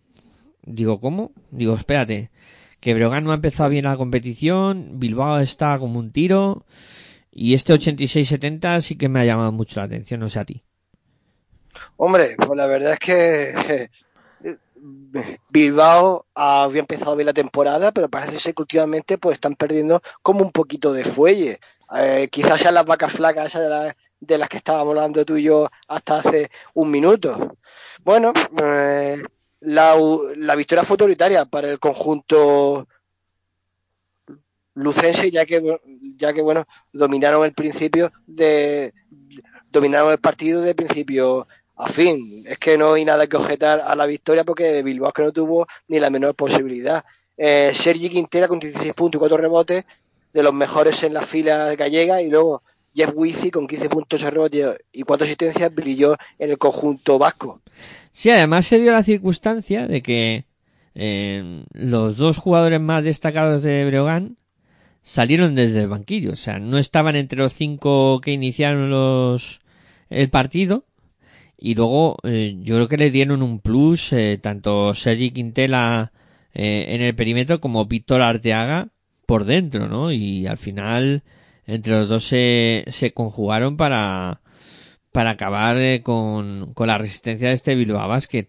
Digo, 0.64 1.00
¿cómo? 1.00 1.32
Digo, 1.52 1.74
espérate, 1.74 2.32
que 2.82 2.94
Breogán 2.94 3.24
no 3.24 3.32
ha 3.32 3.36
empezado 3.36 3.70
bien 3.70 3.86
la 3.86 3.96
competición, 3.96 5.00
Bilbao 5.00 5.40
está 5.40 5.80
como 5.80 6.00
un 6.00 6.12
tiro, 6.12 6.66
y 7.32 7.54
este 7.54 7.74
86-70 7.74 8.82
sí 8.82 8.98
que 8.98 9.08
me 9.08 9.22
ha 9.22 9.26
llamado 9.26 9.54
mucho 9.54 9.80
la 9.80 9.86
atención, 9.86 10.20
no 10.20 10.28
sé 10.28 10.40
a 10.40 10.44
ti. 10.44 10.66
Hombre, 11.96 12.36
pues 12.36 12.58
la 12.58 12.68
verdad 12.68 12.92
es 12.92 13.00
que 13.00 13.90
Bilbao 15.50 16.26
había 16.34 16.82
empezado 16.82 17.16
bien 17.16 17.28
la 17.28 17.34
temporada, 17.34 17.92
pero 17.92 18.10
parece 18.10 18.40
ser 18.40 18.54
que 18.54 18.64
últimamente 18.64 19.18
pues 19.18 19.36
están 19.36 19.56
perdiendo 19.56 20.02
como 20.22 20.42
un 20.42 20.52
poquito 20.52 20.94
de 20.94 21.06
fuelle. 21.06 21.60
Eh, 21.96 22.28
quizás 22.32 22.60
sean 22.60 22.74
las 22.74 22.86
vacas 22.86 23.14
flacas 23.14 23.48
esas 23.48 23.70
de, 23.70 23.96
de, 24.20 24.38
las 24.38 24.50
que 24.50 24.58
estábamos 24.58 24.90
hablando 24.90 25.26
tú 25.26 25.38
y 25.38 25.44
yo 25.44 25.70
hasta 25.88 26.18
hace 26.18 26.50
un 26.74 26.92
minuto. 26.92 27.56
Bueno, 28.04 28.34
eh, 28.62 29.22
la, 29.62 29.96
la, 30.36 30.56
victoria 30.56 30.84
fue 30.84 30.96
autoritaria 30.96 31.46
para 31.46 31.70
el 31.70 31.80
conjunto 31.80 32.88
lucense, 34.74 35.32
ya 35.32 35.46
que, 35.46 35.78
ya 36.18 36.34
que 36.34 36.42
bueno, 36.42 36.66
dominaron 36.92 37.46
el 37.46 37.54
principio 37.54 38.12
de, 38.26 38.94
dominaron 39.72 40.12
el 40.12 40.20
partido 40.20 40.62
de 40.62 40.76
principio 40.76 41.48
a 41.76 41.88
fin. 41.88 42.44
Es 42.48 42.58
que 42.58 42.78
no 42.78 42.94
hay 42.94 43.06
nada 43.06 43.28
que 43.28 43.38
objetar 43.38 43.82
a 43.86 43.96
la 43.96 44.06
victoria 44.06 44.44
porque 44.44 44.84
Bilbao 44.84 45.12
que 45.12 45.24
no 45.24 45.32
tuvo 45.32 45.68
ni 45.88 46.00
la 46.00 46.10
menor 46.10 46.36
posibilidad. 46.36 47.04
Eh, 47.38 47.72
Sergi 47.74 48.10
Quintera 48.10 48.48
con 48.48 48.60
16 48.60 48.94
puntos 48.94 49.18
y 49.18 49.20
4 49.20 49.38
rebotes, 49.38 49.86
de 50.34 50.44
los 50.44 50.54
mejores 50.54 51.04
en 51.04 51.14
la 51.14 51.22
fila 51.22 51.76
gallega, 51.76 52.22
y 52.22 52.30
luego 52.30 52.64
Jeff 52.94 53.12
Wizzy 53.16 53.52
con 53.52 53.68
15 53.68 53.90
puntos 53.90 54.22
de 54.22 54.30
rebotes 54.30 54.78
y 54.92 55.04
4 55.04 55.26
asistencias 55.26 55.74
brilló 55.74 56.16
en 56.38 56.52
el 56.52 56.58
conjunto 56.58 57.18
vasco. 57.18 57.62
Sí, 58.12 58.30
además 58.30 58.68
se 58.68 58.80
dio 58.80 58.92
la 58.92 59.04
circunstancia 59.04 59.88
de 59.88 60.02
que 60.04 60.46
eh, 60.96 61.64
los 61.74 62.18
dos 62.18 62.38
jugadores 62.38 62.80
más 62.80 63.04
destacados 63.04 63.64
de 63.64 63.86
Breogán 63.86 64.38
salieron 65.02 65.56
desde 65.56 65.82
el 65.82 65.88
banquillo, 65.88 66.34
o 66.34 66.36
sea, 66.36 66.60
no 66.60 66.78
estaban 66.78 67.16
entre 67.16 67.40
los 67.40 67.54
cinco 67.54 68.22
que 68.22 68.32
iniciaron 68.32 68.90
los 68.90 69.62
el 70.10 70.30
partido 70.30 70.86
y 71.58 71.76
luego 71.76 72.18
eh, 72.24 72.56
yo 72.60 72.76
creo 72.76 72.88
que 72.88 72.98
le 72.98 73.12
dieron 73.12 73.42
un 73.42 73.60
plus 73.60 74.14
eh, 74.14 74.40
tanto 74.42 74.94
Sergi 74.94 75.32
Quintela 75.32 76.12
eh, 76.54 76.86
en 76.90 77.02
el 77.02 77.16
perímetro 77.16 77.62
como 77.62 77.86
Víctor 77.86 78.22
Arteaga 78.22 78.90
por 79.26 79.46
dentro, 79.46 79.88
¿no? 79.88 80.12
Y 80.12 80.48
al 80.48 80.58
final 80.58 81.24
entre 81.66 81.94
los 81.94 82.10
dos 82.10 82.26
se, 82.26 82.86
se 82.90 83.14
conjugaron 83.14 83.78
para 83.78 84.42
para 85.12 85.32
acabar 85.32 85.78
con, 86.02 86.74
con 86.74 86.88
la 86.88 86.98
resistencia 86.98 87.50
de 87.50 87.54
este 87.54 87.76
Bilbao 87.76 88.08
Basket. 88.08 88.48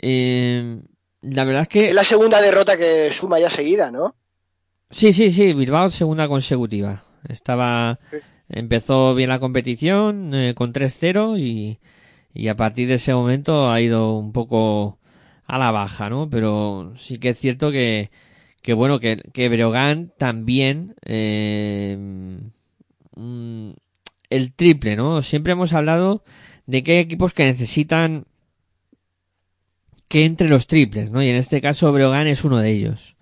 la 0.00 1.44
verdad 1.44 1.62
es 1.62 1.68
que... 1.68 1.88
Es 1.90 1.94
la 1.94 2.02
segunda 2.02 2.42
derrota 2.42 2.76
que 2.76 3.12
suma 3.12 3.38
ya 3.38 3.48
seguida, 3.48 3.92
¿no? 3.92 4.16
Sí, 4.90 5.12
sí, 5.14 5.32
sí, 5.32 5.54
Bilbao 5.54 5.90
segunda 5.90 6.28
consecutiva. 6.28 7.04
Estaba, 7.28 7.98
empezó 8.48 9.14
bien 9.14 9.30
la 9.30 9.38
competición 9.38 10.34
eh, 10.34 10.54
con 10.54 10.72
3-0 10.72 11.38
y, 11.38 11.78
y 12.34 12.48
a 12.48 12.56
partir 12.56 12.88
de 12.88 12.94
ese 12.94 13.14
momento 13.14 13.70
ha 13.70 13.80
ido 13.80 14.16
un 14.16 14.32
poco 14.32 14.98
a 15.46 15.58
la 15.58 15.70
baja, 15.70 16.08
¿no? 16.10 16.30
Pero 16.30 16.94
sí 16.96 17.18
que 17.18 17.30
es 17.30 17.38
cierto 17.38 17.70
que, 17.70 18.10
que 18.62 18.72
bueno, 18.72 19.00
que, 19.00 19.18
que 19.32 19.48
Breogán 19.48 20.12
también, 20.18 20.94
eh, 21.04 21.96
mm, 23.16 23.70
el 24.30 24.52
triple, 24.54 24.96
¿no? 24.96 25.22
Siempre 25.22 25.52
hemos 25.52 25.72
hablado 25.72 26.24
de 26.66 26.82
que 26.82 26.92
hay 26.92 26.98
equipos 26.98 27.34
que 27.34 27.44
necesitan 27.44 28.26
que 30.08 30.24
entre 30.24 30.48
los 30.48 30.66
triples, 30.66 31.10
¿no? 31.10 31.22
Y 31.22 31.28
en 31.28 31.36
este 31.36 31.60
caso 31.60 31.92
Breogán 31.92 32.26
es 32.26 32.44
uno 32.44 32.58
de 32.58 32.70
ellos. 32.70 33.16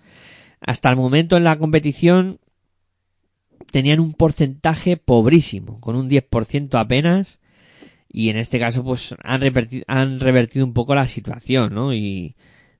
Hasta 0.60 0.90
el 0.90 0.96
momento 0.96 1.36
en 1.36 1.44
la 1.44 1.58
competición 1.58 2.38
tenían 3.70 4.00
un 4.00 4.12
porcentaje 4.12 4.96
pobrísimo, 4.96 5.80
con 5.80 5.96
un 5.96 6.08
10% 6.08 6.78
apenas, 6.78 7.39
y 8.12 8.30
en 8.30 8.36
este 8.36 8.58
caso 8.58 8.82
pues 8.82 9.14
han 9.22 9.40
revertido, 9.40 9.84
han 9.86 10.20
revertido 10.20 10.66
un 10.66 10.74
poco 10.74 10.94
la 10.94 11.06
situación, 11.06 11.74
¿no? 11.74 11.94
Y 11.94 12.34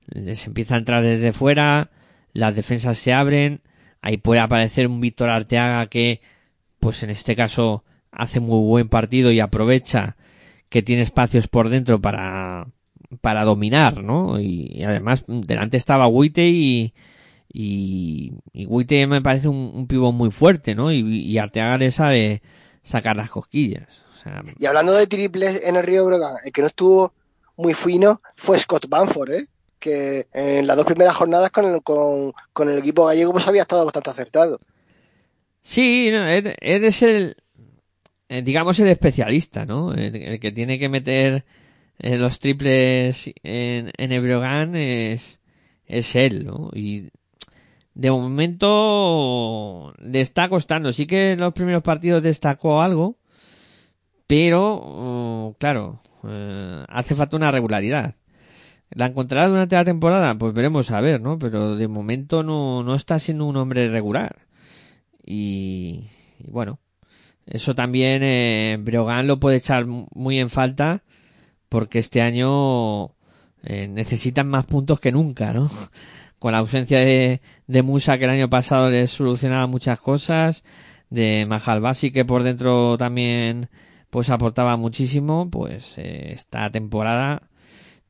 les 0.07 0.45
empieza 0.45 0.75
a 0.75 0.79
entrar 0.79 1.03
desde 1.03 1.31
fuera, 1.31 1.89
las 2.33 2.55
defensas 2.55 2.97
se 2.97 3.13
abren, 3.13 3.61
ahí 4.01 4.17
puede 4.17 4.41
aparecer 4.41 4.87
un 4.87 4.99
Víctor 4.99 5.29
Arteaga 5.29 5.87
que 5.87 6.21
pues 6.79 7.03
en 7.03 7.11
este 7.11 7.35
caso 7.35 7.85
hace 8.11 8.39
muy 8.39 8.59
buen 8.59 8.89
partido 8.89 9.31
y 9.31 9.39
aprovecha 9.39 10.17
que 10.69 10.81
tiene 10.81 11.03
espacios 11.03 11.47
por 11.47 11.69
dentro 11.69 12.01
para 12.01 12.67
para 13.21 13.43
dominar, 13.45 14.03
¿no? 14.03 14.39
Y, 14.39 14.83
además 14.83 15.25
delante 15.27 15.77
estaba 15.77 16.07
Witte 16.07 16.47
y, 16.47 16.93
y, 17.51 18.33
y 18.53 19.07
me 19.07 19.21
parece 19.21 19.47
un, 19.49 19.87
un 19.89 20.15
muy 20.15 20.31
fuerte, 20.31 20.75
¿no? 20.75 20.91
Y, 20.91 20.99
y 20.99 21.37
Arteaga 21.37 21.77
le 21.77 21.91
sabe 21.91 22.41
sacar 22.83 23.17
las 23.17 23.29
cosquillas. 23.29 24.01
Sea, 24.23 24.43
Y 24.57 24.65
hablando 24.65 24.93
de 24.93 25.07
triples 25.07 25.63
en 25.63 25.75
el 25.75 25.83
Río 25.83 26.05
Brogan, 26.05 26.35
el 26.43 26.51
que 26.51 26.61
no 26.61 26.67
estuvo 26.67 27.13
muy 27.57 27.73
fino 27.73 28.21
fue 28.35 28.59
Scott 28.59 28.87
Banford, 28.87 29.31
¿eh? 29.31 29.47
que 29.79 30.27
en 30.31 30.67
las 30.67 30.77
dos 30.77 30.85
primeras 30.85 31.15
jornadas 31.15 31.51
con 31.51 31.65
el, 31.65 31.81
con, 31.81 32.33
con 32.53 32.69
el 32.69 32.77
equipo 32.77 33.05
gallego 33.05 33.31
pues 33.31 33.47
había 33.47 33.63
estado 33.63 33.83
bastante 33.83 34.11
acertado. 34.11 34.59
Sí, 35.63 36.09
no, 36.11 36.27
él, 36.27 36.55
él 36.59 36.85
es 36.85 37.01
el, 37.01 37.35
eh, 38.29 38.41
digamos, 38.41 38.79
el 38.79 38.87
especialista, 38.87 39.65
¿no? 39.65 39.93
El, 39.93 40.15
el 40.15 40.39
que 40.39 40.51
tiene 40.51 40.79
que 40.79 40.89
meter 40.89 41.45
eh, 41.99 42.17
los 42.17 42.39
triples 42.39 43.31
en, 43.43 43.91
en 43.97 44.11
el 44.11 44.21
Brogan 44.21 44.75
es, 44.75 45.39
es 45.85 46.15
él, 46.15 46.45
¿no? 46.45 46.69
Y 46.73 47.09
de 47.93 48.11
momento 48.11 49.93
le 49.99 50.21
está 50.21 50.49
costando. 50.49 50.93
Sí 50.93 51.05
que 51.05 51.31
en 51.31 51.39
los 51.39 51.53
primeros 51.53 51.83
partidos 51.83 52.23
destacó 52.23 52.81
algo, 52.81 53.17
pero, 54.31 55.49
uh, 55.49 55.55
claro, 55.59 56.01
eh, 56.23 56.85
hace 56.87 57.15
falta 57.15 57.35
una 57.35 57.51
regularidad. 57.51 58.15
¿La 58.89 59.07
encontrará 59.07 59.49
durante 59.49 59.75
la 59.75 59.83
temporada? 59.83 60.37
Pues 60.37 60.53
veremos 60.53 60.89
a 60.91 61.01
ver, 61.01 61.19
¿no? 61.19 61.37
Pero 61.37 61.75
de 61.75 61.89
momento 61.89 62.41
no, 62.41 62.81
no 62.81 62.95
está 62.95 63.19
siendo 63.19 63.45
un 63.45 63.57
hombre 63.57 63.89
regular. 63.89 64.47
Y, 65.25 66.05
bueno, 66.47 66.79
eso 67.45 67.75
también 67.75 68.21
eh, 68.23 68.81
lo 69.25 69.39
puede 69.41 69.57
echar 69.57 69.85
muy 69.85 70.39
en 70.39 70.49
falta 70.49 71.03
porque 71.67 71.99
este 71.99 72.21
año 72.21 73.07
eh, 73.63 73.89
necesitan 73.89 74.47
más 74.47 74.65
puntos 74.65 75.01
que 75.01 75.11
nunca, 75.11 75.51
¿no? 75.51 75.69
Con 76.39 76.53
la 76.53 76.59
ausencia 76.59 76.99
de, 76.99 77.41
de 77.67 77.83
Musa 77.83 78.17
que 78.17 78.23
el 78.23 78.31
año 78.31 78.49
pasado 78.49 78.89
les 78.89 79.11
solucionaba 79.11 79.67
muchas 79.67 79.99
cosas, 79.99 80.63
de 81.09 81.45
Mahalbasi 81.49 82.11
que 82.11 82.23
por 82.23 82.43
dentro 82.43 82.97
también 82.97 83.69
pues 84.11 84.29
aportaba 84.29 84.77
muchísimo, 84.77 85.49
pues 85.49 85.97
eh, 85.97 86.33
esta 86.33 86.69
temporada 86.69 87.49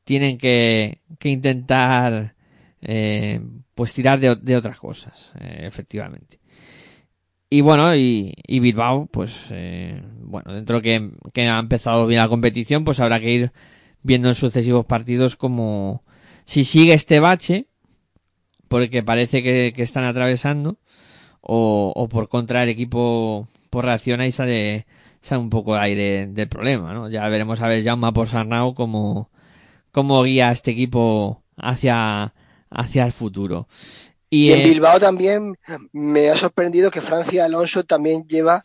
tienen 0.03 0.37
que, 0.37 1.01
que 1.19 1.29
intentar 1.29 2.35
eh, 2.81 3.39
pues 3.75 3.93
tirar 3.93 4.19
de, 4.19 4.35
de 4.35 4.57
otras 4.57 4.79
cosas, 4.79 5.31
eh, 5.39 5.61
efectivamente. 5.61 6.39
Y 7.49 7.61
bueno, 7.61 7.95
y, 7.95 8.33
Bilbao, 8.47 9.07
pues 9.11 9.35
eh, 9.51 10.01
bueno, 10.21 10.53
dentro 10.53 10.81
que, 10.81 11.11
que 11.33 11.47
ha 11.47 11.59
empezado 11.59 12.07
bien 12.07 12.21
la 12.21 12.29
competición, 12.29 12.83
pues 12.83 12.99
habrá 12.99 13.19
que 13.19 13.31
ir 13.31 13.51
viendo 14.01 14.29
en 14.29 14.35
sucesivos 14.35 14.85
partidos 14.85 15.35
como 15.35 16.03
si 16.45 16.63
sigue 16.63 16.93
este 16.93 17.19
bache, 17.19 17.67
porque 18.67 19.03
parece 19.03 19.43
que, 19.43 19.73
que 19.75 19.83
están 19.83 20.05
atravesando, 20.05 20.79
o, 21.41 21.91
o 21.95 22.09
por 22.09 22.29
contra 22.29 22.63
el 22.63 22.69
equipo 22.69 23.47
por 23.69 23.85
reacciona 23.85 24.25
y 24.25 24.31
sale, 24.31 24.85
sale 25.21 25.41
un 25.41 25.49
poco 25.49 25.75
de 25.75 25.81
aire 25.81 26.27
del 26.27 26.49
problema, 26.49 26.93
¿no? 26.93 27.09
Ya 27.09 27.27
veremos 27.29 27.61
a 27.61 27.67
ver 27.67 27.83
Jaume 27.83 28.11
por 28.13 28.27
Sarnau 28.27 28.73
cómo, 28.75 29.31
cómo 29.91 30.23
guía 30.23 30.49
a 30.49 30.53
este 30.53 30.71
equipo 30.71 31.43
hacia, 31.57 32.33
hacia 32.71 33.05
el 33.05 33.13
futuro. 33.13 33.67
Y, 34.29 34.49
Y, 34.49 34.53
en 34.53 34.61
eh, 34.61 34.61
Bilbao 34.61 34.99
también 34.99 35.55
me 35.93 36.29
ha 36.29 36.35
sorprendido 36.35 36.91
que 36.91 37.01
Francia 37.01 37.45
Alonso 37.45 37.83
también 37.83 38.27
lleva 38.27 38.63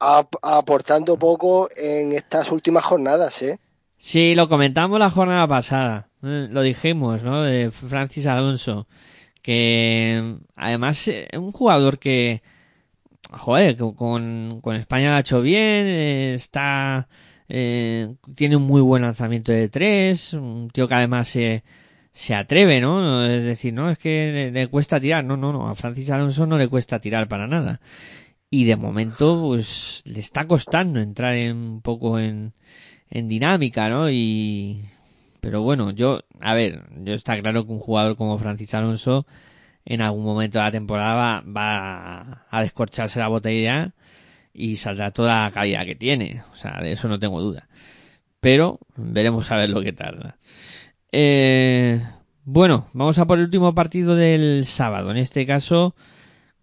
ap- 0.00 0.36
aportando 0.42 1.18
poco 1.18 1.68
en 1.76 2.12
estas 2.12 2.52
últimas 2.52 2.84
jornadas, 2.84 3.42
¿eh? 3.42 3.58
Sí, 3.98 4.34
lo 4.34 4.48
comentamos 4.48 4.98
la 4.98 5.10
jornada 5.10 5.46
pasada. 5.48 6.10
eh, 6.22 6.48
Lo 6.50 6.62
dijimos, 6.62 7.22
¿no? 7.22 7.42
De 7.42 7.70
Francis 7.70 8.26
Alonso. 8.26 8.88
Que 9.42 10.38
además 10.56 11.08
eh, 11.08 11.28
un 11.34 11.52
jugador 11.52 11.98
que, 12.00 12.42
joder, 13.38 13.76
con, 13.76 14.60
con 14.60 14.76
España 14.76 15.10
lo 15.10 15.16
ha 15.16 15.20
hecho 15.20 15.42
bien, 15.42 15.86
eh, 15.86 16.34
está, 16.34 17.08
eh, 17.48 18.14
tiene 18.34 18.56
un 18.56 18.64
muy 18.64 18.80
buen 18.80 19.02
lanzamiento 19.02 19.52
de 19.52 19.68
tres, 19.68 20.34
un 20.34 20.70
tío 20.70 20.88
que 20.88 20.94
además 20.94 21.28
se, 21.28 21.64
se 22.12 22.34
atreve, 22.34 22.80
¿no? 22.80 23.24
Es 23.26 23.44
decir, 23.44 23.72
no, 23.74 23.90
es 23.90 23.98
que 23.98 24.32
le, 24.32 24.50
le 24.52 24.66
cuesta 24.68 25.00
tirar. 25.00 25.24
No, 25.24 25.36
no, 25.36 25.52
no, 25.52 25.68
a 25.68 25.74
Francis 25.74 26.10
Alonso 26.10 26.46
no 26.46 26.58
le 26.58 26.68
cuesta 26.68 27.00
tirar 27.00 27.28
para 27.28 27.46
nada. 27.46 27.80
Y 28.50 28.64
de 28.64 28.76
momento, 28.76 29.40
pues, 29.42 30.02
le 30.04 30.20
está 30.20 30.46
costando 30.46 31.00
entrar 31.00 31.34
en, 31.34 31.56
un 31.56 31.82
poco 31.82 32.18
en, 32.18 32.52
en 33.10 33.28
dinámica, 33.28 33.88
¿no? 33.88 34.10
Y 34.10 34.84
pero 35.42 35.60
bueno, 35.62 35.90
yo, 35.90 36.20
a 36.40 36.54
ver, 36.54 36.84
yo 37.02 37.14
está 37.14 37.40
claro 37.40 37.66
que 37.66 37.72
un 37.72 37.80
jugador 37.80 38.16
como 38.16 38.38
Francis 38.38 38.74
Alonso 38.74 39.26
en 39.84 40.00
algún 40.02 40.24
momento 40.24 40.58
de 40.58 40.64
la 40.64 40.70
temporada 40.70 41.42
va, 41.46 42.46
a 42.50 42.62
descorcharse 42.62 43.18
la 43.18 43.28
botella 43.28 43.92
y 44.52 44.76
saldrá 44.76 45.10
toda 45.10 45.44
la 45.44 45.50
calidad 45.50 45.84
que 45.84 45.94
tiene, 45.94 46.42
o 46.52 46.56
sea, 46.56 46.80
de 46.82 46.92
eso 46.92 47.08
no 47.08 47.18
tengo 47.18 47.40
duda. 47.40 47.68
Pero 48.40 48.80
veremos 48.96 49.50
a 49.50 49.56
ver 49.56 49.70
lo 49.70 49.82
que 49.82 49.92
tarda. 49.92 50.36
Eh, 51.10 52.02
bueno, 52.44 52.88
vamos 52.92 53.18
a 53.18 53.26
por 53.26 53.38
el 53.38 53.44
último 53.44 53.74
partido 53.74 54.16
del 54.16 54.64
sábado, 54.64 55.10
en 55.10 55.16
este 55.16 55.46
caso 55.46 55.94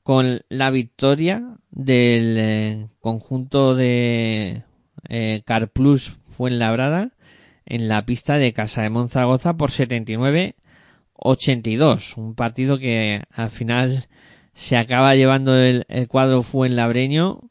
con 0.04 0.42
la 0.50 0.72
victoria 0.72 1.58
del 1.72 2.36
eh, 2.38 2.88
conjunto 3.00 3.76
de 3.76 4.64
eh, 5.08 5.42
Carplus 5.46 6.20
Fuenlabrada 6.28 7.12
en 7.66 7.88
la 7.88 8.06
pista 8.06 8.38
de 8.38 8.54
Casa 8.54 8.82
de 8.82 8.90
Monzaragoza 8.90 9.56
por 9.56 9.72
79-82. 11.22 12.18
Un 12.18 12.36
partido 12.36 12.78
que 12.78 13.24
al 13.32 13.50
final 13.50 14.08
se 14.54 14.78
acaba 14.78 15.16
llevando 15.16 15.56
el, 15.56 15.86
el 15.88 16.08
cuadro 16.08 16.44
Fuenlabreño 16.44 17.42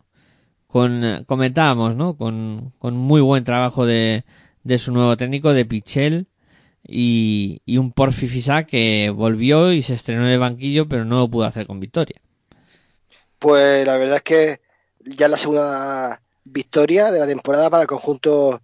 con, 0.66 1.24
comentábamos, 1.26 1.96
¿no? 1.96 2.16
Con, 2.16 2.72
con 2.78 2.96
muy 2.96 3.20
buen 3.20 3.44
trabajo 3.44 3.86
de, 3.86 4.24
de 4.62 4.78
su 4.78 4.92
nuevo 4.92 5.16
técnico, 5.16 5.52
de 5.52 5.64
Pichel, 5.64 6.26
y, 6.86 7.62
y 7.64 7.78
un 7.78 7.92
Porfi 7.92 8.28
Fisac 8.28 8.66
que 8.66 9.10
volvió 9.14 9.72
y 9.72 9.82
se 9.82 9.94
estrenó 9.94 10.26
en 10.26 10.32
el 10.32 10.38
banquillo, 10.38 10.88
pero 10.88 11.04
no 11.04 11.18
lo 11.18 11.28
pudo 11.28 11.46
hacer 11.46 11.66
con 11.66 11.80
victoria. 11.80 12.20
Pues 13.38 13.86
la 13.86 13.96
verdad 13.96 14.16
es 14.16 14.22
que 14.22 14.60
ya 15.00 15.28
la 15.28 15.38
segunda 15.38 16.20
victoria 16.44 17.10
de 17.10 17.20
la 17.20 17.26
temporada 17.26 17.70
para 17.70 17.82
el 17.82 17.88
conjunto 17.88 18.60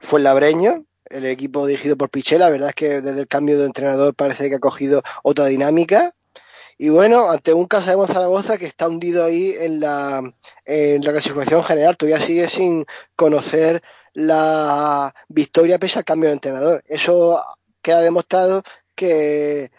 Fuenlabreño, 0.00 0.84
el 1.12 1.26
equipo 1.26 1.66
dirigido 1.66 1.96
por 1.96 2.10
Pichel, 2.10 2.40
la 2.40 2.50
verdad 2.50 2.70
es 2.70 2.74
que 2.74 3.00
desde 3.00 3.20
el 3.20 3.28
cambio 3.28 3.58
de 3.58 3.66
entrenador 3.66 4.14
parece 4.14 4.48
que 4.48 4.56
ha 4.56 4.60
cogido 4.60 5.02
otra 5.22 5.46
dinámica. 5.46 6.14
Y 6.78 6.88
bueno, 6.88 7.30
ante 7.30 7.52
un 7.52 7.66
Casa 7.66 7.94
de 7.94 8.06
Zaragoza 8.06 8.58
que 8.58 8.66
está 8.66 8.88
hundido 8.88 9.24
ahí 9.24 9.54
en 9.58 9.80
la, 9.80 10.22
en 10.64 11.04
la 11.04 11.12
clasificación 11.12 11.62
general, 11.62 11.96
todavía 11.96 12.20
sigue 12.20 12.48
sin 12.48 12.86
conocer 13.14 13.82
la 14.14 15.14
victoria 15.28 15.78
pese 15.78 16.00
al 16.00 16.04
cambio 16.04 16.28
de 16.28 16.34
entrenador. 16.34 16.82
Eso 16.86 17.42
queda 17.82 18.00
demostrado 18.00 18.62
que 18.94 19.70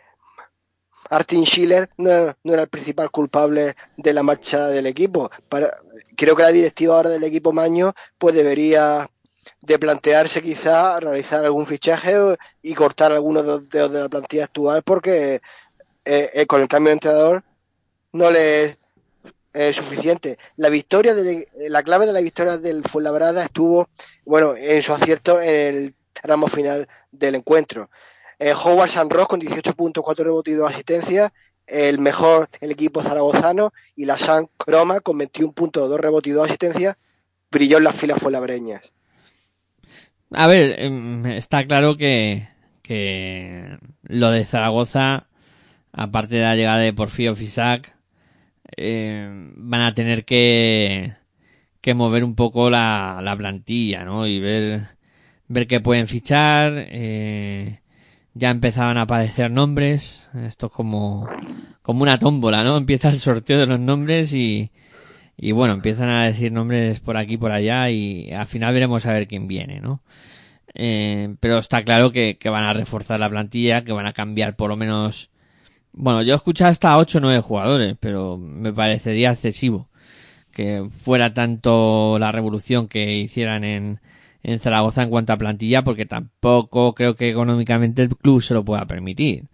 Martin 1.10 1.46
Schiller 1.46 1.89
no, 1.98 2.36
no, 2.43 2.54
era 2.54 2.63
el 2.63 2.69
principal 2.69 3.12
culpable 3.12 3.76
de 3.98 4.13
la 4.13 4.24
marcha 4.24 4.67
del 4.67 4.88
equipo. 4.88 5.30
Para, 5.50 5.78
creo 6.15 6.36
que 6.36 6.43
la 6.43 6.52
directiva 6.52 6.96
ahora 6.96 7.10
del 7.10 7.24
equipo 7.24 7.54
Maño 7.54 7.93
pues 8.17 8.34
debería 8.34 9.10
de 9.63 9.80
plantearse 9.80 10.41
quizá 10.41 10.99
realizar 10.99 11.45
algún 11.45 11.65
fichaje 11.65 12.13
y 12.62 12.73
cortar 12.73 13.13
algunos 13.13 13.69
dedos 13.69 13.91
de 13.93 14.02
la 14.02 14.10
plantilla 14.10 14.43
actual 14.43 14.84
porque 14.84 15.36
eh, 16.04 16.30
eh, 16.34 16.45
con 16.45 16.62
el 16.62 16.67
cambio 16.67 16.89
de 16.89 16.93
entrenador 16.93 17.43
no 18.12 18.30
le 18.30 18.78
es 19.54 19.76
suficiente. 19.76 20.38
La 20.58 20.67
victoria 20.67 21.15
de, 21.15 21.47
la 21.69 21.82
clave 21.82 22.08
de 22.08 22.12
la 22.13 22.19
victoria 22.19 22.58
del 22.58 22.84
Fuenlabrada 22.84 23.43
estuvo 23.43 23.88
bueno 24.26 24.56
en 24.56 24.82
su 24.84 24.93
acierto 24.93 25.39
en 25.39 25.76
el 25.76 25.95
tramo 26.12 26.47
final 26.47 26.89
del 27.12 27.36
encuentro. 27.36 27.89
Eh, 28.39 28.54
Howard 28.54 28.89
San 28.89 29.10
Ross 29.10 29.30
con 29.30 29.39
18.4 29.39 30.23
rebotes 30.23 30.54
y 30.54 30.58
2 30.58 30.71
asistencias, 30.71 31.32
el 31.67 31.99
mejor 31.99 32.49
el 32.60 32.71
equipo 32.71 33.02
zaragozano 33.02 33.71
y 33.95 34.04
la 34.04 34.17
San 34.17 34.49
Croma 34.58 34.99
con 34.99 35.17
21.2 35.19 35.97
rebotes 35.97 36.32
y 36.32 36.34
2 36.34 36.47
asistencias 36.47 36.97
brilló 37.49 37.78
en 37.78 37.86
las 37.86 37.95
filas 37.95 38.19
fuenlabreñas. 38.19 38.92
A 40.34 40.48
ver, 40.48 40.76
em, 40.80 41.26
está 41.28 41.65
claro 41.65 41.98
que, 41.98 42.48
que 42.82 43.78
lo 44.04 44.32
de 44.32 44.46
Zaragoza, 44.46 45.28
aparte 45.91 46.36
de 46.36 46.41
la 46.43 46.56
llegada 46.56 46.80
de 46.80 46.93
Porfío 46.93 47.36
Fisac, 47.36 47.96
eh, 48.78 49.30
van 49.56 49.82
a 49.82 49.93
tener 49.93 50.26
que, 50.26 51.13
que 51.82 51.93
mover 51.93 52.24
un 52.24 52.36
poco 52.36 52.69
la, 52.69 53.19
la 53.24 53.38
plantilla, 53.38 54.06
¿no? 54.06 54.28
Y 54.28 54.39
ver, 54.39 54.88
ver 55.48 55.67
qué 55.67 55.80
pueden 55.82 56.08
fichar. 56.08 56.74
Eh, 56.89 57.82
ya 58.34 58.50
empezaban 58.50 58.98
a 58.98 59.04
aparecer 59.04 59.52
nombres. 59.52 60.30
Esto 60.34 60.67
es 60.67 60.74
como, 60.74 61.28
como 61.82 62.04
una 62.04 62.19
tómbola, 62.19 62.63
¿no? 62.63 62.78
Empieza 62.78 63.10
el 63.10 63.19
sorteo 63.19 63.60
de 63.60 63.67
los 63.67 63.80
nombres 63.80 64.34
y, 64.34 64.72
y 65.43 65.51
bueno, 65.51 65.73
empiezan 65.73 66.10
a 66.10 66.25
decir 66.25 66.53
nombres 66.53 67.01
por 67.01 67.17
aquí 67.17 67.38
por 67.38 67.51
allá 67.51 67.89
y 67.89 68.32
al 68.32 68.47
final 68.47 68.73
veremos 68.73 69.06
a 69.06 69.12
ver 69.12 69.27
quién 69.27 69.45
viene, 69.45 69.82
¿no? 69.82 70.01
Eh, 70.73 71.36
pero 71.41 71.58
está 71.58 71.84
claro 71.84 72.13
que, 72.13 72.38
que, 72.39 72.47
van 72.47 72.63
a 72.63 72.71
reforzar 72.71 73.19
la 73.19 73.29
plantilla, 73.29 73.84
que 73.84 73.91
van 73.91 74.08
a 74.08 74.13
cambiar 74.13 74.56
por 74.56 74.69
lo 74.69 74.77
menos. 74.77 75.32
Bueno, 75.91 76.21
yo 76.21 76.34
he 76.34 76.38
escuchado 76.38 76.71
hasta 76.71 76.97
8 76.97 77.17
o 77.17 77.21
9 77.21 77.41
jugadores, 77.41 77.97
pero 77.99 78.38
me 78.38 78.71
parecería 78.71 79.32
excesivo 79.32 79.89
que 80.53 80.88
fuera 81.01 81.34
tanto 81.34 82.17
la 82.19 82.32
revolución 82.32 82.88
que 82.88 83.17
hicieran 83.17 83.65
en, 83.65 83.99
en 84.43 84.60
Zaragoza 84.60 85.03
en 85.03 85.10
cuanto 85.10 85.34
a 85.34 85.38
plantilla, 85.38 85.84
porque 85.84 86.06
tampoco 86.06 86.95
creo 86.95 87.15
que 87.17 87.29
económicamente 87.29 88.01
el 88.01 88.15
club 88.15 88.41
se 88.41 88.53
lo 88.53 88.63
pueda 88.63 88.86
permitir. 88.86 89.49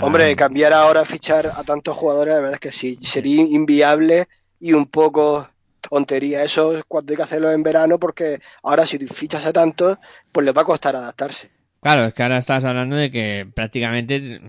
Hombre, 0.00 0.30
ah. 0.30 0.36
cambiar 0.36 0.74
ahora, 0.74 1.06
fichar 1.06 1.46
a 1.46 1.62
tantos 1.64 1.96
jugadores, 1.96 2.34
la 2.34 2.40
verdad 2.40 2.54
es 2.54 2.60
que 2.60 2.72
sí, 2.72 2.96
sería 2.96 3.42
inviable 3.42 4.26
y 4.60 4.74
un 4.74 4.86
poco 4.86 5.48
tontería. 5.80 6.44
Eso 6.44 6.76
es 6.76 6.84
cuando 6.86 7.12
hay 7.12 7.16
que 7.16 7.22
hacerlo 7.22 7.50
en 7.50 7.62
verano, 7.62 7.98
porque 7.98 8.40
ahora 8.62 8.86
si 8.86 8.98
fichas 9.06 9.46
a 9.46 9.52
tantos, 9.52 9.98
pues 10.30 10.46
les 10.46 10.56
va 10.56 10.62
a 10.62 10.66
costar 10.66 10.94
adaptarse. 10.94 11.50
Claro, 11.80 12.04
es 12.04 12.14
que 12.14 12.22
ahora 12.22 12.38
estás 12.38 12.62
hablando 12.64 12.96
de 12.96 13.10
que 13.10 13.48
prácticamente 13.52 14.40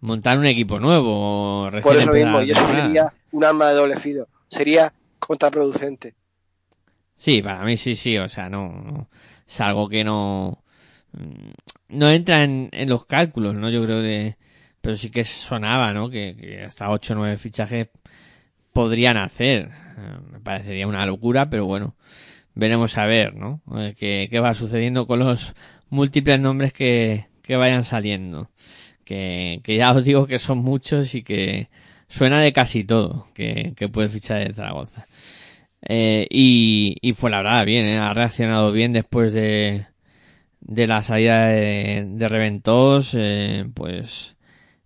montar 0.00 0.38
un 0.38 0.46
equipo 0.46 0.80
nuevo. 0.80 1.68
Por 1.82 1.96
eso 1.96 2.12
mismo, 2.12 2.42
y 2.42 2.50
eso 2.50 2.66
sería 2.66 3.12
un 3.32 3.44
arma 3.44 3.68
de 3.68 3.74
doble 3.74 3.96
filo. 3.96 4.26
Sería 4.48 4.92
contraproducente. 5.18 6.14
Sí, 7.16 7.42
para 7.42 7.62
mí 7.64 7.76
sí, 7.76 7.96
sí, 7.96 8.16
o 8.18 8.28
sea, 8.28 8.48
no, 8.48 8.68
no 8.68 9.08
es 9.46 9.60
algo 9.60 9.88
que 9.88 10.04
no 10.04 10.62
no 11.88 12.10
entra 12.10 12.44
en, 12.44 12.68
en, 12.72 12.88
los 12.90 13.06
cálculos, 13.06 13.54
¿no? 13.54 13.70
Yo 13.70 13.82
creo 13.84 14.02
de 14.02 14.36
pero 14.80 14.96
sí 14.96 15.10
que 15.10 15.24
sonaba, 15.24 15.92
¿no? 15.92 16.10
Que, 16.10 16.36
que 16.38 16.62
hasta 16.62 16.90
8 16.90 17.14
o 17.14 17.16
9 17.16 17.38
fichajes 17.38 17.88
podrían 18.76 19.16
hacer. 19.16 19.70
Eh, 19.96 20.18
me 20.30 20.40
parecería 20.40 20.86
una 20.86 21.06
locura, 21.06 21.48
pero 21.48 21.64
bueno, 21.64 21.96
veremos 22.54 22.98
a 22.98 23.06
ver, 23.06 23.34
¿no? 23.34 23.62
Qué, 23.98 24.28
qué 24.30 24.38
va 24.38 24.52
sucediendo 24.52 25.06
con 25.06 25.20
los 25.20 25.54
múltiples 25.88 26.38
nombres 26.38 26.74
que, 26.74 27.26
que 27.42 27.56
vayan 27.56 27.84
saliendo. 27.84 28.50
Que, 29.04 29.60
que 29.64 29.76
ya 29.76 29.92
os 29.92 30.04
digo 30.04 30.26
que 30.26 30.38
son 30.38 30.58
muchos 30.58 31.14
y 31.14 31.22
que 31.22 31.70
suena 32.08 32.40
de 32.40 32.52
casi 32.52 32.84
todo 32.84 33.28
que, 33.34 33.72
que 33.76 33.88
puede 33.88 34.10
fichar 34.10 34.46
de 34.46 34.52
Zaragoza. 34.52 35.06
Eh, 35.80 36.26
y, 36.28 36.96
y 37.00 37.14
fue 37.14 37.30
la 37.30 37.38
verdad 37.38 37.64
bien, 37.64 37.86
¿eh? 37.86 37.98
ha 37.98 38.12
reaccionado 38.12 38.72
bien 38.72 38.92
después 38.92 39.32
de, 39.32 39.86
de 40.60 40.86
la 40.86 41.02
salida 41.02 41.46
de, 41.46 42.04
de 42.06 42.28
Reventos, 42.28 43.14
eh, 43.16 43.64
pues 43.72 44.36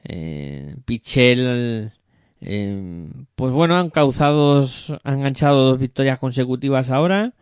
eh, 0.05 0.77
Pichel, 0.85 1.93
eh, 2.41 3.09
pues 3.35 3.53
bueno, 3.53 3.77
han 3.77 3.91
causado, 3.91 4.67
han 5.05 5.19
enganchado 5.19 5.71
dos 5.71 5.79
victorias 5.79 6.19
consecutivas 6.19 6.91
ahora, 6.91 7.35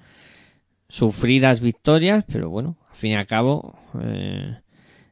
sufridas 0.88 1.60
victorias, 1.60 2.24
pero 2.30 2.50
bueno, 2.50 2.76
al 2.90 2.96
fin 2.96 3.12
y 3.12 3.16
al 3.16 3.26
cabo 3.26 3.78
eh, 4.02 4.58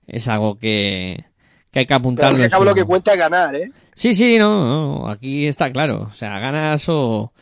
es 0.07 0.29
algo 0.29 0.59
que, 0.59 1.25
que 1.71 1.81
hay 1.81 1.87
que 1.87 1.95
apuntar. 1.95 2.33
Pero 2.33 2.45
al 2.45 2.51
cabo 2.51 2.65
lo 2.65 2.75
que 2.75 2.85
cuenta 2.85 3.13
es 3.13 3.19
ganar, 3.19 3.55
¿eh? 3.55 3.71
Sí, 3.95 4.15
sí, 4.15 4.39
no, 4.39 4.65
no, 4.65 5.09
aquí 5.09 5.47
está 5.47 5.71
claro, 5.71 6.09
o 6.11 6.15
sea, 6.15 6.39
ganas 6.39 6.89
o 6.89 7.33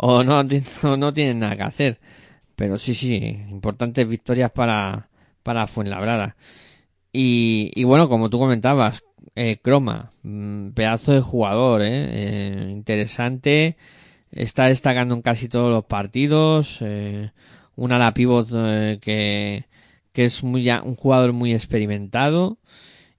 o 0.00 0.22
no, 0.22 0.44
no 0.96 1.12
tienen 1.12 1.40
nada 1.40 1.56
que 1.56 1.62
hacer. 1.62 2.00
Pero 2.54 2.78
sí, 2.78 2.94
sí, 2.94 3.16
importantes 3.50 4.08
victorias 4.08 4.50
para, 4.50 5.08
para 5.42 5.66
Fuenlabrada. 5.66 6.36
Y, 7.12 7.70
y 7.74 7.84
bueno, 7.84 8.08
como 8.08 8.30
tú 8.30 8.38
comentabas, 8.38 9.02
eh, 9.34 9.58
Croma, 9.62 10.12
mm, 10.22 10.70
pedazo 10.70 11.12
de 11.12 11.20
jugador, 11.20 11.82
¿eh? 11.82 11.88
eh 12.10 12.70
interesante, 12.70 13.76
está 14.32 14.66
destacando 14.66 15.14
en 15.14 15.22
casi 15.22 15.48
todos 15.48 15.70
los 15.70 15.84
partidos, 15.84 16.78
eh, 16.80 17.30
un 17.76 17.92
ala 17.92 18.14
pivot 18.14 18.48
que, 19.00 19.64
que 20.12 20.24
es 20.24 20.42
muy, 20.42 20.70
un 20.70 20.94
jugador 20.96 21.32
muy 21.32 21.54
experimentado 21.54 22.58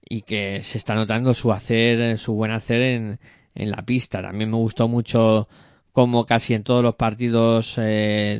y 0.08 0.22
que 0.22 0.62
se 0.62 0.78
está 0.78 0.94
notando 0.94 1.34
su 1.34 1.52
hacer, 1.52 2.18
su 2.18 2.34
buen 2.34 2.52
hacer 2.52 2.80
en, 2.80 3.20
en 3.54 3.70
la 3.70 3.82
pista. 3.84 4.22
También 4.22 4.50
me 4.50 4.56
gustó 4.56 4.88
mucho 4.88 5.48
como 5.92 6.26
casi 6.26 6.54
en 6.54 6.62
todos 6.64 6.82
los 6.82 6.96
partidos 6.96 7.80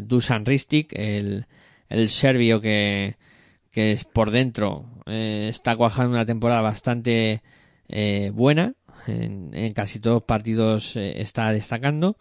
Dusan 0.03 0.47
Ristic, 0.47 0.93
el, 0.95 1.47
el 1.89 2.11
serbio 2.11 2.61
que, 2.61 3.17
que 3.71 3.93
es 3.93 4.05
por 4.05 4.31
dentro 4.31 4.87
está 5.07 5.77
cuajando 5.77 6.13
una 6.13 6.27
temporada 6.27 6.61
bastante 6.61 7.43
eh, 7.91 8.31
buena, 8.33 8.75
en, 9.07 9.73
casi 9.75 9.99
todos 10.01 10.17
los 10.17 10.23
partidos 10.25 10.97
eh, 10.97 11.21
está 11.21 11.53
destacando. 11.53 12.17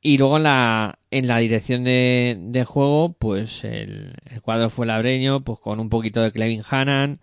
Y 0.00 0.18
luego 0.18 0.36
en 0.36 0.42
la, 0.44 0.98
en 1.10 1.28
la 1.28 1.38
dirección 1.38 1.84
de, 1.84 2.64
juego, 2.66 3.14
pues 3.18 3.64
el, 3.64 4.14
cuadro 4.42 4.68
fue 4.68 4.86
labreño, 4.86 5.44
pues 5.44 5.60
con 5.60 5.80
un 5.80 5.88
poquito 5.88 6.22
de 6.22 6.32
Clevin 6.32 6.62
Hannan, 6.68 7.20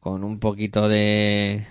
con 0.00 0.24
un 0.24 0.38
poquito 0.38 0.88
de, 0.88 1.66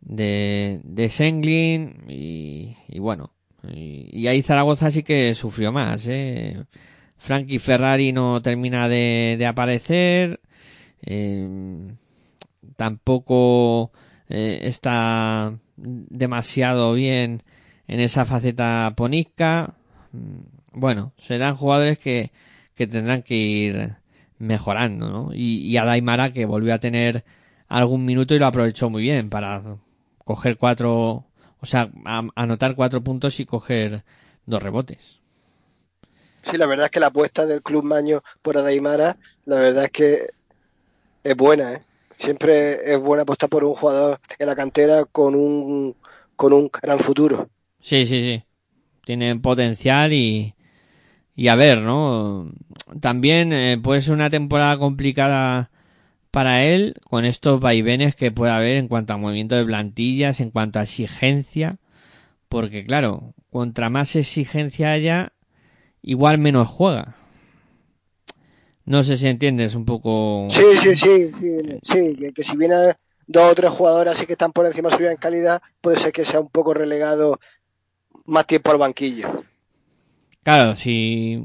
de, 0.00 1.08
Senglin 1.10 2.04
y, 2.08 2.76
bueno, 2.98 3.32
y, 3.74 4.26
ahí 4.28 4.42
Zaragoza 4.42 4.90
sí 4.90 5.02
que 5.02 5.34
sufrió 5.34 5.72
más, 5.72 6.06
¿eh? 6.06 6.64
Frankie 7.16 7.58
Ferrari 7.58 8.12
no 8.12 8.42
termina 8.42 8.88
de, 8.88 9.44
aparecer. 9.48 10.40
Tampoco 12.76 13.92
eh, 14.28 14.60
está 14.62 15.54
demasiado 15.76 16.92
bien 16.94 17.42
en 17.86 18.00
esa 18.00 18.24
faceta 18.26 18.92
ponisca. 18.96 19.74
Bueno, 20.72 21.12
serán 21.18 21.56
jugadores 21.56 21.98
que, 21.98 22.32
que 22.74 22.86
tendrán 22.86 23.22
que 23.22 23.34
ir 23.34 23.96
mejorando, 24.38 25.08
¿no? 25.10 25.30
Y, 25.34 25.76
y 25.76 26.32
que 26.32 26.46
volvió 26.46 26.74
a 26.74 26.78
tener 26.78 27.24
algún 27.68 28.04
minuto 28.04 28.34
y 28.34 28.38
lo 28.38 28.46
aprovechó 28.46 28.90
muy 28.90 29.02
bien 29.02 29.30
para 29.30 29.62
coger 30.24 30.56
cuatro 30.56 31.28
o 31.60 31.66
sea, 31.66 31.90
anotar 32.36 32.74
cuatro 32.74 33.02
puntos 33.02 33.40
y 33.40 33.46
coger 33.46 34.04
dos 34.46 34.62
rebotes. 34.62 35.18
Sí, 36.42 36.56
la 36.56 36.66
verdad 36.66 36.86
es 36.86 36.90
que 36.90 37.00
la 37.00 37.08
apuesta 37.08 37.46
del 37.46 37.62
Club 37.62 37.84
Maño 37.84 38.20
por 38.42 38.56
Adaimara, 38.56 39.16
la 39.44 39.56
verdad 39.56 39.84
es 39.84 39.90
que 39.90 40.28
es 41.24 41.36
buena, 41.36 41.74
¿eh? 41.74 41.82
Siempre 42.18 42.92
es 42.92 42.98
buena 42.98 43.22
apostar 43.22 43.48
por 43.48 43.64
un 43.64 43.74
jugador 43.74 44.18
en 44.38 44.46
la 44.46 44.56
cantera 44.56 45.04
con 45.04 45.34
un, 45.34 45.96
con 46.36 46.52
un 46.52 46.68
gran 46.82 46.98
futuro. 46.98 47.48
Sí, 47.80 48.06
sí, 48.06 48.20
sí. 48.20 48.42
Tiene 49.04 49.36
potencial 49.36 50.12
y, 50.12 50.54
y 51.34 51.48
a 51.48 51.54
ver, 51.54 51.78
¿no? 51.78 52.50
También 53.00 53.52
eh, 53.52 53.78
puede 53.82 54.02
ser 54.02 54.14
una 54.14 54.30
temporada 54.30 54.76
complicada 54.78 55.70
para 56.30 56.64
él 56.64 56.94
con 57.08 57.24
estos 57.24 57.60
vaivenes 57.60 58.14
que 58.14 58.30
puede 58.30 58.52
haber 58.52 58.76
en 58.76 58.88
cuanto 58.88 59.12
a 59.12 59.16
movimiento 59.16 59.54
de 59.54 59.64
plantillas, 59.64 60.40
en 60.40 60.50
cuanto 60.50 60.78
a 60.78 60.82
exigencia, 60.82 61.78
porque 62.48 62.84
claro, 62.84 63.34
contra 63.50 63.90
más 63.90 64.14
exigencia 64.16 64.92
haya, 64.92 65.32
igual 66.02 66.38
menos 66.38 66.68
juega. 66.68 67.16
No 68.88 69.02
sé 69.02 69.18
si 69.18 69.28
entiendes 69.28 69.74
un 69.74 69.84
poco. 69.84 70.46
Sí, 70.48 70.64
sí, 70.76 70.96
sí, 70.96 71.30
sí, 71.38 71.78
sí, 71.82 72.16
que, 72.16 72.32
que 72.32 72.42
si 72.42 72.56
vienen 72.56 72.94
dos 73.26 73.52
o 73.52 73.54
tres 73.54 73.70
jugadores 73.70 74.14
así 74.14 74.24
que 74.24 74.32
están 74.32 74.52
por 74.52 74.64
encima 74.64 74.90
suya 74.90 75.10
en 75.10 75.18
calidad, 75.18 75.60
puede 75.82 75.98
ser 75.98 76.10
que 76.10 76.24
sea 76.24 76.40
un 76.40 76.48
poco 76.48 76.72
relegado 76.72 77.38
más 78.24 78.46
tiempo 78.46 78.70
al 78.70 78.78
banquillo. 78.78 79.44
Claro, 80.42 80.74
si 80.74 81.44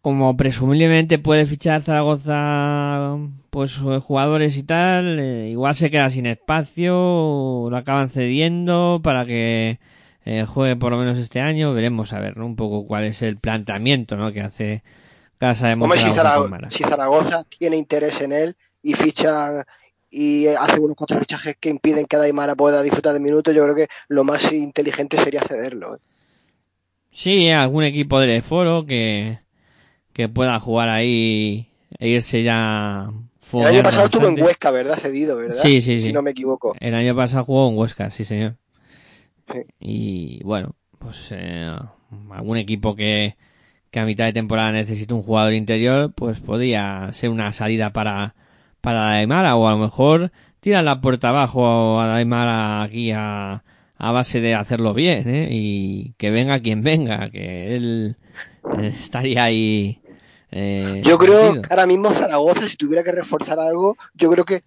como 0.00 0.34
presumiblemente 0.38 1.18
puede 1.18 1.44
fichar 1.44 1.82
Zaragoza 1.82 3.18
pues 3.50 3.76
jugadores 3.76 4.56
y 4.56 4.62
tal, 4.62 5.18
eh, 5.18 5.50
igual 5.50 5.74
se 5.74 5.90
queda 5.90 6.08
sin 6.08 6.24
espacio, 6.24 6.94
o 6.96 7.68
lo 7.68 7.76
acaban 7.76 8.08
cediendo 8.08 9.00
para 9.02 9.26
que 9.26 9.78
eh, 10.24 10.46
juegue 10.46 10.76
por 10.76 10.92
lo 10.92 10.98
menos 10.98 11.18
este 11.18 11.40
año, 11.42 11.74
veremos 11.74 12.14
a 12.14 12.20
ver, 12.20 12.38
¿no? 12.38 12.46
Un 12.46 12.56
poco 12.56 12.86
cuál 12.86 13.04
es 13.04 13.20
el 13.20 13.36
planteamiento, 13.36 14.16
¿no? 14.16 14.32
Que 14.32 14.40
hace 14.40 14.82
Casa 15.38 15.68
de 15.68 15.74
Hombre, 15.74 15.98
si 16.70 16.82
Zaragoza, 16.84 17.44
si 17.50 17.58
tiene 17.58 17.76
interés 17.76 18.20
en 18.22 18.32
él 18.32 18.56
y 18.82 18.94
ficha 18.94 19.66
y 20.10 20.46
hace 20.46 20.80
unos 20.80 20.96
cuatro 20.96 21.18
fichajes 21.18 21.56
que 21.58 21.68
impiden 21.68 22.06
que 22.06 22.16
Daimara 22.16 22.54
pueda 22.54 22.82
disfrutar 22.82 23.12
de 23.12 23.20
minutos, 23.20 23.54
yo 23.54 23.62
creo 23.64 23.74
que 23.74 23.88
lo 24.08 24.24
más 24.24 24.52
inteligente 24.52 25.16
sería 25.18 25.40
cederlo. 25.40 25.96
¿eh? 25.96 25.98
Sí, 27.10 27.50
algún 27.50 27.84
equipo 27.84 28.20
del 28.20 28.42
foro 28.42 28.86
que, 28.86 29.40
que 30.12 30.28
pueda 30.28 30.58
jugar 30.60 30.88
ahí 30.88 31.68
e 31.98 32.08
irse 32.08 32.42
ya 32.42 33.10
El 33.52 33.66
año 33.66 33.82
pasado 33.82 34.06
estuvo 34.06 34.28
en. 34.28 34.42
Huesca, 34.42 34.70
¿verdad? 34.70 34.96
Cedido, 34.96 35.36
¿verdad? 35.36 35.62
Sí, 35.62 35.80
sí, 35.80 35.98
Si 35.98 36.06
sí. 36.06 36.12
no 36.12 36.22
me 36.22 36.30
equivoco. 36.30 36.74
El 36.80 36.94
año 36.94 37.14
pasado 37.14 37.44
jugó 37.44 37.68
en 37.68 37.76
Huesca, 37.76 38.10
sí 38.10 38.24
señor. 38.24 38.56
Sí. 39.52 39.60
Y 39.80 40.42
bueno, 40.44 40.74
pues 40.98 41.28
eh, 41.30 41.74
algún 42.30 42.56
equipo 42.56 42.96
que, 42.96 43.36
que 43.90 44.00
a 44.00 44.04
mitad 44.04 44.24
de 44.26 44.32
temporada 44.32 44.72
necesite 44.72 45.14
un 45.14 45.22
jugador 45.22 45.54
interior, 45.54 46.12
pues 46.14 46.40
podría 46.40 47.10
ser 47.12 47.30
una 47.30 47.52
salida 47.52 47.92
para, 47.92 48.34
para 48.80 49.02
Daimara 49.10 49.56
o 49.56 49.68
a 49.68 49.72
lo 49.72 49.78
mejor 49.78 50.32
tirar 50.60 50.84
la 50.84 51.00
puerta 51.00 51.30
abajo 51.30 52.00
a 52.00 52.06
Daimara 52.08 52.82
aquí 52.82 53.12
a, 53.12 53.62
a 53.96 54.12
base 54.12 54.40
de 54.40 54.54
hacerlo 54.54 54.92
bien, 54.94 55.28
¿eh? 55.28 55.48
Y 55.50 56.12
que 56.18 56.30
venga 56.30 56.60
quien 56.60 56.82
venga, 56.82 57.30
que 57.30 57.76
él 57.76 58.16
eh, 58.78 58.92
estaría 59.00 59.44
ahí. 59.44 60.00
eh, 60.50 61.00
Yo 61.04 61.18
creo 61.18 61.62
que 61.62 61.68
ahora 61.70 61.86
mismo 61.86 62.10
Zaragoza, 62.10 62.68
si 62.68 62.76
tuviera 62.76 63.02
que 63.04 63.12
reforzar 63.12 63.58
algo, 63.60 63.96
yo 64.14 64.30
creo 64.30 64.44
que 64.44 64.62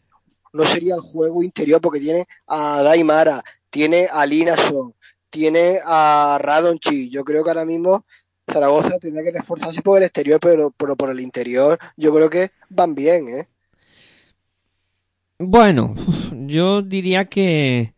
no 0.53 0.63
sería 0.63 0.95
el 0.95 1.01
juego 1.01 1.43
interior 1.43 1.79
porque 1.81 1.99
tiene 1.99 2.25
a 2.47 2.81
Daimara, 2.81 3.43
tiene 3.69 4.07
a 4.11 4.25
Linason, 4.25 4.95
tiene 5.29 5.77
a 5.85 6.39
Radonchi. 6.41 7.09
Yo 7.11 7.23
creo 7.23 7.43
que 7.43 7.51
ahora 7.51 7.65
mismo 7.65 8.05
Zaragoza 8.49 8.99
tendría 8.99 9.23
que 9.23 9.37
reforzarse 9.37 9.81
por 9.81 9.97
el 9.97 10.03
exterior, 10.03 10.39
pero, 10.39 10.71
pero 10.71 10.95
por 10.95 11.09
el 11.09 11.19
interior 11.19 11.77
yo 11.97 12.13
creo 12.13 12.29
que 12.29 12.51
van 12.69 12.95
bien, 12.95 13.29
¿eh? 13.29 13.47
Bueno, 15.37 15.93
yo 16.31 16.81
diría 16.81 17.25
que 17.25 17.93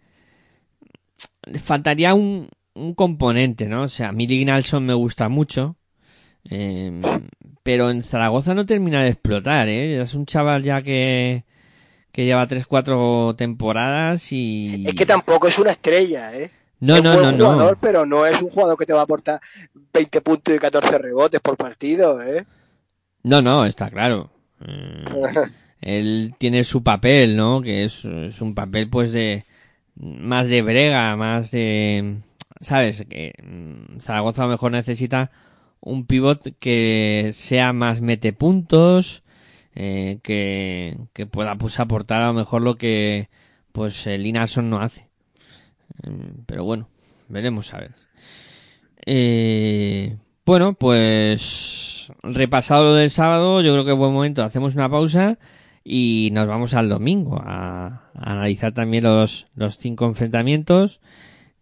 faltaría 1.60 2.14
un, 2.14 2.50
un 2.74 2.94
componente, 2.94 3.66
¿no? 3.66 3.84
O 3.84 3.90
sea, 3.90 4.10
a 4.10 4.12
mí 4.12 4.28
Nelson 4.28 4.86
me 4.86 4.94
gusta 4.94 5.30
mucho, 5.30 5.76
eh, 6.50 7.02
pero 7.64 7.90
en 7.90 8.04
Zaragoza 8.04 8.54
no 8.54 8.66
termina 8.66 9.04
de 9.04 9.10
explotar, 9.10 9.68
¿eh? 9.70 10.02
Es 10.02 10.14
un 10.14 10.26
chaval 10.26 10.64
ya 10.64 10.82
que, 10.82 11.46
que 12.12 12.26
lleva 12.26 12.48
3-4 12.48 13.36
temporadas 13.36 14.32
y... 14.32 14.86
Es 14.88 14.96
que 14.96 15.06
tampoco 15.06 15.48
es 15.48 15.58
una 15.60 15.72
estrella, 15.72 16.34
¿eh? 16.36 16.52
No, 16.82 16.96
es 16.96 17.04
no, 17.04 17.14
buen 17.14 17.38
no, 17.38 17.46
jugador, 17.46 17.74
no. 17.74 17.80
pero 17.80 18.06
no 18.06 18.26
es 18.26 18.42
un 18.42 18.50
jugador 18.50 18.78
que 18.78 18.88
te 18.88 18.94
va 18.94 19.02
a 19.02 19.04
aportar 19.04 19.40
20 19.94 20.22
puntos 20.22 20.56
y 20.56 20.60
14 20.60 20.98
rebotes 20.98 21.40
por 21.40 21.56
partido, 21.56 22.22
¿eh? 22.22 22.46
No, 23.24 23.42
no, 23.42 23.66
está 23.66 23.90
claro. 23.90 24.32
Él 25.82 26.34
tiene 26.40 26.64
su 26.64 26.84
papel, 26.84 27.38
¿no? 27.38 27.62
Que 27.62 27.86
es, 27.86 28.04
es 28.04 28.42
un 28.42 28.56
papel, 28.56 28.90
pues, 28.90 29.12
de 29.12 29.46
más 29.96 30.48
de 30.48 30.64
brega, 30.64 31.16
más 31.16 31.52
de, 31.52 32.18
¿sabes? 32.62 33.06
Que 33.08 33.34
mm, 33.44 34.00
Zaragoza 34.00 34.44
a 34.44 34.46
lo 34.46 34.52
mejor 34.52 34.72
necesita 34.72 35.32
un 35.82 36.08
pivot 36.08 36.58
que 36.60 37.32
sea 37.34 37.74
más 37.74 38.02
mete 38.02 38.34
puntos, 38.34 39.24
eh, 39.76 40.20
que, 40.24 40.98
que 41.14 41.28
pueda 41.28 41.56
pues 41.58 41.80
aportar 41.80 42.24
a 42.24 42.28
lo 42.28 42.34
mejor 42.34 42.64
lo 42.64 42.76
que 42.78 43.30
pues 43.72 44.08
el 44.08 44.26
Inason 44.26 44.70
no 44.70 44.82
hace. 44.82 45.11
Mm, 46.04 46.44
Pero 46.46 46.64
bueno, 46.64 46.90
veremos 47.30 47.74
a 47.74 47.80
ver. 47.80 47.96
Eh, 49.06 50.18
bueno, 50.46 50.74
pues 50.74 52.12
repasado 52.24 52.86
lo 52.86 52.94
del 52.96 53.10
sábado, 53.10 53.62
yo 53.62 53.74
creo 53.74 53.86
que 53.86 53.92
es 53.92 53.98
buen 53.98 54.14
momento. 54.14 54.44
Hacemos 54.44 54.76
una 54.76 54.90
pausa 54.90 55.40
y 55.84 56.30
nos 56.34 56.48
vamos 56.48 56.74
al 56.74 56.90
domingo 56.90 57.42
a, 57.44 58.10
analizar 58.16 58.74
también 58.74 59.04
los, 59.04 59.48
los 59.56 59.78
cinco 59.78 60.06
enfrentamientos 60.06 61.02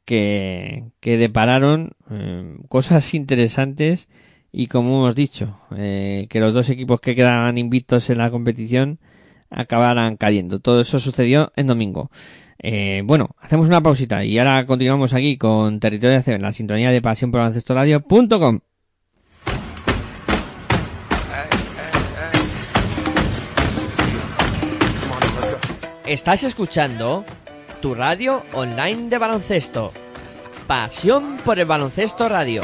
que, 0.05 0.85
que 0.99 1.17
depararon 1.17 1.91
eh, 2.09 2.57
cosas 2.67 3.13
interesantes 3.13 4.09
y 4.51 4.67
como 4.67 5.03
hemos 5.03 5.15
dicho, 5.15 5.59
eh, 5.75 6.27
que 6.29 6.39
los 6.39 6.53
dos 6.53 6.69
equipos 6.69 6.99
que 7.01 7.15
quedaban 7.15 7.57
invictos 7.57 8.09
en 8.09 8.17
la 8.17 8.31
competición 8.31 8.99
acabaran 9.49 10.17
cayendo. 10.17 10.59
Todo 10.59 10.81
eso 10.81 10.99
sucedió 10.99 11.51
en 11.55 11.67
domingo. 11.67 12.09
Eh, 12.61 13.01
bueno, 13.05 13.29
hacemos 13.39 13.67
una 13.67 13.81
pausita 13.81 14.25
y 14.25 14.37
ahora 14.37 14.65
continuamos 14.65 15.13
aquí 15.13 15.37
con 15.37 15.79
Territorio 15.79 16.17
ACB 16.17 16.31
en 16.31 16.41
la 16.41 16.51
sintonía 16.51 16.91
de 16.91 17.01
pasión 17.01 17.31
por 17.31 17.39
baloncestoradio.com. 17.39 18.59
Estás 26.05 26.43
escuchando 26.43 27.23
tu 27.81 27.93
radio 27.93 28.41
online 28.53 29.09
de 29.09 29.17
baloncesto. 29.19 29.93
Pasión 30.67 31.37
por 31.45 31.59
el 31.59 31.65
baloncesto 31.65 32.27
radio. 32.27 32.63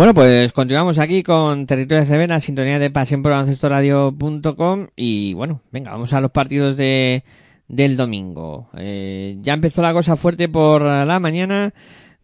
Bueno, 0.00 0.14
pues 0.14 0.50
continuamos 0.54 0.98
aquí 0.98 1.22
con 1.22 1.66
Territorio 1.66 2.26
la 2.26 2.40
sintonía 2.40 2.78
de 2.78 2.88
pasión 2.88 3.22
por 3.22 3.32
radio.com 3.32 4.86
y 4.96 5.34
bueno, 5.34 5.60
venga, 5.70 5.90
vamos 5.90 6.14
a 6.14 6.22
los 6.22 6.30
partidos 6.30 6.78
de 6.78 7.22
del 7.68 7.98
domingo. 7.98 8.70
Eh, 8.78 9.36
ya 9.42 9.52
empezó 9.52 9.82
la 9.82 9.92
cosa 9.92 10.16
fuerte 10.16 10.48
por 10.48 10.80
la 10.80 11.20
mañana 11.20 11.74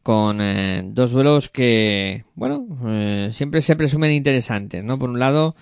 con 0.02 0.40
eh, 0.40 0.84
dos 0.86 1.10
duelos 1.10 1.50
que, 1.50 2.24
bueno, 2.34 2.66
eh, 2.86 3.28
siempre 3.34 3.60
se 3.60 3.76
presumen 3.76 4.10
interesantes, 4.12 4.82
¿no? 4.82 4.98
Por 4.98 5.10
un 5.10 5.18
lado, 5.18 5.54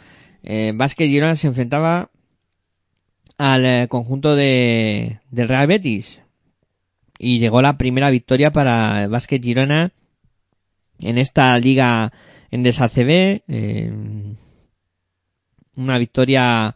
eh, 0.45 0.71
Vázquez 0.73 1.09
Girona 1.09 1.35
se 1.35 1.49
enfrentaba 1.49 2.11
al 3.39 3.67
eh, 3.67 3.89
conjunto 3.89 4.37
de, 4.37 5.19
del 5.33 5.49
Real 5.49 5.67
Betis 5.67 6.21
y 7.19 7.41
llegó 7.41 7.61
la 7.61 7.77
primera 7.77 8.09
victoria 8.11 8.53
para 8.53 9.09
Vázquez 9.09 9.41
Girona 9.43 9.91
en 11.01 11.19
esta 11.19 11.59
liga 11.59 12.13
en 12.51 12.63
DSACB. 12.63 13.43
Eh, 13.49 13.93
una 15.77 15.99
victoria 15.99 16.75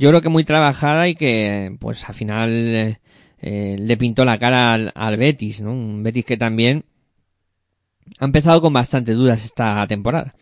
yo 0.00 0.08
creo 0.08 0.22
que 0.22 0.30
muy 0.30 0.44
trabajada 0.44 1.08
y 1.08 1.14
que 1.14 1.76
pues 1.78 2.08
al 2.08 2.14
final 2.14 2.50
eh, 2.50 3.00
eh, 3.42 3.76
le 3.78 3.96
pintó 3.98 4.24
la 4.24 4.38
cara 4.38 4.72
al, 4.72 5.16
Betis, 5.18 5.60
¿no? 5.60 5.72
Un 5.72 6.02
Betis 6.02 6.24
que 6.24 6.38
también 6.38 6.86
ha 8.18 8.24
empezado 8.24 8.62
con 8.62 8.72
bastante 8.72 9.12
dudas 9.12 9.44
esta 9.44 9.86
temporada. 9.86 10.34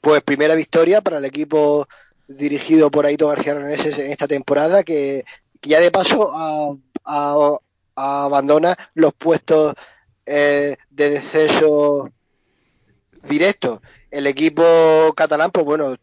Pues 0.00 0.24
primera 0.24 0.56
victoria 0.56 1.02
para 1.02 1.18
el 1.18 1.24
equipo 1.24 1.86
dirigido 2.26 2.90
por 2.90 3.06
Aito 3.06 3.28
García 3.28 3.54
Reneses 3.54 3.96
en 4.00 4.10
esta 4.10 4.26
temporada 4.26 4.82
que, 4.82 5.24
ya 5.62 5.78
de 5.78 5.92
paso 5.92 6.32
a, 6.34 6.74
a 7.04 7.58
abandona 7.94 8.76
los 8.94 9.14
puestos 9.14 9.74
eh, 10.26 10.76
de 10.90 11.10
descenso 11.10 12.10
directo. 13.28 13.80
El 14.10 14.26
equipo 14.26 14.62
catalán, 15.16 15.50
pues 15.50 15.66
bueno, 15.66 15.94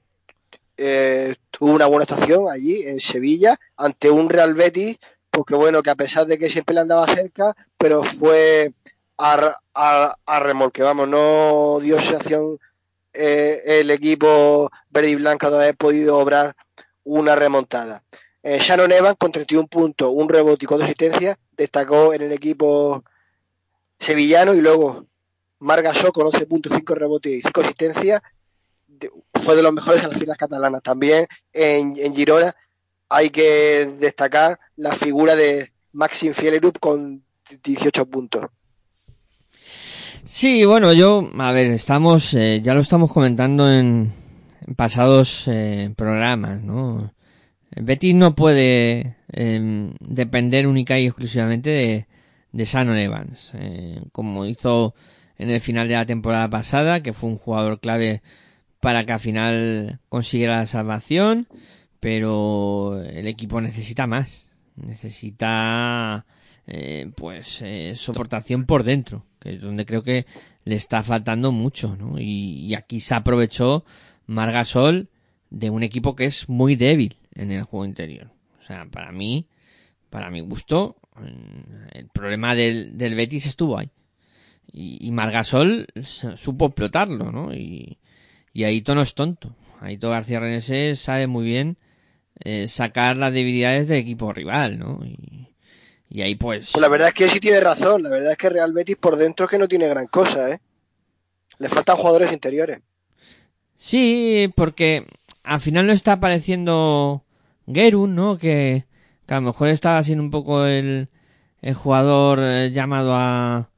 eh, 0.77 1.35
tuvo 1.49 1.73
una 1.73 1.85
buena 1.85 2.03
actuación 2.03 2.49
allí 2.49 2.87
en 2.87 2.99
Sevilla 2.99 3.59
ante 3.77 4.09
un 4.09 4.29
Real 4.29 4.53
Betis, 4.53 4.97
porque 5.29 5.55
bueno, 5.55 5.83
que 5.83 5.89
a 5.89 5.95
pesar 5.95 6.25
de 6.27 6.37
que 6.37 6.49
siempre 6.49 6.75
le 6.75 6.81
andaba 6.81 7.07
cerca, 7.07 7.55
pero 7.77 8.03
fue 8.03 8.73
a, 9.17 9.55
a, 9.73 10.15
a 10.25 10.39
remolque, 10.39 10.81
vamos, 10.81 11.07
no 11.07 11.79
dio 11.81 12.01
sensación 12.01 12.57
eh, 13.13 13.61
el 13.79 13.91
equipo 13.91 14.71
verde 14.89 15.09
y 15.09 15.15
blanco 15.15 15.49
de 15.49 15.57
haber 15.57 15.75
podido 15.75 16.17
obrar 16.17 16.55
una 17.03 17.35
remontada. 17.35 18.03
Eh, 18.43 18.57
Shannon 18.59 18.91
Evans 18.91 19.17
con 19.19 19.31
31 19.31 19.67
puntos, 19.67 20.11
un 20.13 20.29
rebote 20.29 20.65
y 20.65 20.67
cuatro 20.67 20.85
asistencias, 20.85 21.37
destacó 21.57 22.13
en 22.13 22.21
el 22.21 22.31
equipo 22.31 23.03
sevillano 24.01 24.53
y 24.53 24.61
luego 24.61 25.05
Margasó 25.61 26.11
con 26.11 26.25
11 26.25 26.47
puntos, 26.47 26.73
5 26.75 26.95
rebotes 26.95 27.31
y 27.33 27.41
5 27.41 27.61
asistencias, 27.61 28.21
fue 29.35 29.55
de 29.55 29.61
los 29.61 29.71
mejores 29.71 30.03
en 30.03 30.09
las 30.09 30.17
filas 30.17 30.35
catalanas. 30.35 30.81
También 30.81 31.27
en, 31.53 31.93
en, 31.97 32.15
Girona 32.15 32.51
hay 33.09 33.29
que 33.29 33.87
destacar 33.99 34.59
la 34.75 34.91
figura 34.93 35.35
de 35.35 35.71
Maxim 35.93 36.33
Fielerup 36.33 36.79
con 36.79 37.21
18 37.63 38.07
puntos. 38.07 38.45
Sí, 40.25 40.65
bueno, 40.65 40.93
yo, 40.93 41.29
a 41.37 41.51
ver, 41.51 41.67
estamos, 41.67 42.33
eh, 42.33 42.61
ya 42.63 42.73
lo 42.73 42.81
estamos 42.81 43.13
comentando 43.13 43.71
en, 43.71 44.11
en 44.65 44.75
pasados 44.75 45.43
eh, 45.45 45.93
programas, 45.95 46.63
¿no? 46.63 47.13
Betis 47.75 48.15
no 48.15 48.33
puede 48.33 49.17
eh, 49.31 49.93
depender 49.99 50.65
única 50.65 50.97
y 50.97 51.05
exclusivamente 51.05 51.69
de, 51.69 52.07
de 52.51 52.65
Shannon 52.65 52.97
Evans, 52.97 53.51
eh, 53.53 54.01
como 54.11 54.45
hizo 54.45 54.93
en 55.37 55.49
el 55.49 55.61
final 55.61 55.87
de 55.87 55.95
la 55.95 56.05
temporada 56.05 56.49
pasada, 56.49 57.01
que 57.01 57.13
fue 57.13 57.29
un 57.29 57.37
jugador 57.37 57.79
clave 57.79 58.21
para 58.79 59.05
que 59.05 59.13
al 59.13 59.19
final 59.19 59.99
consiguiera 60.09 60.57
la 60.57 60.65
salvación, 60.65 61.47
pero 61.99 63.01
el 63.03 63.27
equipo 63.27 63.61
necesita 63.61 64.07
más, 64.07 64.47
necesita 64.75 66.25
eh, 66.67 67.11
pues 67.15 67.61
eh, 67.61 67.93
soportación 67.95 68.65
por 68.65 68.83
dentro, 68.83 69.25
que 69.39 69.55
es 69.55 69.61
donde 69.61 69.85
creo 69.85 70.03
que 70.03 70.25
le 70.63 70.75
está 70.75 71.03
faltando 71.03 71.51
mucho, 71.51 71.95
¿no? 71.95 72.19
Y, 72.19 72.73
aquí 72.75 72.99
se 72.99 73.15
aprovechó 73.15 73.83
Margasol 74.27 75.09
de 75.49 75.69
un 75.69 75.83
equipo 75.83 76.15
que 76.15 76.25
es 76.25 76.47
muy 76.49 76.75
débil 76.75 77.17
en 77.35 77.51
el 77.51 77.63
juego 77.63 77.85
interior. 77.85 78.29
O 78.61 78.65
sea, 78.65 78.85
para 78.85 79.11
mí, 79.11 79.47
para 80.09 80.29
mi 80.29 80.41
gusto, 80.41 80.95
el 81.91 82.07
problema 82.09 82.55
del, 82.55 82.97
del 82.97 83.15
Betis 83.15 83.45
estuvo 83.45 83.77
ahí. 83.77 83.89
Y, 84.71 85.05
y 85.05 85.11
Margasol 85.11 85.87
supo 86.03 86.67
explotarlo, 86.67 87.31
¿no? 87.31 87.53
Y, 87.53 87.97
y 88.53 88.63
Aito 88.63 88.95
no 88.95 89.01
es 89.01 89.13
tonto. 89.13 89.55
Aito 89.81 90.09
García 90.09 90.39
Renese 90.39 90.95
sabe 90.95 91.27
muy 91.27 91.43
bien 91.43 91.77
eh, 92.39 92.67
sacar 92.67 93.17
las 93.17 93.33
debilidades 93.33 93.87
del 93.87 93.99
equipo 93.99 94.31
rival, 94.31 94.79
¿no? 94.79 94.99
Y, 95.03 95.49
y 96.09 96.21
ahí 96.21 96.35
pues... 96.35 96.71
pues... 96.71 96.81
La 96.81 96.87
verdad 96.87 97.09
es 97.09 97.13
que 97.13 97.27
sí 97.27 97.39
tiene 97.39 97.59
razón. 97.59 98.03
La 98.03 98.09
verdad 98.09 98.31
es 98.31 98.37
que 98.37 98.49
Real 98.49 98.73
Betis 98.73 98.97
por 98.97 99.17
dentro 99.17 99.45
es 99.45 99.49
que 99.49 99.59
no 99.59 99.67
tiene 99.67 99.87
gran 99.87 100.07
cosa, 100.07 100.51
¿eh? 100.51 100.59
Le 101.57 101.69
faltan 101.69 101.97
jugadores 101.97 102.31
interiores. 102.31 102.81
Sí, 103.77 104.51
porque 104.55 105.07
al 105.43 105.59
final 105.59 105.87
no 105.87 105.93
está 105.93 106.13
apareciendo 106.13 107.25
Gerun, 107.67 108.15
¿no? 108.15 108.37
Que, 108.37 108.85
a 109.33 109.39
lo 109.39 109.47
mejor 109.47 109.69
estaba 109.69 110.03
siendo 110.03 110.23
un 110.23 110.31
poco 110.31 110.65
el, 110.65 111.09
el 111.61 111.73
jugador 111.73 112.39
eh, 112.41 112.71
llamado 112.71 113.13
a 113.15 113.69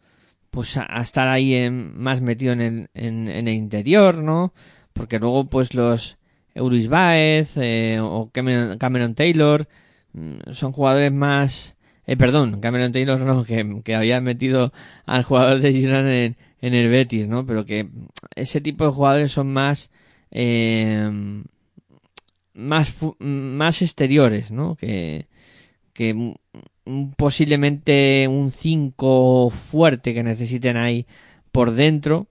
pues 0.51 0.77
a, 0.77 1.01
estar 1.01 1.27
ahí 1.27 1.55
en, 1.55 1.97
más 1.99 2.21
metido 2.21 2.53
en 2.53 2.61
el, 2.61 2.89
en, 2.93 3.27
en, 3.27 3.47
el 3.47 3.55
interior, 3.55 4.17
¿no? 4.17 4.53
Porque 4.93 5.19
luego 5.19 5.45
pues 5.49 5.73
los 5.73 6.17
Euris 6.53 6.87
Baez 6.89 7.57
eh, 7.57 7.99
o 8.01 8.29
Cameron, 8.31 8.77
Cameron 8.77 9.15
Taylor 9.15 9.67
mmm, 10.13 10.51
son 10.51 10.71
jugadores 10.71 11.11
más... 11.11 11.75
Eh, 12.05 12.17
perdón, 12.17 12.59
Cameron 12.61 12.91
Taylor 12.91 13.19
no, 13.19 13.43
que, 13.45 13.81
que 13.83 13.95
había 13.95 14.21
metido 14.21 14.73
al 15.05 15.23
jugador 15.23 15.59
de 15.59 15.73
Girona 15.73 16.15
en, 16.23 16.37
en 16.61 16.73
el 16.73 16.89
Betis, 16.89 17.27
¿no? 17.27 17.45
Pero 17.45 17.65
que 17.65 17.89
ese 18.35 18.61
tipo 18.61 18.85
de 18.85 18.91
jugadores 18.91 19.31
son 19.31 19.51
más... 19.51 19.89
Eh, 20.31 21.43
más, 22.53 22.95
más 23.19 23.81
exteriores, 23.81 24.51
¿no? 24.51 24.75
Que, 24.75 25.27
que 25.93 26.35
posiblemente 27.15 28.27
un 28.27 28.51
5 28.51 29.49
fuerte 29.49 30.13
que 30.13 30.23
necesiten 30.23 30.77
ahí 30.77 31.05
por 31.51 31.71
dentro, 31.71 32.27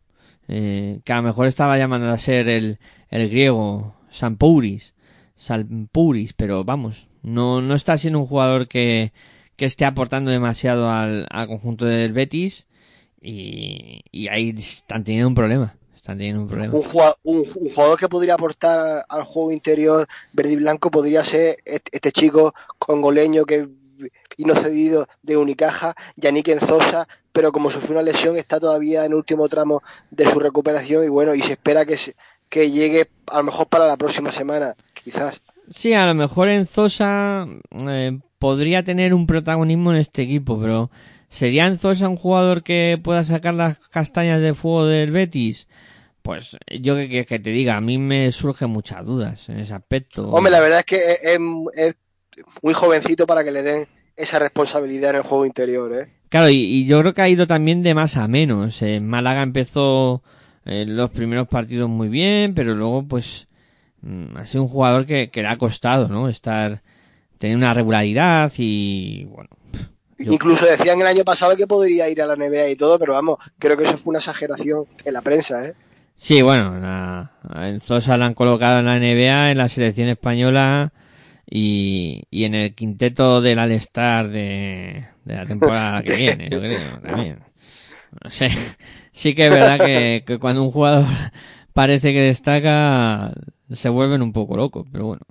eh, 0.49 1.01
que 1.05 1.13
a 1.13 1.17
lo 1.17 1.23
mejor 1.23 1.47
estaba 1.47 1.79
llamando 1.79 2.11
a 2.11 2.19
ser 2.19 2.49
el, 2.49 2.79
el 3.09 3.31
griego 3.31 3.95
Sampouris, 4.11 4.95
Salpuris, 5.37 6.35
pero 6.35 6.65
vamos, 6.65 7.09
no, 7.23 7.63
no 7.63 7.75
está 7.75 7.97
siendo 7.99 8.19
un 8.19 8.27
jugador 8.27 8.69
que, 8.69 9.13
que 9.57 9.65
esté 9.65 9.85
aportando 9.85 10.31
demasiado 10.31 10.91
al, 10.91 11.27
al 11.31 11.47
conjunto 11.47 11.87
del 11.87 12.13
Betis 12.13 12.67
y, 13.21 14.03
y 14.11 14.29
ahí 14.29 14.51
están 14.51 15.05
teniendo 15.05 15.29
un 15.29 15.35
problema. 15.35 15.77
Están 16.03 16.19
teniendo 16.19 16.43
un 16.43 16.49
problema. 16.49 16.75
Un 16.75 16.83
jugador, 16.83 17.17
un, 17.23 17.37
un 17.37 17.71
jugador, 17.71 17.97
que 17.97 18.09
podría 18.09 18.35
aportar 18.35 19.07
al 19.09 19.23
juego 19.23 19.53
interior 19.53 20.09
verde 20.33 20.51
y 20.51 20.57
blanco 20.57 20.91
podría 20.91 21.25
ser 21.25 21.59
este, 21.65 21.97
este 21.97 22.11
chico 22.11 22.53
congoleño 22.77 23.45
que 23.45 23.69
vino 24.37 24.55
cedido 24.57 25.07
de 25.23 25.37
Unicaja, 25.37 25.95
Yannick 26.17 26.49
Enzosa, 26.49 27.07
pero 27.31 27.53
como 27.53 27.71
sufrió 27.71 27.93
una 27.93 28.03
lesión 28.03 28.37
está 28.37 28.59
todavía 28.59 29.07
en 29.07 29.13
el 29.13 29.15
último 29.15 29.49
tramo 29.49 29.81
de 30.11 30.29
su 30.29 30.41
recuperación 30.41 31.05
y 31.05 31.09
bueno, 31.09 31.37
y 31.37 31.41
se 31.41 31.53
espera 31.53 31.87
que, 31.87 31.97
se, 31.97 32.17
que 32.49 32.73
llegue 32.73 33.07
a 33.29 33.37
lo 33.37 33.45
mejor 33.45 33.69
para 33.69 33.87
la 33.87 33.97
próxima 33.97 34.33
semana, 34.33 34.75
quizás. 35.05 35.41
Sí, 35.71 35.93
a 35.93 36.05
lo 36.07 36.15
mejor 36.15 36.49
Enzosa 36.49 37.47
eh, 37.71 38.19
podría 38.41 38.83
tener 38.83 39.15
un 39.15 39.29
protagonismo 39.29 39.93
en 39.93 39.99
este 39.99 40.23
equipo, 40.23 40.61
pero 40.61 40.91
¿sería 41.29 41.69
Enzosa 41.69 42.09
un 42.09 42.17
jugador 42.17 42.65
que 42.65 43.01
pueda 43.01 43.23
sacar 43.23 43.55
las 43.55 43.79
castañas 43.89 44.41
de 44.41 44.53
fuego 44.53 44.87
del 44.87 45.13
Betis? 45.13 45.69
Pues 46.23 46.57
yo 46.81 46.95
que, 46.95 47.09
que, 47.09 47.27
que, 47.27 47.39
te 47.41 47.51
diga, 47.51 47.77
a 47.77 47.81
mí 47.81 47.99
me 47.99 48.31
surgen 48.31 48.71
muchas 48.71 49.05
dudas 49.05 49.49
en 49.49 49.59
ese 49.59 49.75
aspecto. 49.75 50.31
Hombre, 50.31 50.53
la 50.53 50.61
verdad 50.61 50.81
es 50.81 50.87
que 50.87 50.97
es, 50.97 51.41
es, 51.75 51.97
muy 52.63 52.75
jovencito 52.75 53.27
para 53.27 53.45
que 53.45 53.51
le 53.51 53.63
den 53.63 53.87
esa 54.17 54.39
responsabilidad 54.39 55.11
en 55.11 55.17
el 55.17 55.23
juego 55.23 55.45
interior, 55.45 55.93
¿eh? 55.93 56.13
Claro, 56.29 56.49
y, 56.49 56.63
y 56.63 56.87
yo 56.87 57.01
creo 57.01 57.13
que 57.13 57.23
ha 57.23 57.29
ido 57.29 57.47
también 57.47 57.83
de 57.83 57.95
más 57.95 58.17
a 58.17 58.29
menos. 58.29 58.81
Eh, 58.83 59.01
Málaga 59.01 59.43
empezó 59.43 60.23
eh, 60.65 60.85
los 60.87 61.11
primeros 61.11 61.49
partidos 61.49 61.91
muy 61.91 62.09
bien, 62.09 62.55
pero 62.55 62.75
luego 62.75 63.07
pues 63.07 63.49
mmm, 64.01 64.37
ha 64.37 64.47
sido 64.47 64.63
un 64.63 64.69
jugador 64.69 65.07
que, 65.07 65.31
que, 65.31 65.43
le 65.43 65.49
ha 65.49 65.59
costado, 65.59 66.09
¿no? 66.09 66.29
Estar, 66.29 66.83
tener 67.39 67.57
una 67.57 67.75
regularidad 67.75 68.53
y 68.57 69.25
bueno. 69.25 69.51
Yo... 70.19 70.33
Incluso 70.33 70.67
decían 70.67 71.01
el 71.01 71.07
año 71.09 71.25
pasado 71.25 71.57
que 71.57 71.67
podría 71.67 72.09
ir 72.09 72.23
a 72.23 72.27
la 72.27 72.37
NBA 72.37 72.69
y 72.69 72.77
todo, 72.77 72.99
pero 72.99 73.15
vamos, 73.15 73.39
creo 73.59 73.77
que 73.77 73.85
eso 73.85 73.99
fue 73.99 74.13
una 74.13 74.21
exageración 74.21 74.87
en 75.05 75.15
la 75.15 75.21
prensa, 75.21 75.67
¿eh? 75.67 75.75
Sí, 76.23 76.41
bueno, 76.41 76.79
la, 76.79 77.33
en 77.67 77.81
Sosa 77.81 78.17
la 78.17 78.27
han 78.27 78.35
colocado 78.35 78.79
en 78.79 78.85
la 78.87 78.97
NBA, 78.97 79.51
en 79.51 79.59
la 79.59 79.69
selección 79.69 80.07
española 80.09 80.93
y, 81.51 82.23
y 82.31 82.45
en 82.45 82.55
el 82.55 82.77
quinteto 82.77 83.41
del 83.41 83.59
All-Star 83.59 84.29
de, 84.31 85.05
de, 85.25 85.35
la 85.35 85.47
temporada 85.47 86.05
que 86.05 86.15
viene, 86.15 86.49
yo 86.49 86.61
creo, 86.61 86.79
también. 87.03 87.41
Sí, 88.29 88.47
sí 89.11 89.35
que 89.35 89.47
es 89.47 89.51
verdad 89.51 89.85
que, 89.85 90.23
que 90.25 90.39
cuando 90.39 90.63
un 90.63 90.71
jugador 90.71 91.07
parece 91.73 92.13
que 92.13 92.21
destaca, 92.21 93.33
se 93.73 93.89
vuelven 93.89 94.23
un 94.23 94.33
poco 94.33 94.57
locos, 94.57 94.87
pero 94.93 95.07
bueno. 95.07 95.27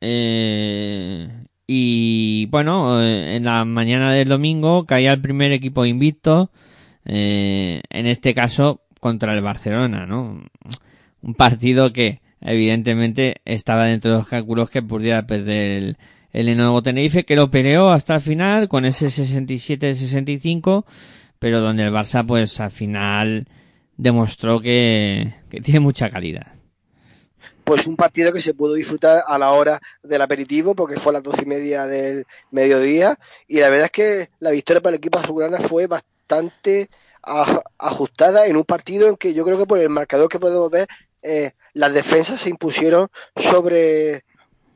Eh, 0.00 1.28
y 1.64 2.46
bueno, 2.46 3.00
eh, 3.00 3.36
en 3.36 3.44
la 3.44 3.64
mañana 3.64 4.12
del 4.12 4.30
domingo 4.30 4.84
caía 4.84 5.12
el 5.12 5.20
primer 5.20 5.52
equipo 5.52 5.86
invicto, 5.86 6.50
eh, 7.04 7.82
en 7.88 8.06
este 8.06 8.34
caso 8.34 8.82
contra 8.98 9.34
el 9.34 9.42
Barcelona, 9.42 10.06
¿no? 10.06 10.42
Un 11.22 11.34
partido 11.34 11.92
que 11.92 12.20
evidentemente 12.40 13.40
estaba 13.44 13.86
dentro 13.86 14.12
de 14.12 14.18
los 14.18 14.28
cálculos 14.28 14.70
que 14.70 14.82
pudiera 14.82 15.26
perder 15.26 15.96
el, 16.32 16.56
nuevo 16.56 16.82
Tenerife, 16.82 17.24
que 17.24 17.36
lo 17.36 17.50
peleó 17.50 17.90
hasta 17.90 18.16
el 18.16 18.20
final 18.20 18.68
con 18.68 18.84
ese 18.84 19.08
67-65, 19.08 20.84
pero 21.38 21.60
donde 21.60 21.84
el 21.84 21.92
Barça 21.92 22.26
pues 22.26 22.60
al 22.60 22.70
final 22.70 23.48
demostró 23.96 24.60
que, 24.60 25.34
que 25.50 25.60
tiene 25.60 25.80
mucha 25.80 26.08
calidad 26.10 26.58
pues 27.68 27.86
un 27.86 27.96
partido 27.96 28.32
que 28.32 28.40
se 28.40 28.54
pudo 28.54 28.72
disfrutar 28.72 29.22
a 29.26 29.36
la 29.36 29.52
hora 29.52 29.78
del 30.02 30.22
aperitivo, 30.22 30.74
porque 30.74 30.96
fue 30.96 31.10
a 31.10 31.14
las 31.14 31.22
doce 31.22 31.42
y 31.42 31.46
media 31.46 31.84
del 31.84 32.24
mediodía, 32.50 33.18
y 33.46 33.60
la 33.60 33.68
verdad 33.68 33.84
es 33.84 33.90
que 33.90 34.30
la 34.40 34.52
victoria 34.52 34.80
para 34.80 34.94
el 34.94 34.98
equipo 34.98 35.18
azulgrana 35.18 35.58
fue 35.58 35.86
bastante 35.86 36.88
ajustada 37.78 38.46
en 38.46 38.56
un 38.56 38.64
partido 38.64 39.08
en 39.08 39.16
que 39.16 39.34
yo 39.34 39.44
creo 39.44 39.58
que 39.58 39.66
por 39.66 39.78
el 39.78 39.88
marcador 39.88 40.28
que 40.28 40.38
podemos 40.38 40.70
ver, 40.70 40.88
eh, 41.22 41.52
las 41.74 41.92
defensas 41.92 42.40
se 42.40 42.50
impusieron 42.50 43.08
sobre 43.36 44.24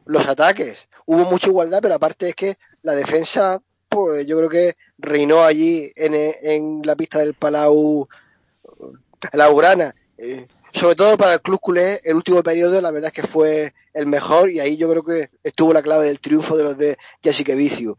los 0.04 0.28
ataques. 0.28 0.88
Hubo 1.06 1.24
mucha 1.24 1.48
igualdad, 1.48 1.80
pero 1.82 1.94
aparte 1.94 2.28
es 2.28 2.34
que 2.34 2.56
la 2.82 2.94
defensa, 2.94 3.60
pues 3.88 4.26
yo 4.26 4.36
creo 4.38 4.48
que 4.48 4.76
reinó 4.98 5.44
allí 5.44 5.90
en, 5.96 6.14
en 6.14 6.82
la 6.84 6.96
pista 6.96 7.18
del 7.18 7.34
Palau 7.34 8.08
la 9.32 9.50
Urana. 9.50 9.94
Eh, 10.18 10.46
sobre 10.72 10.94
todo 10.94 11.16
para 11.16 11.34
el 11.34 11.42
club 11.42 11.60
culé, 11.60 12.00
el 12.04 12.14
último 12.14 12.42
periodo 12.42 12.80
la 12.80 12.90
verdad 12.90 13.12
es 13.14 13.22
que 13.22 13.28
fue 13.28 13.74
el 13.92 14.06
mejor 14.06 14.50
y 14.50 14.60
ahí 14.60 14.76
yo 14.76 14.88
creo 14.90 15.02
que 15.02 15.30
estuvo 15.42 15.72
la 15.72 15.82
clave 15.82 16.06
del 16.06 16.20
triunfo 16.20 16.56
de 16.56 16.64
los 16.64 16.78
de 16.78 16.96
Jessica 17.22 17.54
Vicio. 17.54 17.96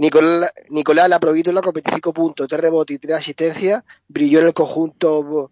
Nicolás, 0.00 0.50
Nicolás 0.70 1.04
en 1.04 1.10
la 1.10 1.18
25 1.18 2.14
puntos, 2.14 2.48
3 2.48 2.58
rebotes 2.58 2.96
y 2.96 2.98
3 2.98 3.18
asistencias, 3.18 3.84
brilló 4.08 4.40
en 4.40 4.46
el 4.46 4.54
conjunto 4.54 5.50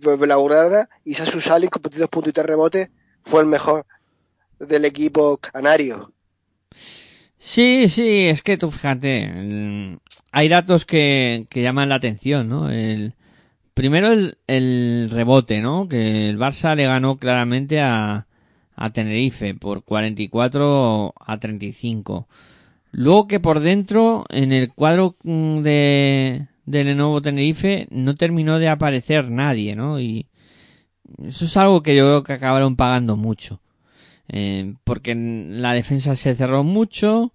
blaugrana 0.00 0.88
y 1.04 1.14
Sasu 1.14 1.38
Salin 1.38 1.68
con 1.68 1.82
22 1.82 2.08
puntos 2.08 2.30
y 2.30 2.32
3 2.32 2.46
rebotes 2.46 2.90
fue 3.20 3.42
el 3.42 3.46
mejor 3.46 3.84
del 4.58 4.86
equipo 4.86 5.36
canario. 5.36 6.12
Sí, 7.38 7.90
sí, 7.90 8.26
es 8.26 8.42
que 8.42 8.56
tú 8.56 8.70
fíjate, 8.70 9.98
hay 10.32 10.48
datos 10.48 10.86
que, 10.86 11.46
que 11.50 11.60
llaman 11.60 11.90
la 11.90 11.96
atención, 11.96 12.48
¿no? 12.48 12.70
El, 12.70 13.14
Primero 13.74 14.12
el, 14.12 14.38
el 14.46 15.10
rebote, 15.10 15.60
¿no? 15.60 15.88
Que 15.88 16.30
el 16.30 16.38
Barça 16.38 16.74
le 16.74 16.86
ganó 16.86 17.18
claramente 17.18 17.80
a, 17.80 18.26
a 18.76 18.92
Tenerife 18.92 19.54
por 19.54 19.82
44 19.82 21.12
a 21.18 21.38
35. 21.38 22.28
Luego 22.96 23.26
que 23.26 23.40
por 23.40 23.58
dentro, 23.58 24.24
en 24.30 24.52
el 24.52 24.72
cuadro 24.72 25.16
mm, 25.24 25.62
de, 25.62 26.46
de 26.64 26.84
Lenovo 26.84 27.20
Tenerife, 27.20 27.88
no 27.90 28.14
terminó 28.14 28.60
de 28.60 28.68
aparecer 28.68 29.30
nadie, 29.30 29.74
¿no? 29.74 30.00
Y 30.00 30.28
eso 31.26 31.44
es 31.44 31.56
algo 31.56 31.82
que 31.82 31.96
yo 31.96 32.06
creo 32.06 32.22
que 32.22 32.34
acabaron 32.34 32.76
pagando 32.76 33.16
mucho. 33.16 33.60
Eh, 34.28 34.74
porque 34.84 35.14
la 35.14 35.72
defensa 35.72 36.14
se 36.14 36.36
cerró 36.36 36.62
mucho, 36.62 37.32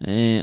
eh, 0.00 0.42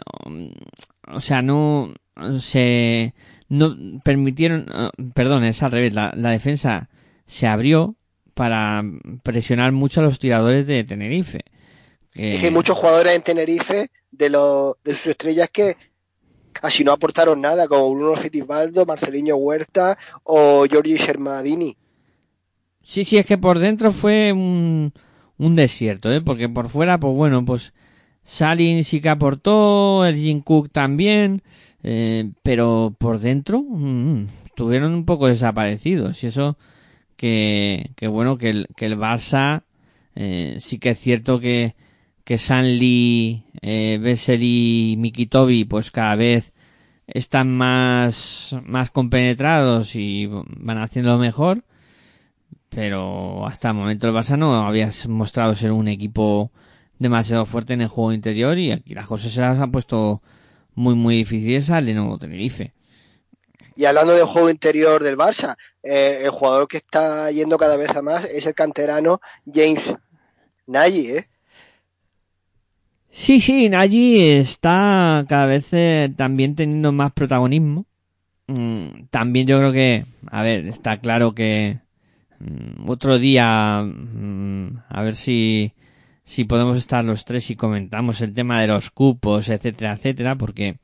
o 1.07 1.19
sea, 1.19 1.43
no 1.43 1.93
se 2.39 3.13
no 3.47 3.77
permitieron, 4.03 4.65
ah, 4.73 4.89
perdón, 5.13 5.43
es 5.43 5.61
al 5.61 5.71
revés, 5.71 5.93
la, 5.93 6.11
defensa 6.15 6.89
se 7.27 7.47
abrió 7.47 7.95
para 8.33 8.83
presionar 9.21 9.71
mucho 9.71 10.01
a 10.01 10.03
los 10.03 10.17
tiradores 10.19 10.65
de 10.65 10.83
Tenerife. 10.83 11.41
Es 12.15 12.39
que 12.39 12.45
hay 12.45 12.51
muchos 12.51 12.77
jugadores 12.77 13.13
en 13.13 13.21
Tenerife 13.21 13.89
de, 14.09 14.29
los, 14.29 14.75
de 14.83 14.95
sus 14.95 15.07
estrellas 15.07 15.49
que 15.51 15.75
casi 16.53 16.85
no 16.85 16.93
aportaron 16.93 17.41
nada, 17.41 17.67
como 17.67 17.93
Bruno 17.93 18.15
Fittipaldo, 18.15 18.85
Marcelinho 18.85 19.35
Huerta 19.35 19.97
o 20.23 20.65
Giorgi 20.65 20.95
Shermadini. 20.95 21.75
Sí, 22.81 23.03
sí, 23.03 23.17
es 23.17 23.25
que 23.25 23.37
por 23.37 23.59
dentro 23.59 23.91
fue 23.91 24.31
un, 24.31 24.93
un 25.37 25.55
desierto, 25.55 26.11
¿eh? 26.13 26.21
porque 26.21 26.47
por 26.47 26.69
fuera, 26.69 26.99
pues 26.99 27.13
bueno, 27.13 27.43
pues 27.43 27.73
Salin 28.23 28.85
sí 28.85 29.01
que 29.01 29.09
aportó, 29.09 30.05
el 30.05 30.15
Jim 30.15 30.41
Cook 30.41 30.71
también, 30.71 31.41
eh, 31.83 32.31
pero 32.43 32.95
por 32.97 33.19
dentro 33.19 33.61
mm, 33.61 34.27
estuvieron 34.45 34.93
un 34.93 35.05
poco 35.05 35.27
desaparecidos. 35.27 36.23
Y 36.23 36.27
eso 36.27 36.57
que, 37.17 37.91
que 37.97 38.07
bueno, 38.07 38.37
que 38.37 38.49
el, 38.49 38.67
que 38.77 38.85
el 38.85 38.97
Barça 38.97 39.63
eh, 40.15 40.57
sí 40.59 40.79
que 40.79 40.91
es 40.91 40.99
cierto 40.99 41.39
que, 41.39 41.75
que 42.25 42.39
Sanli, 42.39 43.45
eh, 43.61 44.17
y 44.39 44.95
Mikitobi 44.97 45.63
pues 45.65 45.91
cada 45.91 46.15
vez 46.15 46.53
están 47.07 47.55
más, 47.55 48.55
más 48.65 48.89
compenetrados 48.89 49.95
y 49.95 50.25
van 50.25 50.79
haciendo 50.79 51.17
mejor. 51.19 51.63
Pero 52.69 53.47
hasta 53.47 53.69
el 53.69 53.75
momento 53.75 54.07
el 54.07 54.13
Barça 54.13 54.37
no 54.37 54.65
había 54.67 54.89
mostrado 55.07 55.55
ser 55.55 55.71
un 55.71 55.87
equipo 55.87 56.51
demasiado 56.97 57.45
fuerte 57.45 57.73
en 57.73 57.81
el 57.81 57.87
juego 57.87 58.11
interior 58.11 58.57
y 58.57 58.71
aquí 58.71 58.95
las 58.95 59.07
cosas 59.07 59.31
se 59.31 59.41
las 59.41 59.59
han 59.59 59.71
puesto 59.71 60.21
muy, 60.73 60.95
muy 60.95 61.17
difíciles 61.17 61.69
al 61.69 61.93
nuevo 61.93 62.17
Tenerife. 62.17 62.73
Y 63.75 63.85
hablando 63.85 64.13
del 64.13 64.25
juego 64.25 64.49
interior 64.49 65.03
del 65.03 65.17
Barça, 65.17 65.57
eh, 65.83 66.21
el 66.23 66.31
jugador 66.31 66.67
que 66.67 66.77
está 66.77 67.29
yendo 67.29 67.57
cada 67.57 67.77
vez 67.77 67.95
a 67.95 68.01
más 68.01 68.25
es 68.25 68.47
el 68.47 68.55
canterano 68.55 69.19
James 69.45 69.93
Nagy, 70.65 71.11
¿eh? 71.11 71.29
Sí, 73.17 73.39
sí, 73.39 73.69
Nagy 73.69 74.19
está 74.19 75.25
cada 75.29 75.45
vez 75.45 75.69
eh, 75.71 76.11
también 76.17 76.55
teniendo 76.55 76.91
más 76.91 77.13
protagonismo. 77.13 77.85
Mm, 78.47 79.05
también 79.09 79.47
yo 79.47 79.57
creo 79.57 79.71
que, 79.71 80.05
a 80.29 80.43
ver, 80.43 80.67
está 80.67 80.97
claro 80.99 81.33
que 81.33 81.79
mm, 82.39 82.89
otro 82.89 83.17
día, 83.17 83.83
mm, 83.83 84.79
a 84.89 85.01
ver 85.01 85.15
si 85.15 85.73
si 86.25 86.43
podemos 86.45 86.77
estar 86.77 87.05
los 87.05 87.25
tres 87.25 87.49
y 87.51 87.55
comentamos 87.55 88.21
el 88.21 88.33
tema 88.33 88.61
de 88.61 88.67
los 88.67 88.91
cupos, 88.91 89.49
etcétera, 89.49 89.93
etcétera, 89.93 90.35
porque 90.35 90.77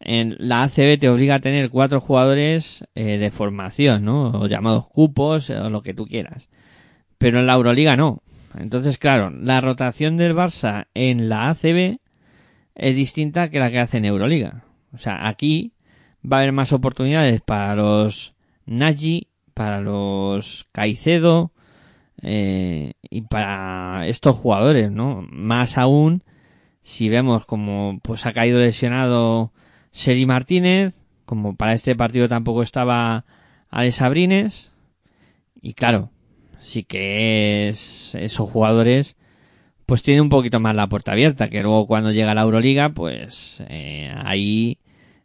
en 0.00 0.36
la 0.38 0.64
ACB 0.64 0.98
te 0.98 1.08
obliga 1.08 1.36
a 1.36 1.40
tener 1.40 1.70
cuatro 1.70 2.00
jugadores 2.00 2.84
eh, 2.94 3.18
de 3.18 3.30
formación, 3.30 4.04
¿no? 4.04 4.30
O 4.32 4.46
llamados 4.48 4.88
cupos, 4.88 5.50
o 5.50 5.70
lo 5.70 5.82
que 5.82 5.94
tú 5.94 6.06
quieras. 6.06 6.48
Pero 7.18 7.40
en 7.40 7.46
la 7.46 7.54
Euroliga 7.54 7.96
no. 7.96 8.22
Entonces, 8.58 8.98
claro, 8.98 9.30
la 9.30 9.60
rotación 9.60 10.16
del 10.16 10.34
Barça 10.34 10.86
en 10.94 11.28
la 11.28 11.50
ACB 11.50 11.98
es 12.74 12.96
distinta 12.96 13.50
que 13.50 13.58
la 13.58 13.70
que 13.70 13.80
hace 13.80 13.98
en 13.98 14.04
Euroliga. 14.04 14.64
O 14.92 14.98
sea, 14.98 15.28
aquí 15.28 15.72
va 16.24 16.38
a 16.38 16.40
haber 16.40 16.52
más 16.52 16.72
oportunidades 16.72 17.40
para 17.40 17.74
los 17.74 18.34
Nagy, 18.64 19.28
para 19.54 19.80
los 19.80 20.68
Caicedo, 20.72 21.52
eh, 22.22 22.94
y 23.02 23.22
para 23.22 24.06
estos 24.06 24.36
jugadores, 24.36 24.90
¿no? 24.90 25.26
Más 25.30 25.78
aún 25.78 26.22
si 26.82 27.08
vemos 27.08 27.46
como 27.46 27.98
pues 28.02 28.26
ha 28.26 28.32
caído 28.32 28.58
lesionado 28.58 29.52
Seri 29.92 30.24
Martínez, 30.24 31.02
como 31.24 31.56
para 31.56 31.74
este 31.74 31.96
partido 31.96 32.28
tampoco 32.28 32.62
estaba 32.62 33.26
Alex 33.70 34.02
Abrines, 34.02 34.72
y 35.60 35.74
claro, 35.74 36.10
sí 36.66 36.82
que 36.84 37.68
es 37.68 38.14
esos 38.14 38.50
jugadores 38.50 39.16
pues 39.86 40.02
tienen 40.02 40.22
un 40.22 40.28
poquito 40.28 40.58
más 40.58 40.74
la 40.74 40.88
puerta 40.88 41.12
abierta, 41.12 41.48
que 41.48 41.62
luego 41.62 41.86
cuando 41.86 42.10
llega 42.10 42.34
la 42.34 42.42
Euroliga, 42.42 42.88
pues 42.88 43.62
eh, 43.68 44.12
ahí 44.24 44.78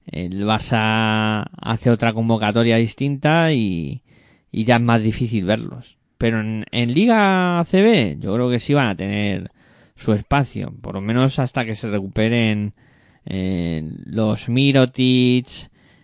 el 0.05 0.45
Barça 0.45 1.47
hace 1.59 1.89
otra 1.89 2.13
convocatoria 2.13 2.77
distinta 2.77 3.53
y, 3.53 4.03
y 4.51 4.63
ya 4.65 4.75
es 4.75 4.81
más 4.81 5.01
difícil 5.01 5.45
verlos. 5.45 5.97
Pero 6.19 6.39
en, 6.39 6.93
Liga 6.93 7.59
ACB 7.59 8.19
yo 8.19 8.35
creo 8.35 8.49
que 8.51 8.59
sí 8.59 8.75
van 8.75 8.87
a 8.87 8.95
tener 8.95 9.51
su 9.95 10.13
espacio, 10.13 10.71
por 10.81 10.93
lo 10.93 11.01
menos 11.01 11.39
hasta 11.39 11.65
que 11.65 11.73
se 11.73 11.89
recuperen 11.89 12.73
eh, 13.25 13.83
los 14.05 14.47
Mirotic, 14.47 15.47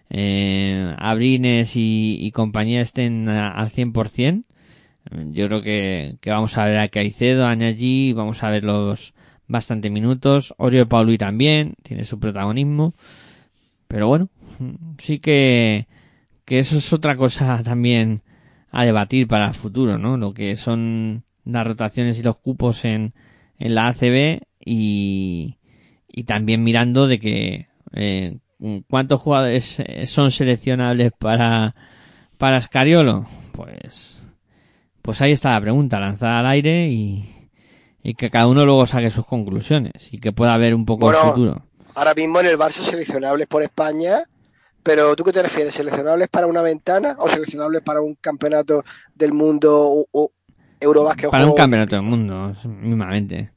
eh, 0.09 0.95
Abrines 0.97 1.73
y, 1.75 2.31
compañía 2.33 2.81
estén 2.81 3.29
al 3.29 3.69
100%. 3.69 4.45
Yo 5.32 5.47
creo 5.47 5.62
que, 5.62 6.18
vamos 6.26 6.58
a 6.58 6.66
ver 6.66 6.80
a 6.80 6.88
Caicedo, 6.89 7.45
a 7.45 7.51
allí, 7.51 8.14
vamos 8.14 8.43
a 8.43 8.49
verlos 8.49 9.14
bastante 9.47 9.89
minutos. 9.89 10.53
Orio 10.58 10.88
Pauli 10.88 11.18
también 11.18 11.76
tiene 11.84 12.05
su 12.05 12.20
protagonismo. 12.20 12.93
Pero 13.88 14.08
bueno, 14.08 14.30
sí 14.97 15.20
que, 15.20 15.88
que 16.45 16.60
eso 16.60 16.78
es 16.78 16.91
otra 16.93 17.16
cosa 17.16 17.62
también 17.66 18.22
a 18.72 18.86
debatir 18.86 19.28
para 19.28 19.47
el 19.47 19.53
futuro, 19.53 19.97
¿no? 19.97 20.18
Lo 20.18 20.34
que 20.34 20.55
son 20.55 21.24
las 21.45 21.66
rotaciones 21.66 22.20
y 22.20 22.24
los 22.24 22.39
cupos 22.39 22.84
en, 22.84 23.14
en 23.58 23.76
la 23.76 23.88
ACB 23.88 24.41
y, 24.64 25.58
y 26.08 26.24
también 26.24 26.64
mirando 26.64 27.08
de 27.08 27.20
que 27.20 27.68
eh, 27.93 28.39
¿cuántos 28.89 29.22
jugadores 29.22 29.82
son 30.05 30.32
seleccionables 30.32 31.12
para, 31.18 31.76
para 32.38 32.62
Scariolo? 32.62 33.26
Pues, 33.53 34.16
pues 35.08 35.22
ahí 35.22 35.32
está 35.32 35.51
la 35.51 35.62
pregunta, 35.62 36.01
lanzada 36.01 36.41
al 36.41 36.47
aire 36.47 36.89
y, 36.89 37.49
y 38.03 38.16
que 38.16 38.30
cada 38.30 38.45
uno 38.45 38.66
luego 38.66 38.86
saque 38.86 39.10
sus 39.10 39.26
conclusiones 39.26 40.12
y 40.12 40.20
que 40.20 40.34
pueda 40.34 40.58
ver 40.58 40.76
un 40.76 40.86
poco 40.86 41.10
el 41.10 41.16
futuro. 41.16 41.66
Ahora 41.95 42.14
mismo 42.14 42.41
en 42.41 42.47
el 42.47 42.58
Barça 42.58 42.82
seleccionables 42.82 43.47
por 43.47 43.64
España, 43.64 44.24
pero 44.84 45.16
¿tú 45.16 45.24
qué 45.24 45.32
te 45.32 45.41
refieres? 45.41 45.76
¿Seleccionables 45.76 46.28
para 46.28 46.47
una 46.47 46.62
ventana 46.62 47.16
o 47.20 47.30
seleccionables 47.30 47.84
para 47.84 48.01
un 48.01 48.16
campeonato 48.16 48.84
del 49.16 49.32
mundo 49.32 50.05
o, 50.12 50.32
Eurobasket? 50.82 51.32
Para 51.32 51.45
un 51.45 51.55
campeonato 51.55 51.95
del 51.95 52.03
mundo, 52.03 52.53
mismamente. 52.66 53.53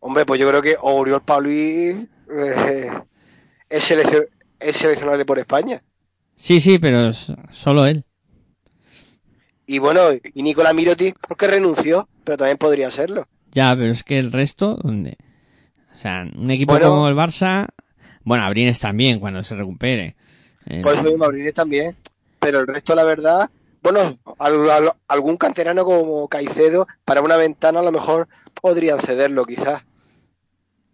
Hombre, 0.00 0.24
pues 0.24 0.40
yo 0.40 0.48
creo 0.48 0.62
que 0.62 0.74
Oriol 0.80 1.20
Pauli 1.20 2.08
eh, 2.30 2.90
es, 3.68 3.84
seleccionable 3.84 5.26
por 5.26 5.38
España. 5.38 5.82
Sí, 6.34 6.62
sí, 6.62 6.78
pero 6.78 7.12
solo 7.12 7.84
él. 7.84 8.06
Y 9.70 9.80
bueno, 9.80 10.00
y 10.32 10.42
Nicolás 10.42 10.74
Miroti, 10.74 11.12
porque 11.28 11.46
renunció, 11.46 12.08
pero 12.24 12.38
también 12.38 12.56
podría 12.56 12.90
serlo. 12.90 13.28
Ya, 13.52 13.76
pero 13.76 13.92
es 13.92 14.02
que 14.02 14.18
el 14.18 14.32
resto, 14.32 14.78
¿dónde? 14.82 15.18
O 15.94 15.98
sea, 15.98 16.24
un 16.34 16.50
equipo 16.50 16.80
como 16.80 17.06
el 17.06 17.14
Barça, 17.14 17.66
bueno, 18.24 18.44
Abrines 18.44 18.80
también, 18.80 19.20
cuando 19.20 19.44
se 19.44 19.54
recupere. 19.54 20.16
Por 20.82 20.94
eso 20.94 21.04
mismo, 21.04 21.26
Abrines 21.26 21.52
también. 21.52 21.94
Pero 22.38 22.60
el 22.60 22.66
resto, 22.66 22.94
la 22.94 23.04
verdad, 23.04 23.50
bueno, 23.82 24.00
algún 25.06 25.36
canterano 25.36 25.84
como 25.84 26.28
Caicedo, 26.28 26.86
para 27.04 27.20
una 27.20 27.36
ventana 27.36 27.80
a 27.80 27.82
lo 27.82 27.92
mejor 27.92 28.26
podrían 28.62 29.00
cederlo, 29.00 29.44
quizás. 29.44 29.82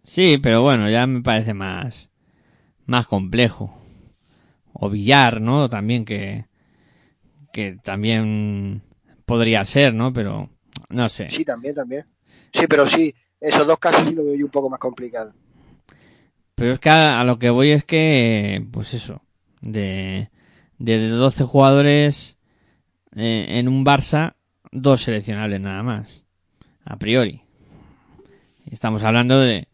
Sí, 0.03 0.37
pero 0.37 0.63
bueno, 0.63 0.89
ya 0.89 1.07
me 1.07 1.21
parece 1.21 1.53
más, 1.53 2.09
más 2.85 3.07
complejo. 3.07 3.73
O 4.73 4.89
Villar, 4.89 5.39
¿no? 5.39 5.69
También 5.69 6.03
que, 6.03 6.47
que 7.55 7.77
también 7.81 8.81
podría 9.25 9.63
ser, 9.63 9.93
¿no? 9.93 10.11
Pero 10.11 10.49
no 10.89 11.07
sé. 11.07 11.29
Sí, 11.29 11.45
también, 11.45 11.73
también. 11.73 12.05
Sí, 12.51 12.67
pero 12.67 12.85
sí, 12.85 13.15
esos 13.39 13.65
dos 13.65 13.79
casos 13.79 14.09
sí 14.09 14.13
lo 14.13 14.25
veo 14.25 14.35
yo 14.35 14.43
un 14.43 14.51
poco 14.51 14.69
más 14.69 14.77
complicado. 14.77 15.31
Pero 16.53 16.73
es 16.73 16.79
que 16.79 16.89
a, 16.89 17.23
lo 17.23 17.39
que 17.39 17.49
voy 17.49 17.71
es 17.71 17.85
que, 17.85 18.61
pues 18.73 18.93
eso, 18.93 19.21
de, 19.61 20.29
de 20.79 21.07
12 21.07 21.45
jugadores 21.45 22.37
eh, 23.15 23.45
en 23.47 23.69
un 23.69 23.85
Barça, 23.85 24.35
dos 24.73 25.03
seleccionables 25.03 25.61
nada 25.61 25.81
más, 25.81 26.25
a 26.83 26.97
priori. 26.97 27.41
Estamos 28.69 29.01
hablando 29.03 29.39
de, 29.39 29.69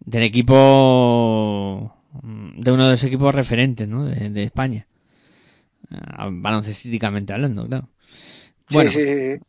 del 0.00 0.24
equipo 0.24 1.94
de 2.22 2.72
uno 2.72 2.86
de 2.86 2.90
los 2.90 3.04
equipos 3.04 3.32
referentes 3.32 3.86
¿no? 3.86 4.04
de, 4.04 4.42
España 4.42 4.88
baloncestísticamente 6.30 7.32
hablando 7.32 7.66
claro. 7.66 7.88
Bueno 8.70 8.90
sí, 8.90 9.00
sí, 9.04 9.40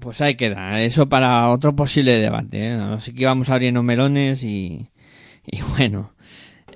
pues 0.00 0.20
ahí 0.20 0.36
queda. 0.36 0.82
Eso 0.82 1.08
para 1.08 1.48
otro 1.50 1.74
posible 1.74 2.18
debate 2.18 2.68
¿eh? 2.68 2.72
así 2.72 3.14
que 3.14 3.26
vamos 3.26 3.50
abriendo 3.50 3.82
melones 3.82 4.42
y, 4.42 4.90
y 5.44 5.60
bueno. 5.76 6.12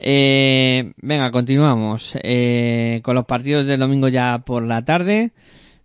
Eh, 0.05 0.93
venga 0.97 1.31
continuamos. 1.31 2.19
Eh, 2.23 3.01
con 3.05 3.15
los 3.15 3.25
partidos 3.25 3.67
del 3.67 3.81
domingo 3.81 4.09
ya 4.09 4.43
por 4.45 4.65
la 4.65 4.85
tarde 4.85 5.31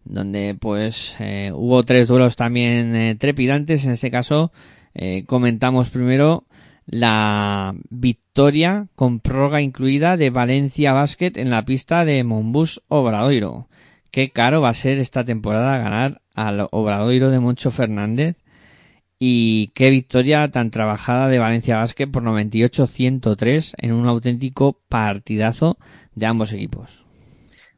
donde 0.06 0.56
pues 0.60 1.18
eh, 1.20 1.52
hubo 1.54 1.84
tres 1.84 2.08
duelos 2.08 2.36
también 2.36 2.96
eh, 2.96 3.16
trepidantes. 3.16 3.86
En 3.86 3.92
este 3.92 4.12
caso 4.12 4.52
comentamos 5.28 5.92
primero 5.92 6.46
la 6.88 7.76
victoria 7.90 8.88
con 8.96 9.20
prórroga 9.20 9.62
incluida 9.62 10.18
de 10.18 10.30
Valencia 10.30 10.94
Basket 10.94 11.34
en 11.36 11.50
la 11.50 11.66
pista 11.66 12.06
de 12.06 12.24
Monbus 12.24 12.82
Obradoiro. 12.88 13.68
Qué 14.10 14.32
caro 14.32 14.62
va 14.62 14.70
a 14.70 14.74
ser 14.74 14.98
esta 14.98 15.26
temporada 15.26 15.78
ganar 15.78 16.22
al 16.34 16.68
Obradoiro 16.72 17.30
de 17.30 17.40
Moncho 17.40 17.72
Fernández 17.72 18.38
y 19.20 19.68
qué 19.74 19.90
victoria 19.90 20.50
tan 20.50 20.72
trabajada 20.72 21.28
de 21.28 21.40
Valencia 21.40 21.78
Basket 21.78 22.08
por 22.08 22.24
98-103 22.24 23.74
en 23.78 23.94
un 23.94 24.08
auténtico 24.08 24.80
partidazo 24.88 25.78
de 26.16 26.26
ambos 26.26 26.54
equipos. 26.54 27.07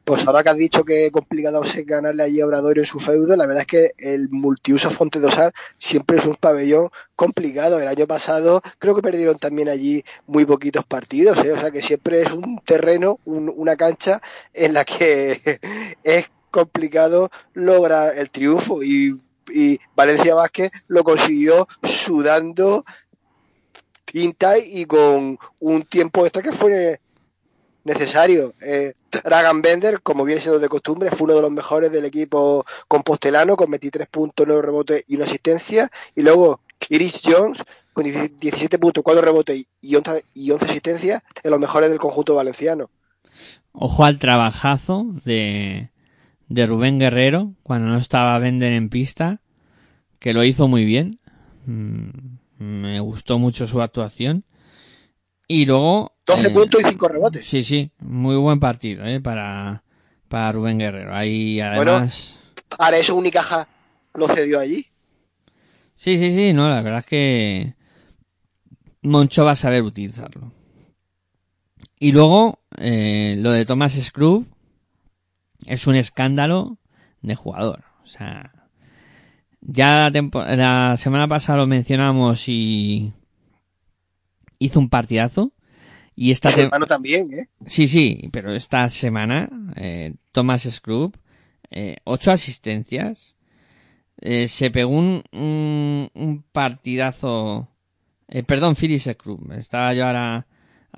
Pues 0.04 0.26
ahora 0.26 0.42
que 0.42 0.48
has 0.48 0.56
dicho 0.56 0.84
que 0.84 1.10
complicado 1.10 1.62
es 1.62 1.86
ganarle 1.86 2.22
allí 2.22 2.40
a 2.40 2.46
Obradoiro 2.46 2.80
en 2.80 2.86
su 2.86 2.98
feudo, 2.98 3.36
la 3.36 3.46
verdad 3.46 3.62
es 3.62 3.66
que 3.66 3.92
el 3.98 4.28
multiuso 4.30 4.90
Fonte 4.90 5.20
Dosar 5.20 5.52
siempre 5.78 6.18
es 6.18 6.26
un 6.26 6.36
pabellón 6.36 6.88
complicado. 7.14 7.78
El 7.78 7.86
año 7.86 8.06
pasado 8.06 8.62
creo 8.78 8.96
que 8.96 9.02
perdieron 9.02 9.38
también 9.38 9.68
allí 9.68 10.02
muy 10.26 10.44
poquitos 10.46 10.84
partidos, 10.84 11.44
¿eh? 11.44 11.52
o 11.52 11.60
sea 11.60 11.70
que 11.70 11.82
siempre 11.82 12.22
es 12.22 12.32
un 12.32 12.60
terreno, 12.64 13.20
una 13.24 13.76
cancha 13.76 14.20
en 14.54 14.74
la 14.74 14.84
que 14.84 15.60
es 16.02 16.30
complicado 16.50 17.30
lograr 17.52 18.16
el 18.16 18.30
triunfo 18.30 18.82
y, 18.82 19.20
y 19.52 19.78
Valencia 19.94 20.34
Vázquez 20.34 20.72
lo 20.88 21.04
consiguió 21.04 21.68
sudando 21.82 22.84
tinta 24.04 24.58
y 24.58 24.86
con 24.86 25.38
un 25.60 25.82
tiempo 25.84 26.24
extra 26.24 26.42
que 26.42 26.52
fue 26.52 27.00
necesario. 27.90 28.54
Eh, 28.62 28.92
Dragan 29.10 29.62
Bender, 29.62 30.00
como 30.02 30.24
viene 30.24 30.40
siendo 30.40 30.58
de 30.58 30.68
costumbre, 30.68 31.10
fue 31.10 31.26
uno 31.26 31.36
de 31.36 31.42
los 31.42 31.50
mejores 31.50 31.90
del 31.90 32.04
equipo 32.04 32.64
compostelano 32.88 33.56
con 33.56 33.70
23 33.70 34.08
puntos, 34.08 34.46
9 34.46 34.62
rebotes 34.62 35.04
y 35.08 35.16
una 35.16 35.24
asistencia. 35.24 35.90
Y 36.14 36.22
luego 36.22 36.60
Chris 36.78 37.20
Jones 37.24 37.62
con 37.92 38.04
17 38.04 38.78
puntos, 38.78 39.02
4 39.02 39.22
rebotes 39.22 39.66
y 39.80 39.94
11, 39.94 40.24
y 40.34 40.50
11 40.50 40.64
asistencias, 40.64 41.22
de 41.42 41.50
los 41.50 41.58
mejores 41.58 41.90
del 41.90 41.98
conjunto 41.98 42.34
valenciano. 42.34 42.90
Ojo 43.72 44.04
al 44.04 44.18
trabajazo 44.18 45.06
de, 45.24 45.90
de 46.48 46.66
Rubén 46.66 46.98
Guerrero 46.98 47.54
cuando 47.62 47.88
no 47.88 47.98
estaba 47.98 48.38
Bender 48.38 48.72
en 48.72 48.88
pista, 48.88 49.40
que 50.18 50.32
lo 50.32 50.44
hizo 50.44 50.68
muy 50.68 50.84
bien. 50.84 51.18
Mm, 51.66 52.08
me 52.58 53.00
gustó 53.00 53.38
mucho 53.38 53.66
su 53.66 53.82
actuación. 53.82 54.44
Y 55.52 55.66
luego... 55.66 56.12
12 56.26 56.46
eh, 56.46 56.50
puntos 56.50 56.80
y 56.80 56.84
5 56.90 57.08
rebotes. 57.08 57.44
Sí, 57.44 57.64
sí, 57.64 57.90
muy 57.98 58.36
buen 58.36 58.60
partido 58.60 59.04
¿eh? 59.04 59.20
para, 59.20 59.82
para 60.28 60.52
Rubén 60.52 60.78
Guerrero. 60.78 61.12
Ahí 61.12 61.60
además... 61.60 62.36
Bueno, 62.54 62.76
para 62.78 62.98
eso 62.98 63.16
Unicaja 63.16 63.66
lo 64.14 64.28
cedió 64.28 64.60
allí. 64.60 64.86
Sí, 65.96 66.18
sí, 66.18 66.30
sí, 66.30 66.52
no, 66.52 66.68
la 66.68 66.82
verdad 66.82 67.00
es 67.00 67.06
que 67.06 67.74
Moncho 69.02 69.44
va 69.44 69.50
a 69.50 69.56
saber 69.56 69.82
utilizarlo. 69.82 70.52
Y 71.98 72.12
luego, 72.12 72.60
eh, 72.78 73.34
lo 73.36 73.50
de 73.50 73.66
Thomas 73.66 73.94
Scrub 74.00 74.46
es 75.66 75.88
un 75.88 75.96
escándalo 75.96 76.78
de 77.22 77.34
jugador. 77.34 77.82
O 78.04 78.06
sea, 78.06 78.52
ya 79.60 80.10
la, 80.10 80.56
la 80.56 80.96
semana 80.96 81.26
pasada 81.26 81.58
lo 81.58 81.66
mencionamos 81.66 82.44
y 82.46 83.14
hizo 84.60 84.78
un 84.78 84.88
partidazo. 84.88 85.52
Y 86.14 86.30
esta 86.30 86.50
semana 86.50 86.86
también, 86.86 87.32
¿eh? 87.32 87.48
Sí, 87.66 87.88
sí, 87.88 88.28
pero 88.30 88.54
esta 88.54 88.88
semana, 88.90 89.48
eh, 89.76 90.14
Thomas 90.32 90.68
Scrub, 90.70 91.16
eh, 91.70 91.96
ocho 92.04 92.30
asistencias. 92.30 93.36
Eh, 94.20 94.48
se 94.48 94.70
pegó 94.70 94.90
un, 94.90 95.24
un, 95.32 96.44
partidazo. 96.52 97.68
Eh, 98.28 98.42
perdón, 98.42 98.76
Phyllis 98.76 99.08
Scrub. 99.10 99.50
Estaba 99.52 99.94
yo 99.94 100.06
ahora 100.06 100.46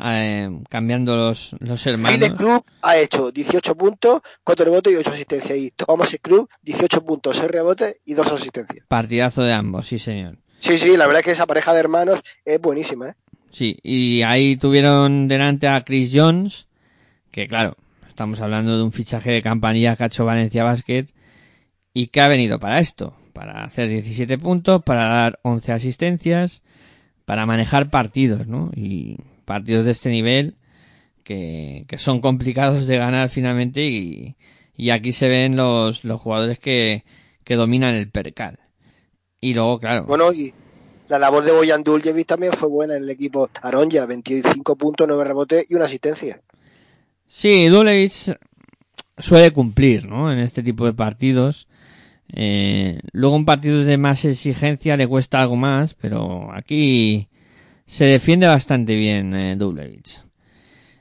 eh, 0.01 0.51
cambiando 0.69 1.17
los, 1.17 1.55
los 1.61 1.87
hermanos. 1.87 2.19
Phyllis 2.19 2.33
Scrub 2.33 2.65
ha 2.83 2.97
hecho 2.97 3.31
18 3.31 3.77
puntos, 3.77 4.23
4 4.43 4.65
rebotes 4.65 4.93
y 4.93 4.97
8 4.97 5.11
asistencias. 5.11 5.57
Y 5.59 5.71
Thomas 5.71 6.11
Scrub, 6.11 6.49
18 6.63 7.05
puntos, 7.05 7.37
6 7.39 7.51
rebotes 7.51 8.01
y 8.05 8.15
2 8.15 8.33
asistencias. 8.33 8.85
Partidazo 8.89 9.45
de 9.45 9.53
ambos, 9.53 9.87
sí, 9.87 10.01
señor. 10.01 10.39
Sí, 10.59 10.79
sí, 10.79 10.97
la 10.97 11.07
verdad 11.07 11.21
es 11.21 11.27
que 11.27 11.33
esa 11.33 11.47
pareja 11.47 11.73
de 11.73 11.81
hermanos 11.81 12.21
es 12.45 12.61
buenísima, 12.61 13.11
¿eh? 13.11 13.15
Sí, 13.53 13.79
y 13.83 14.23
ahí 14.23 14.57
tuvieron 14.57 15.29
delante 15.29 15.69
a 15.69 15.85
Chris 15.85 16.11
Jones, 16.13 16.69
que 17.31 17.47
claro, 17.47 17.77
estamos 18.09 18.41
hablando 18.41 18.77
de 18.77 18.83
un 18.83 18.93
fichaje 18.93 19.31
de 19.31 19.43
campanilla 19.43 19.95
que 19.95 20.05
ha 20.05 20.07
hecho 20.07 20.25
Valencia 20.25 20.65
Basket 20.65 21.07
y 21.93 22.07
que 22.09 22.21
ha 22.23 22.29
venido 22.29 22.59
para 22.59 22.81
esto, 22.81 23.15
para 23.35 23.63
hacer 23.65 23.89
17 23.89 24.39
puntos, 24.39 24.83
para 24.83 25.05
dar 25.07 25.39
11 25.43 25.73
asistencias, 25.73 26.63
para 27.27 27.45
manejar 27.45 27.91
partidos, 27.91 28.47
¿no? 28.47 28.71
Y 28.75 29.19
partidos 29.45 29.85
de 29.85 29.93
este 29.93 30.09
nivel 30.09 30.57
que, 31.23 31.85
que 31.89 31.99
son 31.99 32.21
complicados 32.21 32.87
de 32.87 32.97
ganar 32.97 33.29
finalmente 33.29 33.87
y, 33.87 34.37
y 34.75 34.91
aquí 34.91 35.13
se 35.13 35.29
ven 35.29 35.57
los, 35.57 36.05
los 36.05 36.21
jugadores 36.21 36.59
que, 36.59 37.05
que 37.45 37.57
dominan 37.57 37.95
el 37.95 38.11
percal. 38.11 38.59
Y 39.41 39.55
luego, 39.55 39.79
claro. 39.79 40.05
Bueno, 40.07 40.33
y, 40.33 40.55
la 41.13 41.19
labor 41.19 41.45
de 41.45 41.53
Boyan 41.53 41.85
Duljevic 41.85 42.27
también 42.27 42.55
fue 42.55 42.71
buena 42.71 42.97
en 42.97 43.03
el 43.03 43.11
equipo 43.11 43.51
Aronja, 43.61 44.07
25 44.07 44.77
puntos, 44.77 45.07
9 45.07 45.25
rebotes 45.25 45.71
y 45.71 45.75
una 45.75 45.85
asistencia. 45.85 46.41
Sí, 47.29 47.67
Duljevic 47.69 48.39
suele 49.19 49.51
cumplir, 49.51 50.07
¿no? 50.07 50.33
En 50.33 50.39
este 50.39 50.63
tipo 50.63 50.87
de 50.87 50.95
partidos. 50.95 51.69
Eh, 52.33 52.99
luego 53.13 53.37
en 53.37 53.45
partidos 53.45 53.85
de 53.85 53.99
más 53.99 54.25
exigencia 54.25 54.97
le 54.97 55.07
cuesta 55.07 55.43
algo 55.43 55.55
más, 55.55 55.93
pero 55.93 56.51
aquí 56.51 57.29
se 57.85 58.07
defiende 58.07 58.47
bastante 58.47 58.95
bien 58.95 59.35
eh, 59.35 59.59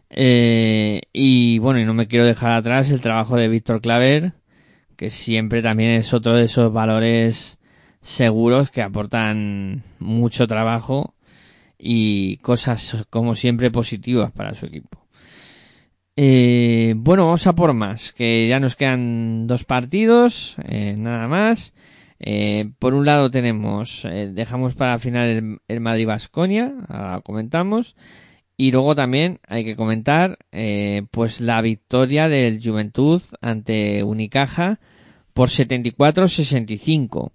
Eh, 0.10 1.02
y 1.14 1.60
bueno, 1.60 1.80
y 1.80 1.86
no 1.86 1.94
me 1.94 2.10
quiero 2.10 2.26
dejar 2.26 2.52
atrás 2.52 2.92
el 2.92 3.00
trabajo 3.00 3.38
de 3.38 3.48
Víctor 3.48 3.80
Claver, 3.80 4.34
que 4.98 5.10
siempre 5.10 5.62
también 5.62 5.92
es 5.92 6.14
otro 6.14 6.36
de 6.36 6.44
esos 6.44 6.74
valores 6.74 7.61
seguros 8.02 8.72
que 8.72 8.82
aportan 8.82 9.84
mucho 10.00 10.48
trabajo 10.48 11.14
y 11.78 12.38
cosas 12.38 13.06
como 13.10 13.36
siempre 13.36 13.72
positivas 13.72 14.32
para 14.32 14.54
su 14.54 14.68
equipo. 14.68 15.02
Eh, 16.16 16.94
bueno, 16.98 17.26
vamos 17.26 17.48
a 17.48 17.56
por 17.56 17.74
más, 17.74 18.12
que 18.14 18.48
ya 18.48 18.60
nos 18.60 18.76
quedan 18.76 19.48
dos 19.48 19.64
partidos, 19.64 20.56
eh, 20.68 20.96
nada 20.98 21.28
más. 21.28 21.74
Eh, 22.20 22.72
por 22.78 22.94
un 22.94 23.06
lado 23.06 23.32
tenemos, 23.32 24.06
eh, 24.06 24.30
dejamos 24.32 24.76
para 24.76 25.00
final 25.00 25.28
el, 25.28 25.58
el 25.68 25.80
Madrid 25.80 26.06
Vasconia, 26.06 26.74
ahora 26.90 27.16
lo 27.16 27.22
comentamos. 27.24 27.96
Y 28.58 28.72
luego 28.72 28.94
también 28.94 29.40
hay 29.48 29.66
que 29.66 29.76
comentar, 29.76 30.38
pues 31.10 31.42
la 31.42 31.62
victoria 31.64 32.30
del 32.30 32.62
Juventud 32.64 33.20
ante 33.42 34.04
Unicaja 34.04 34.80
por 35.34 35.50
74-65. 35.50 37.32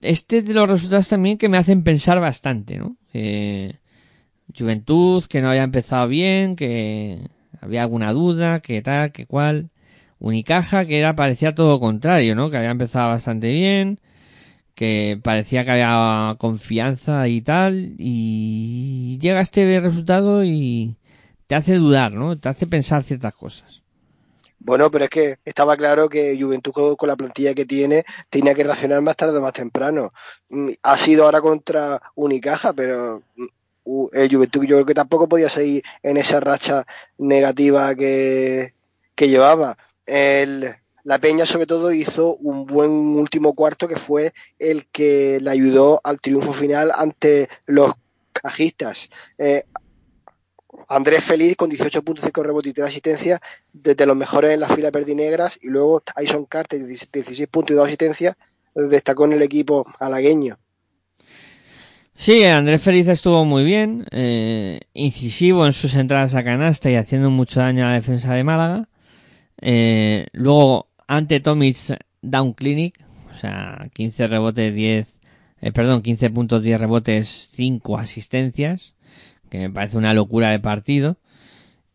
Este 0.00 0.38
es 0.38 0.46
de 0.46 0.54
los 0.54 0.68
resultados 0.68 1.08
también 1.08 1.38
que 1.38 1.48
me 1.48 1.58
hacen 1.58 1.82
pensar 1.82 2.20
bastante, 2.20 2.78
¿no? 2.78 2.96
Eh, 3.12 3.78
Juventud 4.56 5.24
que 5.24 5.42
no 5.42 5.50
había 5.50 5.64
empezado 5.64 6.08
bien, 6.08 6.56
que 6.56 7.28
había 7.60 7.82
alguna 7.82 8.12
duda, 8.12 8.60
que 8.60 8.82
tal, 8.82 9.12
que 9.12 9.26
cual. 9.26 9.70
Unicaja 10.18 10.86
que 10.86 10.98
era 10.98 11.14
parecía 11.14 11.54
todo 11.54 11.78
contrario, 11.80 12.34
¿no? 12.34 12.50
Que 12.50 12.56
había 12.56 12.70
empezado 12.70 13.10
bastante 13.10 13.52
bien, 13.52 14.00
que 14.74 15.18
parecía 15.22 15.64
que 15.64 15.72
había 15.72 16.36
confianza 16.38 17.28
y 17.28 17.42
tal, 17.42 17.94
y 17.98 19.18
llega 19.20 19.40
este 19.40 19.80
resultado 19.80 20.44
y 20.44 20.96
te 21.46 21.54
hace 21.54 21.76
dudar, 21.76 22.12
¿no? 22.12 22.38
Te 22.38 22.48
hace 22.48 22.66
pensar 22.66 23.02
ciertas 23.02 23.34
cosas. 23.34 23.82
Bueno, 24.58 24.90
pero 24.90 25.04
es 25.04 25.10
que 25.10 25.38
estaba 25.44 25.76
claro 25.76 26.08
que 26.08 26.36
Juventud 26.40 26.72
con, 26.96 27.08
la 27.08 27.16
plantilla 27.16 27.54
que 27.54 27.66
tiene 27.66 28.04
tenía 28.30 28.54
que 28.54 28.64
reaccionar 28.64 29.00
más 29.02 29.16
tarde 29.16 29.38
o 29.38 29.42
más 29.42 29.52
temprano. 29.52 30.12
Mm, 30.48 30.70
Ha 30.82 30.96
sido 30.96 31.24
ahora 31.24 31.40
contra 31.40 32.00
Unicaja, 32.14 32.72
pero 32.72 33.22
mm, 33.36 34.06
el 34.12 34.34
Juventud 34.34 34.64
yo 34.64 34.76
creo 34.76 34.86
que 34.86 34.94
tampoco 34.94 35.28
podía 35.28 35.48
seguir 35.48 35.82
en 36.02 36.16
esa 36.16 36.40
racha 36.40 36.86
negativa 37.18 37.94
que, 37.94 38.74
que 39.14 39.28
llevaba. 39.28 39.76
El, 40.06 40.74
la 41.06 41.18
Peña 41.18 41.46
sobre 41.46 41.66
todo 41.66 41.92
hizo 41.92 42.36
un 42.36 42.66
buen 42.66 42.90
último 42.90 43.54
cuarto 43.54 43.86
que 43.86 43.96
fue 43.96 44.32
el 44.58 44.86
que 44.86 45.38
le 45.40 45.50
ayudó 45.50 46.00
al 46.02 46.20
triunfo 46.20 46.52
final 46.52 46.92
ante 46.92 47.48
los 47.66 47.94
cajistas. 48.32 49.08
Eh, 49.38 49.62
Andrés 50.88 51.24
Feliz 51.24 51.56
con 51.56 51.70
18.5 51.70 52.42
rebotes 52.42 52.70
y 52.70 52.74
3 52.74 52.88
asistencias, 52.88 53.40
desde 53.72 54.06
los 54.06 54.16
mejores 54.16 54.52
en 54.52 54.60
las 54.60 54.74
filas 54.74 54.92
verdinegras, 54.92 55.58
y 55.62 55.68
luego 55.68 56.00
Tyson 56.00 56.46
Carter, 56.46 56.86
16 56.86 57.48
puntos 57.48 57.74
y 57.74 57.76
2 57.76 57.86
asistencias, 57.86 58.36
destacó 58.74 59.24
en 59.24 59.32
el 59.32 59.42
equipo 59.42 59.86
alagueño. 59.98 60.58
Sí, 62.18 62.44
Andrés 62.44 62.80
Feliz 62.82 63.08
estuvo 63.08 63.44
muy 63.44 63.62
bien, 63.62 64.06
eh, 64.10 64.80
incisivo 64.94 65.66
en 65.66 65.74
sus 65.74 65.94
entradas 65.94 66.34
a 66.34 66.42
canasta 66.42 66.90
y 66.90 66.96
haciendo 66.96 67.30
mucho 67.30 67.60
daño 67.60 67.84
a 67.84 67.88
la 67.88 67.94
defensa 67.94 68.32
de 68.32 68.42
Málaga. 68.42 68.88
Eh, 69.60 70.26
luego, 70.32 70.88
ante 71.06 71.40
Tomic, 71.40 71.76
Down 72.22 72.54
Clinic, 72.54 73.04
o 73.30 73.38
sea, 73.38 73.90
15 73.92 74.26
rebotes, 74.28 74.74
10, 74.74 75.20
eh, 75.60 75.72
perdón, 75.72 76.00
15 76.00 76.30
puntos, 76.30 76.62
10 76.62 76.80
rebotes, 76.80 77.48
5 77.52 77.98
asistencias, 77.98 78.95
me 79.58 79.70
parece 79.70 79.98
una 79.98 80.14
locura 80.14 80.50
de 80.50 80.60
partido. 80.60 81.18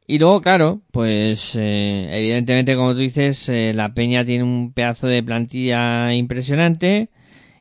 Y 0.08 0.20
luego, 0.20 0.42
claro, 0.42 0.82
pues 0.92 1.56
eh, 1.56 2.10
evidentemente, 2.12 2.76
como 2.76 2.94
tú 2.94 3.00
dices, 3.00 3.48
eh, 3.50 3.74
la 3.74 3.94
Peña 3.94 4.26
tiene 4.26 4.44
un 4.44 4.74
pedazo 4.74 5.08
de 5.08 5.24
plantilla 5.24 6.14
impresionante 6.14 7.10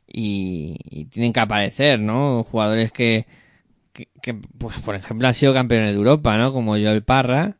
y, 0.07 1.05
tienen 1.11 1.33
que 1.33 1.39
aparecer, 1.39 1.99
¿no? 1.99 2.43
Jugadores 2.43 2.91
que, 2.91 3.25
que, 3.93 4.09
que, 4.21 4.33
pues 4.33 4.79
por 4.79 4.95
ejemplo, 4.95 5.27
han 5.27 5.33
sido 5.33 5.53
campeones 5.53 5.93
de 5.93 5.97
Europa, 5.97 6.37
¿no? 6.37 6.53
Como 6.53 6.73
Joel 6.73 7.03
Parra, 7.03 7.57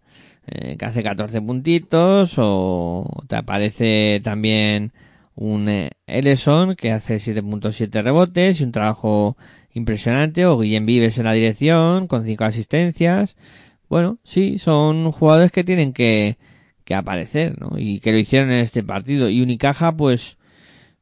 eh, 0.48 0.76
que 0.78 0.86
hace 0.86 1.04
14 1.04 1.42
puntitos, 1.42 2.34
o 2.38 3.06
te 3.28 3.36
aparece 3.36 4.22
también 4.24 4.92
un 5.36 5.70
eh, 5.70 5.92
Ellison, 6.08 6.76
que 6.76 6.92
hace 6.92 7.16
7.7 7.18 8.04
rebotes 8.04 8.60
y 8.60 8.64
un 8.64 8.72
trabajo 8.72 9.38
impresionante, 9.74 10.45
o 10.45 10.59
Guillem 10.59 10.86
Vives 10.86 11.17
en 11.17 11.26
la 11.26 11.34
dirección, 11.34 12.07
con 12.07 12.24
5 12.24 12.43
asistencias. 12.43 13.38
Bueno, 13.89 14.19
sí, 14.24 14.57
son 14.57 15.11
jugadores 15.11 15.51
que 15.51 15.63
tienen 15.63 15.93
que, 15.93 16.38
que 16.86 16.95
aparecer, 16.95 17.59
¿no? 17.59 17.78
Y 17.78 17.99
que 17.99 18.11
lo 18.11 18.19
hicieron 18.19 18.51
en 18.51 18.59
este 18.59 18.84
partido. 18.84 19.30
Y 19.30 19.41
Unicaja, 19.41 19.95
pues, 19.95 20.38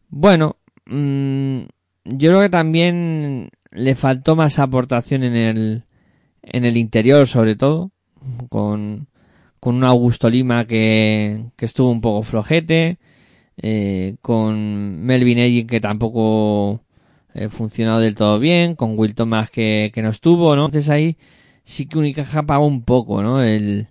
bueno, 0.09 0.57
mmm, 0.85 1.61
yo 2.05 2.29
creo 2.31 2.41
que 2.41 2.49
también 2.49 3.49
le 3.71 3.95
faltó 3.95 4.35
más 4.35 4.59
aportación 4.59 5.23
en 5.23 5.35
el, 5.35 5.83
en 6.43 6.65
el 6.65 6.77
interior, 6.77 7.27
sobre 7.27 7.55
todo, 7.55 7.91
con, 8.49 9.07
con 9.59 9.75
un 9.75 9.83
Augusto 9.83 10.29
Lima 10.29 10.65
que, 10.65 11.45
que 11.55 11.65
estuvo 11.65 11.91
un 11.91 12.01
poco 12.01 12.23
flojete, 12.23 12.97
eh, 13.57 14.15
con 14.21 15.01
Melvin 15.01 15.39
Egin 15.39 15.67
que 15.67 15.81
tampoco 15.81 16.81
eh, 17.39 17.47
funcionó 17.47 17.99
del 17.99 18.15
todo 18.15 18.37
bien, 18.37 18.75
con 18.75 18.99
Will 18.99 19.15
Thomas 19.15 19.49
que, 19.49 19.91
que 19.93 20.01
no 20.01 20.09
estuvo, 20.09 20.55
¿no? 20.57 20.65
Entonces 20.65 20.89
ahí 20.89 21.17
sí 21.63 21.85
que 21.85 21.97
Unicaja 21.97 22.43
pagó 22.43 22.67
un 22.67 22.83
poco, 22.83 23.23
¿no? 23.23 23.41
El, 23.41 23.87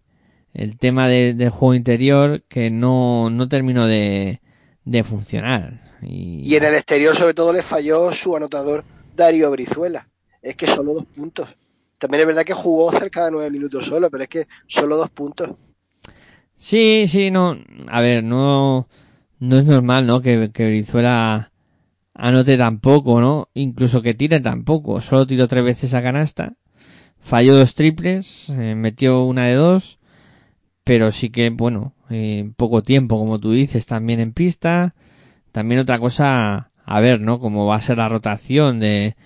el 0.53 0.76
tema 0.76 1.09
de, 1.09 1.32
del 1.32 1.49
juego 1.49 1.74
interior 1.74 2.44
que 2.46 2.68
no, 2.68 3.30
no 3.30 3.49
terminó 3.49 3.86
de, 3.86 4.42
de 4.84 5.03
funcionar. 5.03 5.96
Y... 6.03 6.42
y 6.44 6.57
en 6.57 6.64
el 6.64 6.74
exterior 6.74 7.16
sobre 7.16 7.32
todo 7.32 7.55
le 7.55 7.62
falló 7.62 8.12
su 8.12 8.36
anotador 8.36 8.84
Darío 9.16 9.51
Brizuela. 9.51 10.09
Es 10.42 10.55
que 10.55 10.66
solo 10.66 10.92
dos 10.92 11.07
puntos. 11.07 11.49
También 11.99 12.20
es 12.20 12.26
verdad 12.26 12.44
que 12.44 12.53
jugó 12.53 12.92
cerca 12.92 13.24
de 13.24 13.30
nueve 13.30 13.51
minutos 13.51 13.86
solo, 13.86 14.11
pero 14.11 14.24
es 14.24 14.28
que 14.28 14.46
solo 14.66 14.96
dos 14.96 15.09
puntos. 15.09 15.51
Sí, 16.59 17.07
sí, 17.09 17.30
no. 17.30 17.57
A 17.88 18.01
ver, 18.03 18.22
no, 18.22 18.88
no 19.38 19.59
es 19.59 19.64
normal, 19.64 20.07
¿no? 20.07 20.20
Que, 20.20 20.51
que 20.53 20.66
Brizuela 20.66 21.47
anote 22.18 22.58
tampoco, 22.58 23.20
¿no? 23.20 23.48
Incluso 23.54 24.02
que 24.02 24.12
tire 24.12 24.40
tampoco. 24.40 25.00
Solo 25.00 25.26
tiró 25.26 25.48
tres 25.48 25.64
veces 25.64 25.94
a 25.94 26.02
canasta. 26.02 26.54
Falló 27.20 27.56
dos 27.56 27.74
triples, 27.74 28.50
eh, 28.50 28.74
metió 28.74 29.24
una 29.24 29.46
de 29.46 29.54
dos. 29.54 29.98
Pero 30.84 31.12
sí 31.12 31.30
que, 31.30 31.50
bueno, 31.50 31.94
eh, 32.10 32.50
poco 32.56 32.82
tiempo, 32.82 33.18
como 33.18 33.38
tú 33.38 33.52
dices, 33.52 33.86
también 33.86 34.20
en 34.20 34.32
pista. 34.32 34.94
También 35.52 35.80
otra 35.80 35.98
cosa, 35.98 36.72
a 36.84 37.00
ver, 37.00 37.20
¿no? 37.20 37.38
Cómo 37.40 37.66
va 37.66 37.76
a 37.76 37.80
ser 37.80 37.98
la 37.98 38.08
rotación 38.08 38.80
de, 38.80 39.16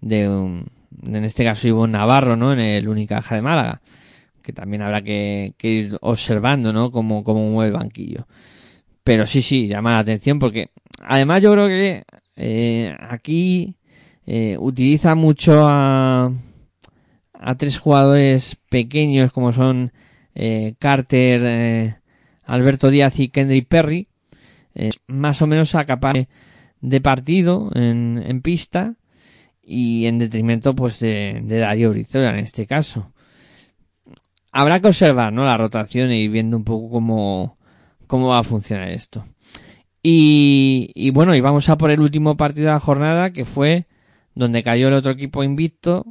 de 0.00 0.28
um, 0.28 0.64
en 1.02 1.24
este 1.24 1.44
caso 1.44 1.68
Ivonne 1.68 1.92
Navarro, 1.94 2.36
¿no? 2.36 2.52
En 2.52 2.60
el 2.60 2.88
Unicaja 2.88 3.34
de 3.34 3.42
Málaga 3.42 3.82
que 4.42 4.52
también 4.52 4.82
habrá 4.82 5.02
que, 5.02 5.54
que 5.56 5.68
ir 5.68 5.98
observando, 6.00 6.72
¿no? 6.72 6.90
Cómo, 6.90 7.24
cómo 7.24 7.48
mueve 7.50 7.68
el 7.68 7.78
banquillo. 7.78 8.26
Pero 9.04 9.26
sí, 9.26 9.42
sí, 9.42 9.68
llama 9.68 9.92
la 9.92 10.00
atención 10.00 10.38
porque 10.38 10.70
además 11.00 11.42
yo 11.42 11.52
creo 11.52 11.66
que 11.66 12.04
eh, 12.36 12.96
aquí 13.00 13.76
eh, 14.26 14.56
utiliza 14.58 15.14
mucho 15.14 15.66
a, 15.66 16.32
a 17.32 17.54
tres 17.56 17.78
jugadores 17.78 18.56
pequeños 18.70 19.32
como 19.32 19.52
son 19.52 19.92
eh, 20.34 20.74
Carter, 20.78 22.00
Alberto 22.44 22.90
Díaz 22.90 23.18
y 23.18 23.28
Kendrick 23.28 23.68
Perry, 23.68 24.08
más 25.06 25.42
o 25.42 25.46
menos 25.46 25.74
a 25.74 25.84
capaz 25.84 26.14
de 26.80 27.00
partido 27.00 27.70
en, 27.74 28.40
pista 28.42 28.96
y 29.62 30.06
en 30.06 30.18
detrimento 30.18 30.74
pues 30.74 30.98
de, 31.00 31.40
de 31.44 31.58
Darío 31.58 31.90
Brizola 31.90 32.30
en 32.30 32.38
este 32.38 32.66
caso 32.66 33.12
habrá 34.52 34.80
que 34.80 34.88
observar, 34.88 35.32
¿no? 35.32 35.44
La 35.44 35.56
rotación 35.56 36.12
y 36.12 36.28
viendo 36.28 36.56
un 36.56 36.64
poco 36.64 36.90
cómo, 36.90 37.58
cómo 38.06 38.28
va 38.28 38.40
a 38.40 38.44
funcionar 38.44 38.90
esto. 38.90 39.24
Y, 40.02 41.10
bueno, 41.10 41.34
y 41.34 41.40
vamos 41.40 41.68
a 41.68 41.78
por 41.78 41.90
el 41.90 42.00
último 42.00 42.36
partido 42.36 42.66
de 42.66 42.72
la 42.72 42.80
jornada, 42.80 43.32
que 43.32 43.44
fue 43.44 43.86
donde 44.34 44.62
cayó 44.62 44.88
el 44.88 44.94
otro 44.94 45.12
equipo 45.12 45.44
invicto, 45.44 46.06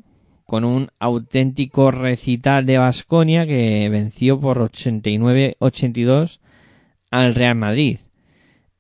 con 0.46 0.64
un 0.64 0.90
auténtico 1.00 1.92
recital 1.92 2.66
de 2.66 2.78
Basconia 2.78 3.46
que 3.46 3.90
venció 3.90 4.40
por 4.40 4.60
89-82 4.60 6.40
al 7.10 7.36
Real 7.36 7.56
Madrid. 7.56 8.00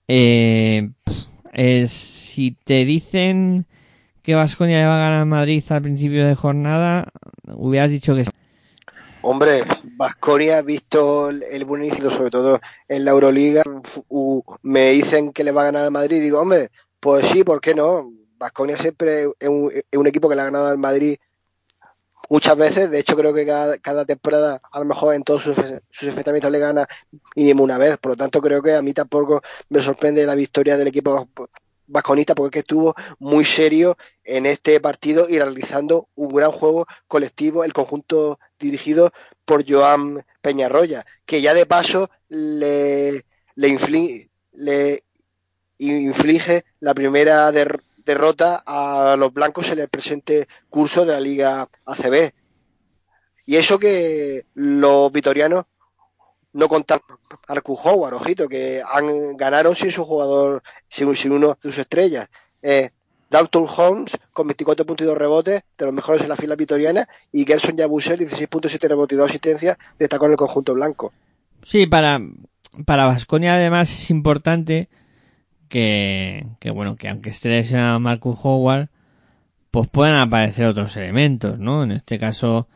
Eh, 0.07 0.91
eh, 1.53 1.87
si 1.87 2.51
te 2.51 2.85
dicen 2.85 3.65
que 4.21 4.35
Basconia 4.35 4.79
le 4.79 4.85
va 4.85 4.97
a 4.97 5.05
ganar 5.05 5.21
a 5.21 5.25
Madrid 5.25 5.63
al 5.69 5.81
principio 5.81 6.27
de 6.27 6.35
jornada, 6.35 7.11
hubieras 7.47 7.91
dicho 7.91 8.15
que 8.15 8.25
Hombre, 9.23 9.63
Vasconia, 9.97 10.61
visto 10.61 11.29
el, 11.29 11.65
buen 11.65 11.83
inicio, 11.83 12.09
sobre 12.09 12.31
todo 12.31 12.59
en 12.87 13.05
la 13.05 13.11
Euroliga, 13.11 13.63
me 14.63 14.91
dicen 14.91 15.31
que 15.31 15.43
le 15.43 15.51
va 15.51 15.61
a 15.61 15.65
ganar 15.65 15.85
al 15.85 15.91
Madrid. 15.91 16.21
Digo, 16.21 16.39
hombre, 16.39 16.69
pues 16.99 17.27
sí, 17.27 17.43
¿por 17.43 17.61
qué 17.61 17.75
no? 17.75 18.11
Vasconia 18.37 18.77
siempre 18.77 19.27
es 19.39 19.47
un, 19.47 19.71
es 19.71 19.97
un, 19.99 20.07
equipo 20.07 20.27
que 20.27 20.35
le 20.35 20.41
ha 20.41 20.45
ganado 20.45 20.67
al 20.67 20.79
Madrid 20.79 21.17
muchas 22.31 22.55
veces, 22.55 22.89
de 22.89 22.99
hecho 22.99 23.17
creo 23.17 23.33
que 23.33 23.45
cada, 23.45 24.05
temporada, 24.05 24.61
a 24.71 24.79
lo 24.79 24.85
mejor 24.85 25.13
en 25.13 25.23
todos 25.23 25.43
sus, 25.43 25.55
sus, 25.89 26.07
enfrentamientos 26.07 26.49
le 26.49 26.59
gana 26.59 26.87
mínimo 27.35 27.61
una 27.61 27.77
vez, 27.77 27.97
por 27.97 28.13
lo 28.13 28.15
tanto 28.15 28.41
creo 28.41 28.61
que 28.61 28.73
a 28.73 28.81
mí 28.81 28.93
tampoco 28.93 29.41
me 29.67 29.81
sorprende 29.81 30.25
la 30.25 30.33
victoria 30.33 30.77
del 30.77 30.87
equipo 30.87 31.27
vasconista 31.87 32.35
porque 32.35 32.47
es 32.47 32.51
que 32.53 32.59
estuvo 32.59 32.95
muy 33.19 33.45
serio 33.45 33.97
en 34.23 34.45
este 34.45 34.79
partido 34.79 35.27
y 35.29 35.37
realizando 35.37 36.07
un 36.15 36.33
gran 36.33 36.51
juego 36.51 36.85
colectivo, 37.07 37.63
el 37.63 37.73
conjunto 37.73 38.39
dirigido 38.59 39.11
por 39.45 39.69
Joan 39.69 40.23
Peñarroya, 40.41 41.05
que 41.25 41.41
ya 41.41 41.53
de 41.53 41.65
paso 41.65 42.09
le, 42.29 43.25
le 43.55 43.67
inflige 45.79 46.63
la 46.79 46.93
primera 46.93 47.51
derrota 47.51 48.63
a 48.65 49.15
los 49.17 49.33
blancos 49.33 49.69
en 49.71 49.79
el 49.79 49.89
presente 49.89 50.47
curso 50.69 51.05
de 51.05 51.13
la 51.13 51.19
Liga 51.19 51.69
ACB. 51.85 52.31
Y 53.45 53.57
eso 53.57 53.79
que 53.79 54.45
los 54.53 55.11
vitorianos 55.11 55.65
no 56.53 56.67
contan 56.67 56.99
Marcus 57.47 57.79
Howard, 57.83 58.13
ojito, 58.15 58.47
que 58.47 58.81
han, 58.87 59.37
ganaron 59.37 59.75
sin 59.75 59.91
su 59.91 60.05
jugador, 60.05 60.63
sin, 60.89 61.07
uno 61.31 61.49
de 61.49 61.55
sus 61.61 61.77
estrellas. 61.77 62.29
Eh, 62.61 62.89
Dalton 63.29 63.65
Holmes 63.77 64.17
con 64.33 64.47
24 64.47 64.85
puntos 64.85 65.05
y 65.05 65.07
2 65.07 65.17
rebotes, 65.17 65.63
de 65.77 65.85
los 65.85 65.93
mejores 65.93 66.21
en 66.21 66.29
la 66.29 66.35
fila 66.35 66.55
vitoriana, 66.55 67.07
y 67.31 67.45
Gerson 67.45 67.77
Yabusel, 67.77 68.17
16 68.17 68.49
puntos, 68.49 68.71
7 68.71 68.89
rebotes 68.89 69.15
y 69.15 69.19
2 69.19 69.29
asistencias, 69.29 69.77
destacó 69.97 70.25
en 70.25 70.31
el 70.31 70.37
conjunto 70.37 70.73
blanco. 70.73 71.13
Sí, 71.63 71.87
para, 71.87 72.19
para 72.85 73.05
Vasconia 73.05 73.55
además 73.55 73.89
es 73.89 74.09
importante 74.09 74.89
que, 75.71 76.45
bueno, 76.73 76.97
que 76.97 77.07
aunque 77.07 77.29
esté 77.29 77.49
lesionado 77.49 77.99
Marcus 77.99 78.39
Howard, 78.43 78.89
pues 79.71 79.87
puedan 79.87 80.15
aparecer 80.15 80.65
otros 80.65 80.97
elementos, 80.97 81.57
¿no? 81.57 81.83
En 81.83 81.91
este 81.93 82.19
caso, 82.19 82.67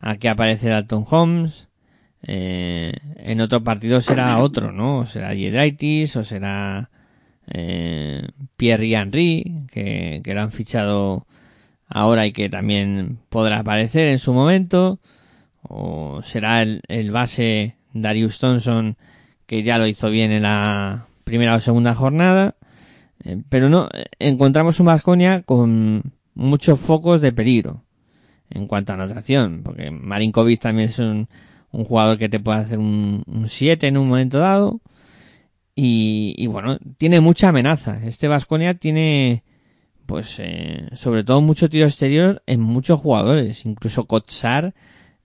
aquí 0.00 0.28
aparece 0.28 0.68
Dalton 0.68 1.04
Holmes, 1.10 1.68
eh, 2.22 2.92
en 3.16 3.40
otro 3.40 3.62
partido 3.62 4.00
será 4.00 4.38
otro, 4.38 4.72
¿no? 4.72 5.06
Será 5.06 5.34
Jedraitis 5.34 6.16
o 6.16 6.24
será 6.24 6.90
eh, 7.46 8.26
Pierre 8.56 8.92
Henry, 8.92 9.66
que, 9.70 10.20
que 10.24 10.34
lo 10.34 10.42
han 10.42 10.50
fichado 10.50 11.26
ahora 11.88 12.26
y 12.26 12.32
que 12.32 12.48
también 12.48 13.18
podrá 13.28 13.60
aparecer 13.60 14.06
en 14.06 14.18
su 14.18 14.32
momento. 14.32 14.98
O 15.62 16.20
será 16.22 16.62
el, 16.62 16.82
el 16.88 17.10
base 17.10 17.76
Darius 17.92 18.38
Thompson, 18.38 18.96
que 19.46 19.62
ya 19.62 19.78
lo 19.78 19.86
hizo 19.86 20.10
bien 20.10 20.32
en 20.32 20.42
la 20.42 21.06
primera 21.24 21.56
o 21.56 21.60
segunda 21.60 21.94
jornada. 21.94 22.56
Eh, 23.24 23.42
pero 23.48 23.68
no, 23.68 23.88
encontramos 24.18 24.80
un 24.80 24.86
Vasconia 24.86 25.42
con 25.42 26.12
muchos 26.34 26.78
focos 26.78 27.20
de 27.20 27.32
peligro 27.32 27.82
en 28.50 28.66
cuanto 28.66 28.92
a 28.92 28.94
anotación, 28.94 29.62
porque 29.64 29.90
Marinkovic 29.90 30.60
también 30.60 30.88
es 30.88 30.98
un 30.98 31.28
un 31.76 31.84
jugador 31.84 32.18
que 32.18 32.28
te 32.28 32.40
puede 32.40 32.60
hacer 32.60 32.78
un 32.78 33.22
7 33.46 33.86
en 33.86 33.98
un 33.98 34.08
momento 34.08 34.38
dado. 34.38 34.80
Y, 35.78 36.46
bueno, 36.46 36.78
tiene 36.96 37.20
mucha 37.20 37.50
amenaza. 37.50 38.00
Este 38.02 38.28
Vasconia 38.28 38.74
tiene, 38.74 39.44
pues, 40.06 40.36
eh, 40.38 40.88
sobre 40.94 41.22
todo 41.22 41.42
mucho 41.42 41.68
tiro 41.68 41.84
exterior 41.84 42.42
en 42.46 42.62
muchos 42.62 42.98
jugadores. 42.98 43.66
Incluso 43.66 44.06
Kotsar 44.06 44.74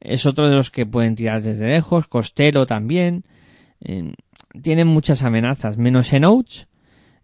es 0.01 0.25
otro 0.25 0.49
de 0.49 0.55
los 0.55 0.69
que 0.69 0.85
pueden 0.85 1.15
tirar 1.15 1.41
desde 1.41 1.69
lejos. 1.69 2.07
Costello 2.07 2.65
también. 2.65 3.23
Eh, 3.79 4.13
tienen 4.61 4.87
muchas 4.87 5.23
amenazas. 5.23 5.77
Menos 5.77 6.11
en 6.11 6.25
Ouch. 6.25 6.65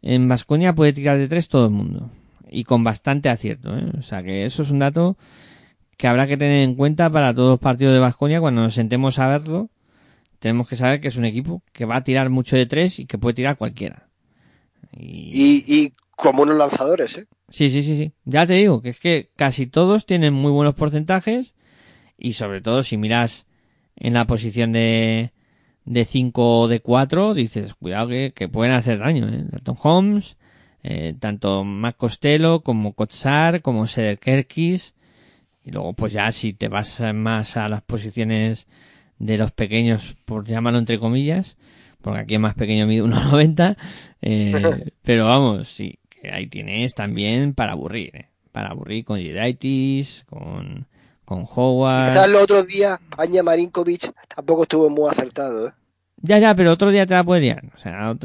En 0.02 0.30
Vasconia 0.30 0.74
puede 0.74 0.94
tirar 0.94 1.18
de 1.18 1.28
tres 1.28 1.50
todo 1.50 1.66
el 1.66 1.74
mundo. 1.74 2.10
Y 2.50 2.64
con 2.64 2.86
bastante 2.86 3.28
acierto. 3.28 3.78
¿eh? 3.78 3.92
O 4.00 4.04
sea 4.04 4.24
que 4.24 4.46
eso 4.46 4.62
es 4.62 4.72
un 4.72 4.80
dato 4.80 5.18
que 5.98 6.08
habrá 6.08 6.28
que 6.28 6.38
tener 6.38 6.62
en 6.64 6.76
cuenta 6.76 7.10
para 7.10 7.34
todos 7.34 7.50
los 7.50 7.60
partidos 7.60 7.94
de 7.94 8.00
Vasconia 8.00 8.40
cuando 8.40 8.62
nos 8.62 8.76
sentemos 8.76 9.20
a 9.20 9.28
verlo. 9.28 9.70
Tenemos 10.40 10.70
que 10.70 10.76
saber 10.76 11.02
que 11.02 11.08
es 11.08 11.18
un 11.18 11.26
equipo 11.26 11.64
que 11.74 11.86
va 11.86 11.98
a 11.98 12.04
tirar 12.04 12.30
mucho 12.30 12.56
de 12.56 12.68
tres 12.68 13.00
y 13.00 13.08
que 13.08 13.18
puede 13.18 13.34
tirar 13.34 13.58
cualquiera. 13.58 14.08
Y, 14.96 15.64
y, 15.68 15.94
como 16.16 16.44
unos 16.44 16.58
lanzadores, 16.58 17.18
¿eh? 17.18 17.28
Sí, 17.50 17.70
sí, 17.70 17.84
sí, 17.84 17.98
sí. 17.98 18.14
Ya 18.26 18.46
te 18.46 18.54
digo 18.54 18.82
que 18.82 18.90
es 18.90 19.00
que 19.00 19.32
casi 19.36 19.68
todos 19.68 20.06
tienen 20.06 20.34
muy 20.34 20.52
buenos 20.52 20.76
porcentajes 20.76 21.54
y 22.18 22.34
sobre 22.34 22.62
todo 22.62 22.84
si 22.84 22.98
miras 22.98 23.46
en 23.96 24.14
la 24.14 24.26
posición 24.26 24.72
de 24.72 25.32
de 25.88 26.04
5 26.04 26.60
o 26.60 26.68
de 26.68 26.82
4, 26.82 27.34
dices, 27.34 27.74
cuidado 27.74 28.10
que, 28.10 28.34
que, 28.36 28.50
pueden 28.50 28.74
hacer 28.74 29.00
daño, 29.00 29.30
¿eh? 29.30 29.46
Dalton 29.50 29.78
Holmes, 29.82 30.38
eh, 30.84 31.16
tanto 31.18 31.64
Mac 31.64 31.96
Costello 31.96 32.60
como 32.60 32.92
Kotsar, 32.94 33.62
como 33.62 33.88
Seder 33.88 34.20
Kerkis, 34.20 34.94
y 35.68 35.72
luego, 35.72 35.92
pues 35.92 36.14
ya 36.14 36.32
si 36.32 36.54
te 36.54 36.70
vas 36.70 37.02
más 37.14 37.58
a 37.58 37.68
las 37.68 37.82
posiciones 37.82 38.68
de 39.20 39.38
los 39.38 39.52
pequeños, 39.52 40.16
por 40.24 40.48
llamarlo 40.48 40.80
entre 40.80 40.98
comillas, 40.98 41.58
porque 42.02 42.22
aquí 42.22 42.36
es 42.36 42.40
más 42.40 42.56
pequeño 42.56 42.88
mide 42.88 43.04
1,90, 43.04 43.76
eh, 44.22 44.92
pero 45.04 45.26
vamos, 45.26 45.68
sí, 45.68 46.00
que 46.10 46.32
ahí 46.32 46.48
tienes 46.48 46.94
también 46.94 47.54
para 47.54 47.74
aburrir, 47.74 48.16
¿eh? 48.16 48.30
para 48.54 48.70
aburrir 48.70 49.04
con 49.04 49.20
Jedaitis, 49.20 50.24
con, 50.30 50.88
con 51.26 51.46
Howard. 51.54 52.14
Quizás 52.14 52.28
el 52.28 52.36
otro 52.36 52.64
día, 52.64 53.02
Aña 53.18 53.44
Marinkovic 53.44 54.14
tampoco 54.34 54.64
estuvo 54.64 54.90
muy 54.90 55.10
acertado, 55.10 55.68
¿eh? 55.68 55.72
Ya, 56.22 56.40
ya, 56.40 56.56
pero 56.56 56.72
otro 56.72 56.92
día 56.92 57.06
te 57.06 57.14
la 57.14 57.26
puede 57.26 57.42
liar. 57.42 57.64
O 57.76 57.78
sea, 57.78 58.16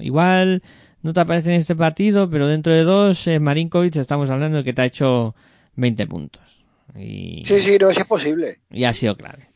igual 0.00 0.64
no 1.02 1.12
te 1.12 1.20
aparece 1.20 1.50
en 1.50 1.60
este 1.60 1.76
partido, 1.76 2.28
pero 2.28 2.48
dentro 2.48 2.72
de 2.72 2.82
dos, 2.82 3.24
eh, 3.28 3.38
Marinkovic 3.38 3.94
estamos 3.96 4.28
hablando 4.30 4.58
de 4.58 4.64
que 4.64 4.72
te 4.72 4.82
ha 4.82 4.86
hecho 4.86 5.36
20 5.76 6.06
puntos. 6.08 6.57
Y, 6.96 7.42
sí, 7.46 7.60
sí, 7.60 7.78
no, 7.80 7.90
es 7.90 8.04
posible. 8.04 8.58
Y 8.70 8.84
ha 8.84 8.92
sido 8.92 9.16
clave. 9.16 9.48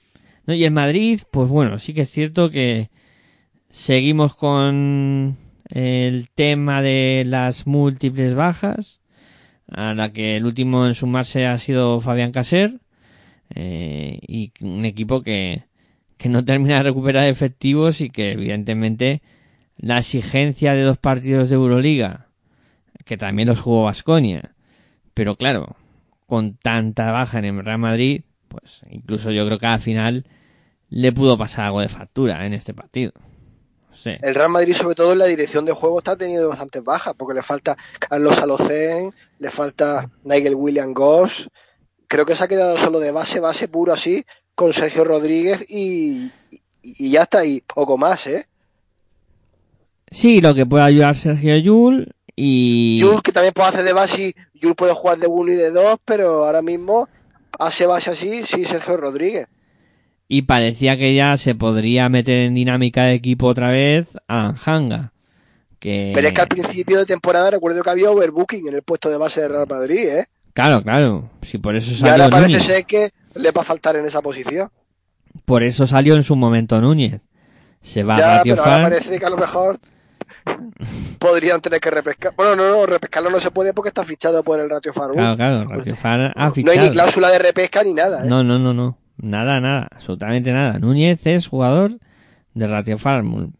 ¿No? 0.46 0.54
Y 0.54 0.64
en 0.64 0.74
Madrid, 0.74 1.20
pues 1.30 1.48
bueno, 1.48 1.78
sí 1.78 1.94
que 1.94 2.02
es 2.02 2.10
cierto 2.10 2.50
que 2.50 2.90
seguimos 3.70 4.34
con 4.34 5.38
el 5.68 6.28
tema 6.34 6.82
de 6.82 7.24
las 7.26 7.66
múltiples 7.66 8.34
bajas, 8.34 9.00
a 9.68 9.94
la 9.94 10.12
que 10.12 10.36
el 10.36 10.44
último 10.44 10.86
en 10.86 10.94
sumarse 10.94 11.46
ha 11.46 11.56
sido 11.58 12.00
Fabián 12.00 12.32
Caser, 12.32 12.80
eh, 13.54 14.18
y 14.26 14.52
un 14.60 14.84
equipo 14.84 15.22
que, 15.22 15.64
que 16.16 16.28
no 16.28 16.44
termina 16.44 16.76
de 16.78 16.82
recuperar 16.84 17.26
efectivos 17.26 18.00
y 18.00 18.10
que 18.10 18.32
evidentemente 18.32 19.22
la 19.76 19.98
exigencia 19.98 20.74
de 20.74 20.82
dos 20.82 20.98
partidos 20.98 21.48
de 21.48 21.56
Euroliga, 21.56 22.28
que 23.04 23.16
también 23.16 23.48
los 23.48 23.60
jugó 23.60 23.84
Vasconia, 23.84 24.54
pero 25.14 25.36
claro, 25.36 25.76
con 26.26 26.56
tanta 26.56 27.10
baja 27.10 27.38
en 27.38 27.44
el 27.44 27.64
Real 27.64 27.78
Madrid, 27.78 28.22
pues 28.48 28.82
incluso 28.90 29.30
yo 29.30 29.46
creo 29.46 29.58
que 29.58 29.66
al 29.66 29.80
final 29.80 30.26
le 30.88 31.12
pudo 31.12 31.38
pasar 31.38 31.66
algo 31.66 31.80
de 31.80 31.88
factura 31.88 32.46
en 32.46 32.52
este 32.52 32.74
partido. 32.74 33.12
El 34.04 34.34
Real 34.34 34.50
Madrid, 34.50 34.74
sobre 34.74 34.94
todo 34.94 35.12
en 35.12 35.18
la 35.18 35.26
dirección 35.26 35.64
de 35.64 35.72
juego, 35.72 35.98
está 35.98 36.16
teniendo 36.16 36.48
bastantes 36.48 36.82
bajas, 36.82 37.14
porque 37.16 37.34
le 37.34 37.42
falta 37.42 37.76
Carlos 37.98 38.38
Alocen, 38.40 39.12
le 39.38 39.50
falta 39.50 40.10
Nigel 40.24 40.54
William 40.54 40.92
Goss. 40.92 41.48
Creo 42.08 42.26
que 42.26 42.34
se 42.34 42.44
ha 42.44 42.48
quedado 42.48 42.76
solo 42.78 43.00
de 43.00 43.10
base, 43.10 43.40
base 43.40 43.68
puro 43.68 43.92
así, 43.92 44.24
con 44.54 44.72
Sergio 44.72 45.04
Rodríguez 45.04 45.66
y, 45.70 46.30
y 46.82 47.10
ya 47.10 47.22
está, 47.22 47.44
y 47.44 47.60
poco 47.60 47.96
más, 47.96 48.26
¿eh? 48.26 48.46
Sí, 50.10 50.40
lo 50.40 50.54
que 50.54 50.66
puede 50.66 50.84
ayudar 50.84 51.16
Sergio 51.16 51.56
Yul 51.56 52.14
y... 52.36 53.00
Jules, 53.02 53.22
que 53.22 53.32
también 53.32 53.52
puede 53.52 53.68
hacer 53.68 53.84
de 53.84 53.92
base, 53.92 54.34
Jules 54.60 54.76
puede 54.76 54.92
jugar 54.92 55.18
de 55.18 55.26
uno 55.26 55.52
y 55.52 55.56
de 55.56 55.70
dos, 55.70 55.98
pero 56.04 56.44
ahora 56.44 56.62
mismo 56.62 57.08
hace 57.58 57.86
base 57.86 58.10
así, 58.10 58.44
sí, 58.44 58.64
Sergio 58.64 58.96
Rodríguez. 58.96 59.48
Y 60.28 60.42
parecía 60.42 60.96
que 60.96 61.14
ya 61.14 61.36
se 61.36 61.54
podría 61.54 62.08
meter 62.08 62.38
en 62.38 62.54
dinámica 62.54 63.04
de 63.04 63.14
equipo 63.14 63.46
otra 63.46 63.70
vez 63.70 64.08
a 64.28 64.54
Hanga. 64.64 65.12
Que... 65.78 66.12
Pero 66.14 66.28
es 66.28 66.34
que 66.34 66.40
al 66.40 66.48
principio 66.48 66.98
de 66.98 67.06
temporada 67.06 67.50
recuerdo 67.50 67.82
que 67.82 67.90
había 67.90 68.10
overbooking 68.10 68.68
en 68.68 68.74
el 68.74 68.82
puesto 68.82 69.10
de 69.10 69.18
base 69.18 69.42
de 69.42 69.48
Real 69.48 69.66
Madrid, 69.68 70.08
¿eh? 70.08 70.26
Claro, 70.54 70.82
claro. 70.82 71.30
Sí, 71.42 71.58
por 71.58 71.76
eso 71.76 71.94
salió 71.94 72.06
y 72.06 72.20
ahora 72.20 72.30
parece 72.30 72.60
ser 72.60 72.84
que 72.84 73.10
le 73.34 73.50
va 73.50 73.62
a 73.62 73.64
faltar 73.64 73.96
en 73.96 74.06
esa 74.06 74.22
posición. 74.22 74.70
Por 75.44 75.62
eso 75.62 75.86
salió 75.86 76.14
en 76.14 76.22
su 76.22 76.36
momento 76.36 76.80
Núñez. 76.80 77.20
Se 77.82 78.02
va 78.02 78.18
ya, 78.18 78.40
a 78.40 78.42
pero 78.42 78.64
ahora 78.64 78.84
parece 78.84 79.18
que 79.18 79.26
a 79.26 79.30
lo 79.30 79.36
mejor 79.36 79.78
podrían 81.18 81.60
tener 81.60 81.80
que 81.80 81.90
repescar. 81.90 82.32
Bueno, 82.36 82.56
no, 82.56 82.70
no, 82.70 82.86
repescarlo 82.86 83.30
no 83.30 83.40
se 83.40 83.50
puede 83.50 83.72
porque 83.72 83.88
está 83.88 84.04
fichado 84.04 84.42
por 84.42 84.60
el 84.60 84.68
Ratio 84.68 84.92
Far. 84.92 85.10
Claro, 85.12 85.36
claro, 85.36 85.68
Ratio 85.68 85.96
Far 85.96 86.32
ha 86.34 86.50
fichado. 86.52 86.74
No 86.74 86.82
hay 86.82 86.88
ni 86.88 86.92
cláusula 86.92 87.30
de 87.30 87.38
repesca 87.38 87.82
ni 87.82 87.94
nada. 87.94 88.24
¿eh? 88.24 88.28
No, 88.28 88.42
no, 88.42 88.58
no, 88.58 88.74
no. 88.74 88.98
Nada, 89.18 89.60
nada, 89.60 89.88
absolutamente 89.90 90.52
nada. 90.52 90.78
Núñez 90.78 91.26
es 91.26 91.46
jugador 91.46 91.98
de 92.54 92.66
Ratio 92.66 92.98
Farm. 92.98 93.52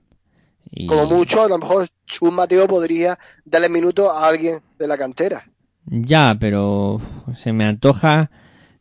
Y... 0.71 0.87
Como 0.87 1.07
mucho, 1.07 1.43
a 1.45 1.49
lo 1.49 1.59
mejor 1.59 1.87
un 2.21 2.35
Mateo 2.35 2.67
podría 2.67 3.19
darle 3.45 3.69
minutos 3.69 4.09
a 4.13 4.27
alguien 4.27 4.61
de 4.79 4.89
la 4.89 4.99
cantera. 4.99 5.47
Ya, 5.87 6.37
pero 6.39 7.01
se 7.35 7.53
me 7.53 7.65
antoja 7.65 8.31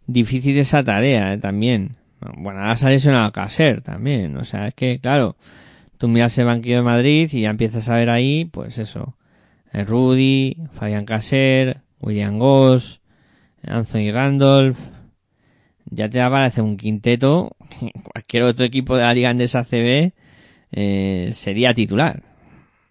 difícil 0.05 0.57
esa 0.57 0.83
tarea 0.83 1.33
¿eh? 1.33 1.37
también. 1.37 1.97
Bueno, 2.37 2.61
ahora 2.61 2.77
se 2.77 2.87
ha 2.87 2.89
lesionado 2.89 3.31
Caser 3.31 3.81
también. 3.81 4.37
O 4.37 4.43
sea, 4.43 4.67
es 4.67 4.75
que, 4.75 4.99
claro, 4.99 5.35
tú 6.01 6.07
miras 6.07 6.35
el 6.39 6.45
banquillo 6.45 6.77
de 6.77 6.81
Madrid 6.81 7.29
y 7.31 7.41
ya 7.41 7.51
empiezas 7.51 7.87
a 7.87 7.93
ver 7.93 8.09
ahí, 8.09 8.45
pues 8.45 8.79
eso, 8.79 9.15
eh, 9.71 9.83
Rudy, 9.83 10.57
Fabián 10.73 11.05
Caser, 11.05 11.81
William 11.99 12.39
Goss, 12.39 13.01
Anthony 13.61 14.11
Randolph, 14.11 14.79
ya 15.85 16.09
te 16.09 16.19
aparece 16.19 16.59
un 16.63 16.75
quinteto, 16.75 17.55
cualquier 18.13 18.43
otro 18.43 18.65
equipo 18.65 18.95
de 18.97 19.03
la 19.03 19.13
Liga 19.13 19.29
Andesa 19.29 19.63
CB 19.63 20.13
eh, 20.71 21.29
sería 21.35 21.75
titular. 21.75 22.23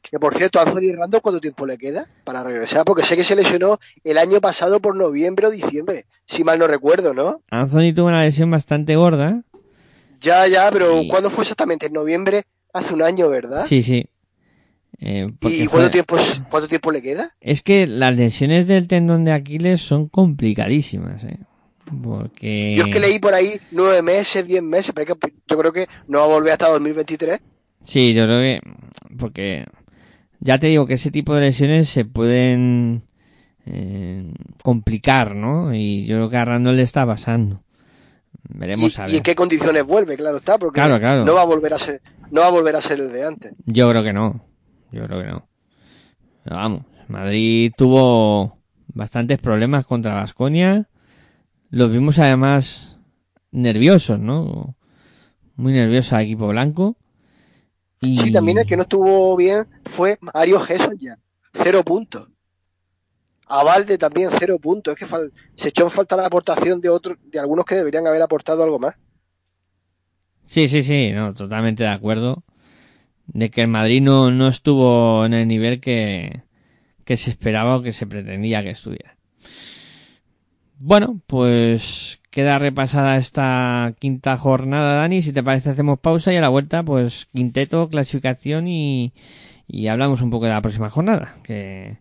Que 0.09 0.21
por 0.21 0.37
cierto, 0.37 0.61
Anthony 0.61 0.95
Randall, 0.97 1.21
¿cuánto 1.21 1.41
tiempo 1.41 1.67
le 1.67 1.79
queda 1.79 2.07
para 2.23 2.45
regresar? 2.45 2.85
Porque 2.85 3.03
sé 3.03 3.17
que 3.17 3.25
se 3.25 3.35
lesionó 3.35 3.79
el 4.05 4.19
año 4.19 4.41
pasado 4.41 4.79
por 4.79 4.95
noviembre 4.95 5.49
o 5.49 5.51
diciembre, 5.51 6.05
si 6.27 6.45
mal 6.45 6.61
no 6.61 6.69
recuerdo, 6.69 7.13
¿no? 7.13 7.43
Anthony 7.51 7.93
tuvo 7.93 8.07
una 8.07 8.23
lesión 8.23 8.53
bastante 8.53 8.95
gorda. 8.95 9.43
Ya, 10.21 10.47
ya, 10.47 10.71
pero 10.71 11.03
Y- 11.03 11.09
¿cuándo 11.09 11.29
fue 11.29 11.43
exactamente? 11.43 11.87
En 11.87 11.93
noviembre, 11.95 12.45
hace 12.73 12.95
un 12.95 13.03
año, 13.03 13.29
¿verdad? 13.29 13.65
Sí, 13.67 13.83
sí. 13.83 14.07
Eh, 14.99 15.27
¿Y 15.43 15.47
fue- 15.65 15.67
cuánto 15.69 15.91
tiempo, 15.91 16.17
es- 16.19 16.43
cuánto 16.51 16.69
tiempo 16.69 16.91
le 16.93 17.01
queda? 17.03 17.35
Es 17.41 17.63
que 17.63 17.87
las 17.87 18.15
lesiones 18.17 18.67
del 18.67 18.87
tendón 18.87 19.25
de 19.25 19.33
Aquiles 19.33 19.81
son 19.81 20.09
complicadísimas, 20.09 21.25
¿eh? 21.25 21.39
Porque... 22.03 22.75
Yo 22.77 22.85
es 22.85 22.91
que 22.91 23.01
leí 23.01 23.19
por 23.19 23.35
ahí 23.35 23.59
nueve 23.73 24.03
meses, 24.03 24.47
diez 24.47 24.63
meses, 24.63 24.93
pero 24.95 25.13
es 25.13 25.19
que 25.19 25.33
yo 25.49 25.59
creo 25.59 25.73
que 25.73 25.87
no 26.07 26.19
va 26.19 26.25
a 26.25 26.29
volver 26.29 26.53
hasta 26.53 26.69
2023. 26.69 27.41
Sí, 27.85 28.13
yo 28.15 28.25
creo 28.27 28.41
que... 28.41 28.61
Porque 29.19 29.65
ya 30.39 30.59
te 30.59 30.69
digo 30.69 30.87
que 30.87 30.95
ese 30.95 31.11
tipo 31.11 31.35
de 31.35 31.41
lesiones 31.41 31.89
se 31.89 32.05
pueden 32.05 33.03
eh, 33.67 34.33
complicar, 34.63 35.35
¿no? 35.35 35.75
Y 35.75 36.07
yo 36.07 36.17
creo 36.17 36.31
que 36.31 36.37
a 36.37 36.45
Randall 36.45 36.77
le 36.77 36.83
está 36.83 37.05
pasando. 37.07 37.63
Veremos 38.49 38.97
y, 38.99 39.01
a 39.01 39.05
y 39.05 39.07
ver. 39.09 39.17
en 39.17 39.23
qué 39.23 39.35
condiciones 39.35 39.85
vuelve, 39.85 40.17
claro 40.17 40.37
está, 40.37 40.59
porque 40.59 40.75
Claro, 40.81 40.99
claro. 41.01 41.25
no 41.25 41.35
va 41.35 41.43
a 41.43 41.47
volver 41.47 41.73
a 41.75 41.79
ser, 41.79 42.01
no 42.31 42.41
va 42.41 42.47
a 42.47 42.51
volver 42.51 42.77
a 42.77 42.81
ser 42.81 43.01
el 43.01 43.13
de 43.13 43.25
antes. 43.25 43.53
Yo 43.67 43.91
creo 43.91 44.03
que 44.03 44.13
no. 44.13 44.45
Yo 44.93 45.05
creo 45.07 45.21
que 45.21 45.29
no. 45.29 45.49
Pero 46.45 46.57
vamos, 46.57 46.87
Madrid 47.09 47.73
tuvo 47.77 48.59
bastantes 48.89 49.39
problemas 49.39 49.87
contra 49.87 50.15
Vasconia. 50.15 50.89
Los 51.71 51.93
vimos 51.93 52.19
además 52.19 52.99
nerviosos, 53.51 54.19
¿no? 54.19 54.77
Muy 55.57 55.73
nervioso 55.73 56.17
al 56.17 56.23
equipo 56.23 56.49
blanco. 56.49 56.97
Y... 58.01 58.17
Sí, 58.17 58.33
también 58.33 58.59
el 58.59 58.67
que 58.67 58.77
no 58.77 58.83
estuvo 58.83 59.37
bien 59.37 59.67
fue 59.85 60.19
Mario 60.21 60.59
Gesson 60.59 60.99
ya, 60.99 61.19
cero 61.53 61.83
puntos. 61.85 62.29
A 63.47 63.65
Valde 63.65 63.99
también 63.99 64.31
cero 64.39 64.59
puntos. 64.61 64.95
Es 64.95 64.99
que 64.99 65.31
se 65.57 65.69
echó 65.69 65.85
en 65.85 65.91
falta 65.91 66.17
la 66.17 66.27
aportación 66.27 66.81
de 66.81 66.89
otros, 66.89 67.19
de 67.25 67.41
algunos 67.41 67.65
que 67.65 67.75
deberían 67.75 68.07
haber 68.07 68.23
aportado 68.23 68.63
algo 68.63 68.79
más. 68.79 68.95
Sí, 70.51 70.67
sí, 70.67 70.83
sí, 70.83 71.13
no, 71.13 71.33
totalmente 71.33 71.85
de 71.85 71.91
acuerdo. 71.91 72.43
De 73.29 73.51
que 73.51 73.61
el 73.61 73.69
Madrid 73.69 74.03
no, 74.03 74.33
no 74.33 74.49
estuvo 74.49 75.25
en 75.25 75.33
el 75.33 75.47
nivel 75.47 75.79
que, 75.79 76.43
que 77.05 77.17
se 77.17 77.31
esperaba 77.31 77.77
o 77.77 77.83
que 77.83 77.93
se 77.93 78.05
pretendía 78.09 78.61
que 78.65 78.71
estuviera. 78.71 79.17
Bueno, 80.81 81.21
pues 81.29 82.21
queda 82.31 82.59
repasada 82.59 83.17
esta 83.19 83.95
quinta 84.01 84.37
jornada, 84.37 84.97
Dani. 84.97 85.23
Si 85.23 85.33
te 85.33 85.45
parece, 85.45 85.71
hacemos 85.71 86.01
pausa 86.01 86.33
y 86.33 86.37
a 86.37 86.41
la 86.41 86.49
vuelta, 86.49 86.83
pues 86.83 87.29
quinteto, 87.33 87.89
clasificación 87.89 88.67
y, 88.67 89.13
y 89.69 89.87
hablamos 89.87 90.21
un 90.21 90.31
poco 90.31 90.47
de 90.47 90.51
la 90.51 90.63
próxima 90.63 90.91
jornada. 90.91 91.37
Que, 91.45 91.99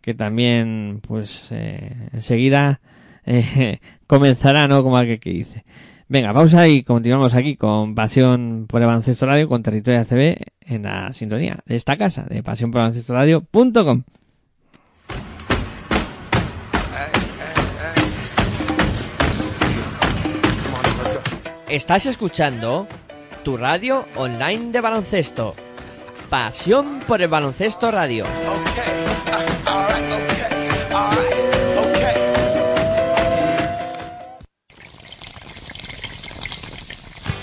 que 0.00 0.14
también, 0.14 1.00
pues, 1.02 1.48
eh, 1.50 2.08
enseguida 2.12 2.80
eh, 3.26 3.80
comenzará, 4.06 4.68
¿no? 4.68 4.84
Como 4.84 4.96
aquel 4.96 5.18
que 5.18 5.30
dice. 5.30 5.64
Venga, 6.12 6.34
pausa 6.34 6.66
y 6.66 6.82
continuamos 6.82 7.34
aquí 7.34 7.54
con 7.54 7.94
Pasión 7.94 8.66
por 8.68 8.80
el 8.80 8.88
Baloncesto 8.88 9.26
Radio, 9.26 9.46
con 9.46 9.62
Territorio 9.62 10.00
ACB 10.00 10.38
en 10.62 10.82
la 10.82 11.12
sintonía 11.12 11.60
de 11.64 11.76
esta 11.76 11.96
casa, 11.96 12.24
de 12.28 12.42
pasión 12.42 12.72
por 12.72 12.82
radio.com. 12.82 14.02
Estás 21.68 22.06
escuchando 22.06 22.88
tu 23.44 23.56
radio 23.56 24.04
online 24.16 24.72
de 24.72 24.80
baloncesto. 24.80 25.54
Pasión 26.28 27.02
por 27.06 27.22
el 27.22 27.28
baloncesto 27.28 27.92
radio. 27.92 28.24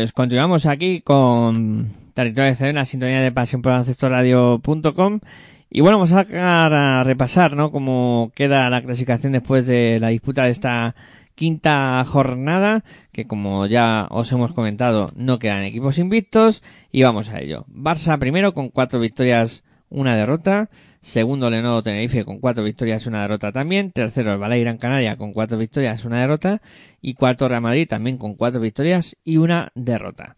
Pues 0.00 0.12
continuamos 0.12 0.64
aquí 0.64 1.02
con 1.02 1.92
Territorio 2.14 2.54
de 2.54 2.72
la 2.72 2.86
sintonía 2.86 3.20
de 3.20 3.32
pasión 3.32 3.60
por 3.60 3.72
radio.com 3.74 5.20
y 5.68 5.82
bueno, 5.82 5.98
vamos 5.98 6.12
a, 6.12 7.00
a 7.00 7.04
repasar, 7.04 7.54
¿no? 7.54 7.70
Cómo 7.70 8.32
queda 8.34 8.70
la 8.70 8.80
clasificación 8.80 9.34
después 9.34 9.66
de 9.66 9.98
la 10.00 10.08
disputa 10.08 10.44
de 10.44 10.52
esta 10.52 10.94
quinta 11.34 12.02
jornada, 12.06 12.82
que 13.12 13.26
como 13.26 13.66
ya 13.66 14.06
os 14.10 14.32
hemos 14.32 14.54
comentado, 14.54 15.12
no 15.16 15.38
quedan 15.38 15.64
equipos 15.64 15.98
invictos 15.98 16.62
y 16.90 17.02
vamos 17.02 17.28
a 17.28 17.40
ello. 17.40 17.66
Barça 17.68 18.18
primero 18.18 18.54
con 18.54 18.70
cuatro 18.70 19.00
victorias, 19.00 19.64
una 19.90 20.16
derrota. 20.16 20.70
Segundo, 21.02 21.50
Lenovo 21.50 21.82
Tenerife 21.82 22.24
con 22.24 22.38
cuatro 22.38 22.64
victorias, 22.64 23.06
una 23.06 23.22
derrota 23.22 23.52
también. 23.52 23.92
Tercero, 23.92 24.32
el 24.32 24.38
Balay 24.38 24.60
Gran 24.62 24.78
Canaria 24.78 25.16
con 25.16 25.32
cuatro 25.32 25.58
victorias, 25.58 26.04
una 26.04 26.20
derrota. 26.20 26.62
Y 27.00 27.14
cuarto, 27.14 27.48
Real 27.48 27.62
Madrid 27.62 27.88
también 27.88 28.16
con 28.16 28.34
cuatro 28.34 28.60
victorias 28.60 29.16
y 29.24 29.36
una 29.36 29.72
derrota. 29.74 30.36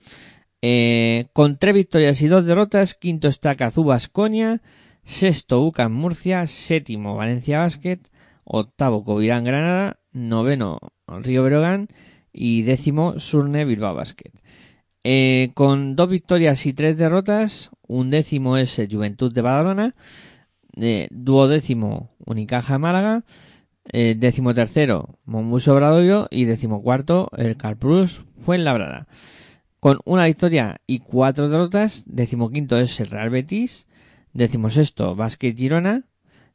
Eh, 0.62 1.26
con 1.32 1.58
tres 1.58 1.74
victorias 1.74 2.22
y 2.22 2.28
dos 2.28 2.46
derrotas, 2.46 2.94
quinto 2.94 3.28
está 3.28 3.56
Cazú 3.56 3.82
Basconia, 3.82 4.62
sexto 5.02 5.60
UCAM 5.60 5.92
Murcia, 5.92 6.46
séptimo 6.46 7.16
Valencia 7.16 7.58
Basket, 7.58 7.98
octavo 8.44 9.02
Covirán 9.02 9.42
Granada, 9.42 9.98
noveno 10.12 10.78
Río 11.08 11.42
Breogán 11.42 11.88
y 12.32 12.62
décimo 12.62 13.18
Surne 13.18 13.64
Bilbao 13.64 13.94
Basket. 13.94 14.32
Eh, 15.04 15.50
con 15.54 15.96
dos 15.96 16.08
victorias 16.08 16.64
y 16.66 16.72
tres 16.72 16.96
derrotas, 16.96 17.70
un 17.88 18.10
décimo 18.10 18.56
es 18.56 18.78
el 18.78 18.92
Juventud 18.92 19.32
de 19.32 19.42
Badalona, 19.42 19.94
eh, 20.76 21.08
duodécimo 21.10 22.14
Unicaja 22.24 22.78
Málaga, 22.78 23.24
eh, 23.92 24.14
décimo 24.16 24.54
tercero 24.54 25.18
Monbus 25.24 25.66
Obradoiro 25.66 26.28
y 26.30 26.44
décimo 26.44 26.82
cuarto 26.82 27.28
el 27.36 27.56
Carprus 27.56 28.24
Fuenlabrada. 28.38 29.08
Con 29.80 29.98
una 30.04 30.26
victoria 30.26 30.80
y 30.86 31.00
cuatro 31.00 31.48
derrotas, 31.48 32.04
decimoquinto 32.06 32.78
es 32.78 33.00
el 33.00 33.08
Real 33.08 33.30
Betis, 33.30 33.88
decimosexto 34.32 35.16
Basket 35.16 35.56
Girona 35.56 36.04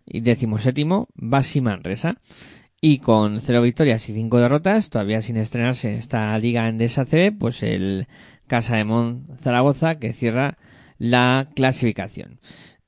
y 0.06 0.22
decimoséptimo 0.22 1.10
Basi 1.16 1.60
Manresa. 1.60 2.22
Y 2.80 3.00
con 3.00 3.42
cero 3.42 3.64
victorias 3.64 4.08
y 4.08 4.14
cinco 4.14 4.40
derrotas, 4.40 4.90
todavía 4.90 5.22
sin 5.22 5.36
estrenarse 5.36 5.98
esta 5.98 6.38
liga 6.38 6.70
en 6.70 6.78
CB, 6.78 7.38
pues 7.38 7.64
el 7.64 8.08
Casa 8.48 8.76
de 8.76 8.84
Mon 8.84 9.28
Zaragoza 9.42 10.00
que 10.00 10.14
cierra 10.14 10.58
la 10.98 11.50
clasificación. 11.56 12.40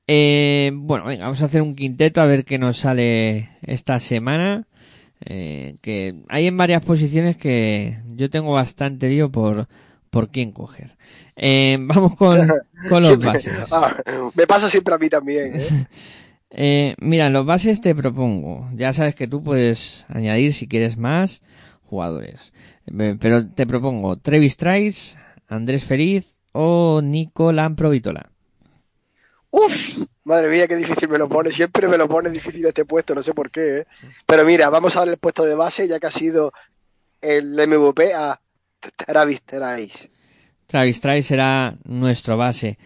Eh, 0.06 0.72
bueno, 0.74 1.04
venga, 1.04 1.24
vamos 1.24 1.40
a 1.42 1.44
hacer 1.44 1.62
un 1.62 1.76
quinteto 1.76 2.20
a 2.20 2.26
ver 2.26 2.44
qué 2.44 2.58
nos 2.58 2.78
sale 2.78 3.50
esta 3.62 4.00
semana. 4.00 4.66
Eh, 5.24 5.76
que 5.82 6.14
hay 6.28 6.46
en 6.46 6.56
varias 6.56 6.84
posiciones 6.84 7.36
que 7.36 7.98
yo 8.16 8.30
tengo 8.30 8.52
bastante 8.52 9.08
lío 9.08 9.30
por, 9.30 9.68
por 10.10 10.30
quién 10.30 10.52
coger. 10.52 10.96
Eh, 11.36 11.76
vamos 11.80 12.16
con, 12.16 12.48
con 12.88 13.02
los 13.02 13.18
bases. 13.18 13.52
Ah, 13.72 13.96
me 14.34 14.46
pasa 14.46 14.68
siempre 14.68 14.94
a 14.94 14.98
mí 14.98 15.08
también. 15.08 15.54
¿eh? 16.50 16.94
Mira, 16.98 17.30
los 17.30 17.46
bases 17.46 17.80
te 17.80 17.94
propongo. 17.94 18.68
Ya 18.74 18.92
sabes 18.92 19.14
que 19.14 19.28
tú 19.28 19.42
puedes 19.42 20.06
añadir 20.08 20.54
si 20.54 20.66
quieres 20.66 20.96
más 20.96 21.42
jugadores. 21.84 22.52
Pero 23.20 23.48
te 23.48 23.66
propongo 23.66 24.16
Trevis 24.16 24.56
Trice, 24.56 25.16
Andrés 25.50 25.84
Feliz 25.84 26.36
o 26.52 27.02
Nico 27.02 27.52
Lamprovitola. 27.52 28.30
Uf, 29.50 30.06
madre 30.24 30.48
mía, 30.48 30.68
qué 30.68 30.76
difícil 30.76 31.08
me 31.08 31.18
lo 31.18 31.28
pone. 31.28 31.50
Siempre 31.50 31.88
me 31.88 31.98
lo 31.98 32.08
pone 32.08 32.30
difícil 32.30 32.64
este 32.64 32.84
puesto, 32.84 33.14
no 33.14 33.22
sé 33.22 33.34
por 33.34 33.50
qué. 33.50 33.78
¿eh? 33.78 33.86
Pero 34.24 34.44
mira, 34.44 34.70
vamos 34.70 34.94
a 34.96 35.00
darle 35.00 35.14
el 35.14 35.18
puesto 35.18 35.44
de 35.44 35.56
base, 35.56 35.88
ya 35.88 35.98
que 35.98 36.06
ha 36.06 36.12
sido 36.12 36.52
el 37.20 37.54
MVP 37.54 38.14
a 38.14 38.40
Travis 38.96 39.42
Trice. 39.42 40.10
Travis 40.66 41.00
Trice 41.00 41.28
será 41.28 41.76
nuestro 41.84 42.36
base. 42.36 42.78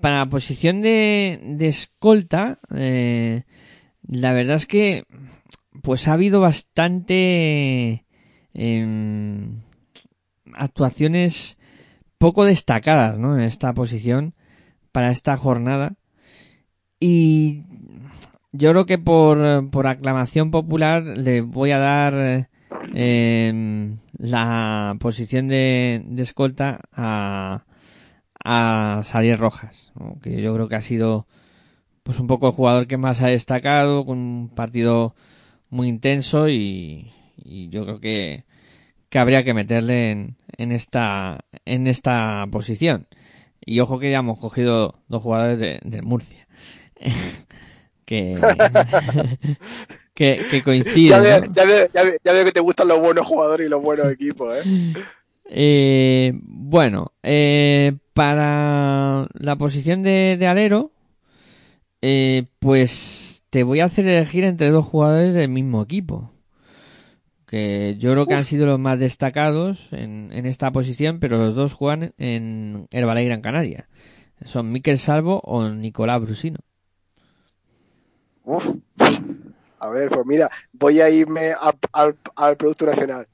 Para 0.00 0.18
la 0.18 0.26
posición 0.26 0.80
de, 0.82 1.38
de 1.40 1.68
escolta, 1.68 2.58
eh, 2.74 3.44
la 4.08 4.32
verdad 4.32 4.56
es 4.56 4.66
que 4.66 5.04
pues 5.82 6.08
ha 6.08 6.14
habido 6.14 6.40
bastante 6.40 8.04
em, 8.52 9.62
actuaciones 10.52 11.56
poco 12.22 12.44
destacadas 12.44 13.18
¿no? 13.18 13.34
en 13.34 13.40
esta 13.40 13.74
posición 13.74 14.34
para 14.92 15.10
esta 15.10 15.36
jornada. 15.36 15.94
Y 17.00 17.64
yo 18.52 18.70
creo 18.70 18.86
que 18.86 18.96
por, 18.96 19.70
por 19.70 19.88
aclamación 19.88 20.52
popular 20.52 21.02
le 21.02 21.40
voy 21.40 21.72
a 21.72 21.78
dar 21.78 22.48
eh, 22.94 23.96
la 24.16 24.94
posición 25.00 25.48
de, 25.48 26.04
escolta 26.18 26.82
a, 26.92 27.64
a 28.44 29.02
Sadier 29.02 29.40
Rojas, 29.40 29.90
¿no? 29.98 30.20
que 30.22 30.40
yo 30.40 30.54
creo 30.54 30.68
que 30.68 30.76
ha 30.76 30.82
sido 30.82 31.26
pues 32.04 32.20
un 32.20 32.28
poco 32.28 32.46
el 32.46 32.54
jugador 32.54 32.86
que 32.86 32.98
más 32.98 33.20
ha 33.20 33.26
destacado, 33.26 34.06
con 34.06 34.18
un 34.18 34.48
partido 34.48 35.16
muy 35.70 35.88
intenso 35.88 36.48
y 36.48 37.10
yo 37.44 37.82
creo 37.84 37.98
que, 37.98 38.44
que 39.12 39.20
habría 39.20 39.44
que 39.44 39.54
meterle 39.54 40.10
en, 40.12 40.38
en 40.56 40.72
esta 40.72 41.44
en 41.66 41.86
esta 41.86 42.48
posición. 42.50 43.08
Y 43.64 43.80
ojo 43.80 44.00
que 44.00 44.10
ya 44.10 44.20
hemos 44.20 44.38
cogido 44.40 45.02
dos 45.08 45.22
jugadores 45.22 45.60
de, 45.60 45.80
de 45.84 46.02
Murcia. 46.02 46.48
que, 48.06 48.88
que, 50.14 50.46
que 50.48 50.62
Ya 50.62 50.64
coinciden. 50.64 51.22
veo, 51.22 51.40
¿no? 51.40 51.46
ya, 51.54 51.64
veo, 51.64 51.88
ya, 51.94 52.02
veo, 52.04 52.14
ya 52.24 52.32
veo 52.32 52.44
que 52.46 52.52
te 52.52 52.60
gustan 52.60 52.88
los 52.88 53.00
buenos 53.00 53.26
jugadores 53.26 53.66
y 53.66 53.70
los 53.70 53.82
buenos 53.82 54.10
equipos. 54.12 54.56
¿eh? 54.58 54.68
Eh, 55.54 56.32
bueno, 56.44 57.12
eh, 57.22 57.98
para 58.14 59.28
la 59.34 59.56
posición 59.56 60.02
de, 60.02 60.36
de 60.38 60.46
alero, 60.46 60.92
eh, 62.02 62.46
pues 62.58 63.42
te 63.50 63.62
voy 63.64 63.80
a 63.80 63.86
hacer 63.86 64.06
elegir 64.08 64.44
entre 64.44 64.70
dos 64.70 64.86
jugadores 64.86 65.34
del 65.34 65.50
mismo 65.50 65.82
equipo. 65.82 66.32
Que 67.52 67.96
yo 67.98 68.12
creo 68.12 68.24
que 68.24 68.32
han 68.32 68.46
sido 68.46 68.64
los 68.64 68.78
más 68.78 68.98
destacados 68.98 69.88
en, 69.92 70.30
en 70.32 70.46
esta 70.46 70.70
posición, 70.72 71.20
pero 71.20 71.36
los 71.36 71.54
dos 71.54 71.74
juegan 71.74 72.14
en 72.16 72.88
Herbalife 72.90 73.26
Gran 73.28 73.42
Canaria. 73.42 73.88
Son 74.46 74.72
Miquel 74.72 74.98
Salvo 74.98 75.38
o 75.44 75.68
Nicolás 75.68 76.22
Brusino. 76.22 76.60
Uf. 78.44 78.70
A 79.80 79.88
ver, 79.90 80.08
pues 80.08 80.24
mira, 80.24 80.48
voy 80.72 81.02
a 81.02 81.10
irme 81.10 81.50
a- 81.52 81.74
al, 81.92 82.16
al 82.36 82.56
Producto 82.56 82.86
Nacional. 82.86 83.26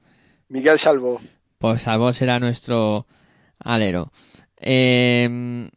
Miguel 0.48 0.80
Salvo. 0.80 1.20
Pues 1.58 1.82
Salvo 1.82 2.12
será 2.12 2.40
nuestro 2.40 3.06
alero. 3.60 4.10
Eh, 4.56 5.70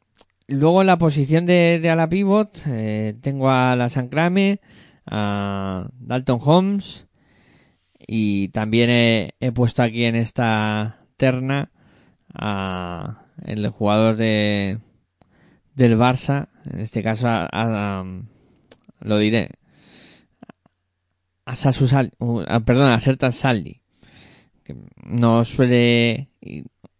luego 0.47 0.81
en 0.81 0.87
la 0.87 0.97
posición 0.97 1.45
de, 1.45 1.77
de 1.79 1.89
ala 1.91 2.09
pivot 2.09 2.49
eh, 2.65 3.13
tengo 3.21 3.51
a 3.51 3.75
la 3.75 3.89
Sancrame, 3.89 4.61
a 5.05 5.87
Dalton 5.99 6.39
Holmes 6.43 7.05
y 8.07 8.49
también 8.49 8.89
he, 8.89 9.51
puesto 9.51 9.83
aquí 9.83 10.05
en 10.05 10.15
esta 10.15 11.05
terna 11.17 11.71
a 12.33 13.25
el 13.45 13.67
jugador 13.69 14.15
de 14.15 14.79
del 15.75 15.97
Barça, 15.97 16.49
en 16.65 16.79
este 16.81 17.01
caso 17.01 17.27
a, 17.27 18.05
lo 18.99 19.17
diré, 19.17 19.51
a 21.45 21.55
Sasu 21.55 21.87
Sal, 21.87 22.11
perdón, 22.65 22.91
a 22.91 22.99
Sertan 22.99 23.31
Saldi 23.31 23.81
que 24.63 24.75
no 25.03 25.43
suele 25.45 26.29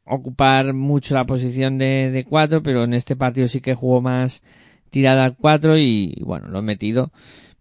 ocupar 0.06 0.74
mucho 0.74 1.14
la 1.14 1.26
posición 1.26 1.78
de, 1.78 2.12
de 2.12 2.26
4, 2.26 2.64
pero 2.64 2.84
en 2.84 2.94
este 2.94 3.16
partido 3.16 3.48
sí 3.48 3.62
que 3.62 3.76
jugó 3.76 4.02
más 4.02 4.42
tirada 4.90 5.26
al 5.26 5.36
4 5.36 5.78
y 5.78 6.22
bueno, 6.26 6.48
lo 6.48 6.60
he 6.60 6.64
metido. 6.64 7.12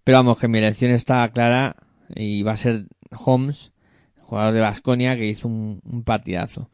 Pero 0.04 0.18
vamos, 0.18 0.38
que 0.38 0.48
mi 0.48 0.58
elección 0.58 0.90
está 0.92 1.28
clara 1.30 1.76
y 2.14 2.42
va 2.42 2.52
a 2.52 2.56
ser 2.56 2.86
Holmes, 3.10 3.72
jugador 4.20 4.54
de 4.54 4.60
Basconia, 4.60 5.16
que 5.16 5.26
hizo 5.26 5.48
un, 5.48 5.80
un 5.84 6.02
partidazo. 6.04 6.70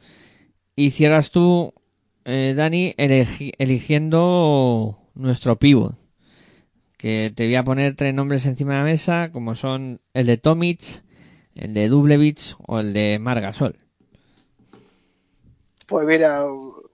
Y 0.74 0.90
cierras 0.90 1.30
tú, 1.30 1.72
eh, 2.24 2.54
Dani, 2.56 2.94
elegi- 2.98 3.52
eligiendo 3.58 4.98
nuestro 5.14 5.58
pivot. 5.58 5.96
Que 6.98 7.32
te 7.34 7.46
voy 7.46 7.56
a 7.56 7.64
poner 7.64 7.94
tres 7.94 8.14
nombres 8.14 8.46
encima 8.46 8.72
de 8.74 8.78
la 8.80 8.84
mesa, 8.84 9.30
como 9.32 9.54
son 9.54 10.00
el 10.14 10.26
de 10.26 10.38
Tomic, 10.38 11.02
el 11.54 11.74
de 11.74 11.88
Dublevich 11.88 12.56
o 12.66 12.80
el 12.80 12.92
de 12.92 13.18
Margasol. 13.18 13.78
Pues 15.86 16.06
mira, 16.06 16.44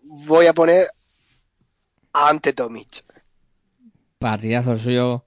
voy 0.02 0.46
a 0.46 0.52
poner 0.52 0.88
ante 2.12 2.52
Tomic. 2.52 3.04
Partidazo 4.18 4.76
suyo 4.76 5.24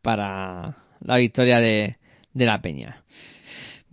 para 0.00 0.76
la 1.00 1.16
victoria 1.16 1.60
de, 1.60 1.98
de 2.32 2.46
la 2.46 2.62
Peña. 2.62 3.04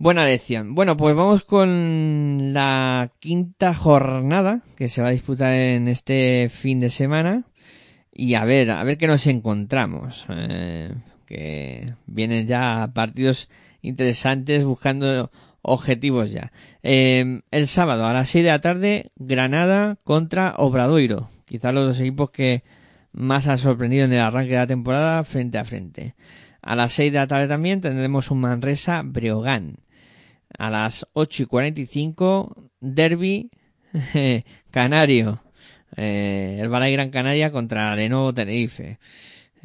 Buena 0.02 0.24
lección. 0.24 0.74
Bueno, 0.74 0.96
pues 0.96 1.14
vamos 1.14 1.44
con 1.44 2.52
la 2.52 3.12
quinta 3.20 3.72
jornada 3.72 4.62
que 4.74 4.88
se 4.88 5.00
va 5.00 5.06
a 5.06 5.12
disputar 5.12 5.52
en 5.52 5.86
este 5.86 6.48
fin 6.48 6.80
de 6.80 6.90
semana. 6.90 7.44
Y 8.10 8.34
a 8.34 8.44
ver, 8.44 8.72
a 8.72 8.82
ver 8.82 8.98
qué 8.98 9.06
nos 9.06 9.28
encontramos. 9.28 10.26
Eh, 10.28 10.92
que 11.24 11.94
vienen 12.06 12.48
ya 12.48 12.90
partidos 12.92 13.48
interesantes 13.80 14.64
buscando 14.64 15.30
objetivos 15.62 16.32
ya. 16.32 16.50
Eh, 16.82 17.42
el 17.52 17.68
sábado 17.68 18.04
a 18.04 18.12
las 18.12 18.28
6 18.30 18.42
de 18.42 18.50
la 18.50 18.60
tarde, 18.60 19.12
Granada 19.14 19.98
contra 20.02 20.56
Obradoiro. 20.58 21.30
Quizás 21.44 21.72
los 21.72 21.86
dos 21.86 22.00
equipos 22.00 22.32
que 22.32 22.64
más 23.12 23.46
han 23.46 23.58
sorprendido 23.58 24.06
en 24.06 24.14
el 24.14 24.18
arranque 24.18 24.50
de 24.50 24.58
la 24.58 24.66
temporada 24.66 25.22
frente 25.22 25.58
a 25.58 25.64
frente. 25.64 26.16
A 26.60 26.74
las 26.74 26.92
6 26.94 27.12
de 27.12 27.18
la 27.20 27.28
tarde 27.28 27.46
también 27.46 27.80
tendremos 27.80 28.32
un 28.32 28.40
Manresa 28.40 29.02
Breogán. 29.04 29.76
A 30.58 30.70
las 30.70 31.06
8 31.12 31.44
y 31.44 31.46
45, 31.46 32.70
Derby 32.80 33.50
Canario. 34.70 35.42
Eh, 35.96 36.58
el 36.60 36.68
Balay 36.68 36.92
Gran 36.92 37.10
Canaria 37.10 37.50
contra 37.50 37.94
Lenovo 37.94 38.32
Tenerife. 38.32 38.98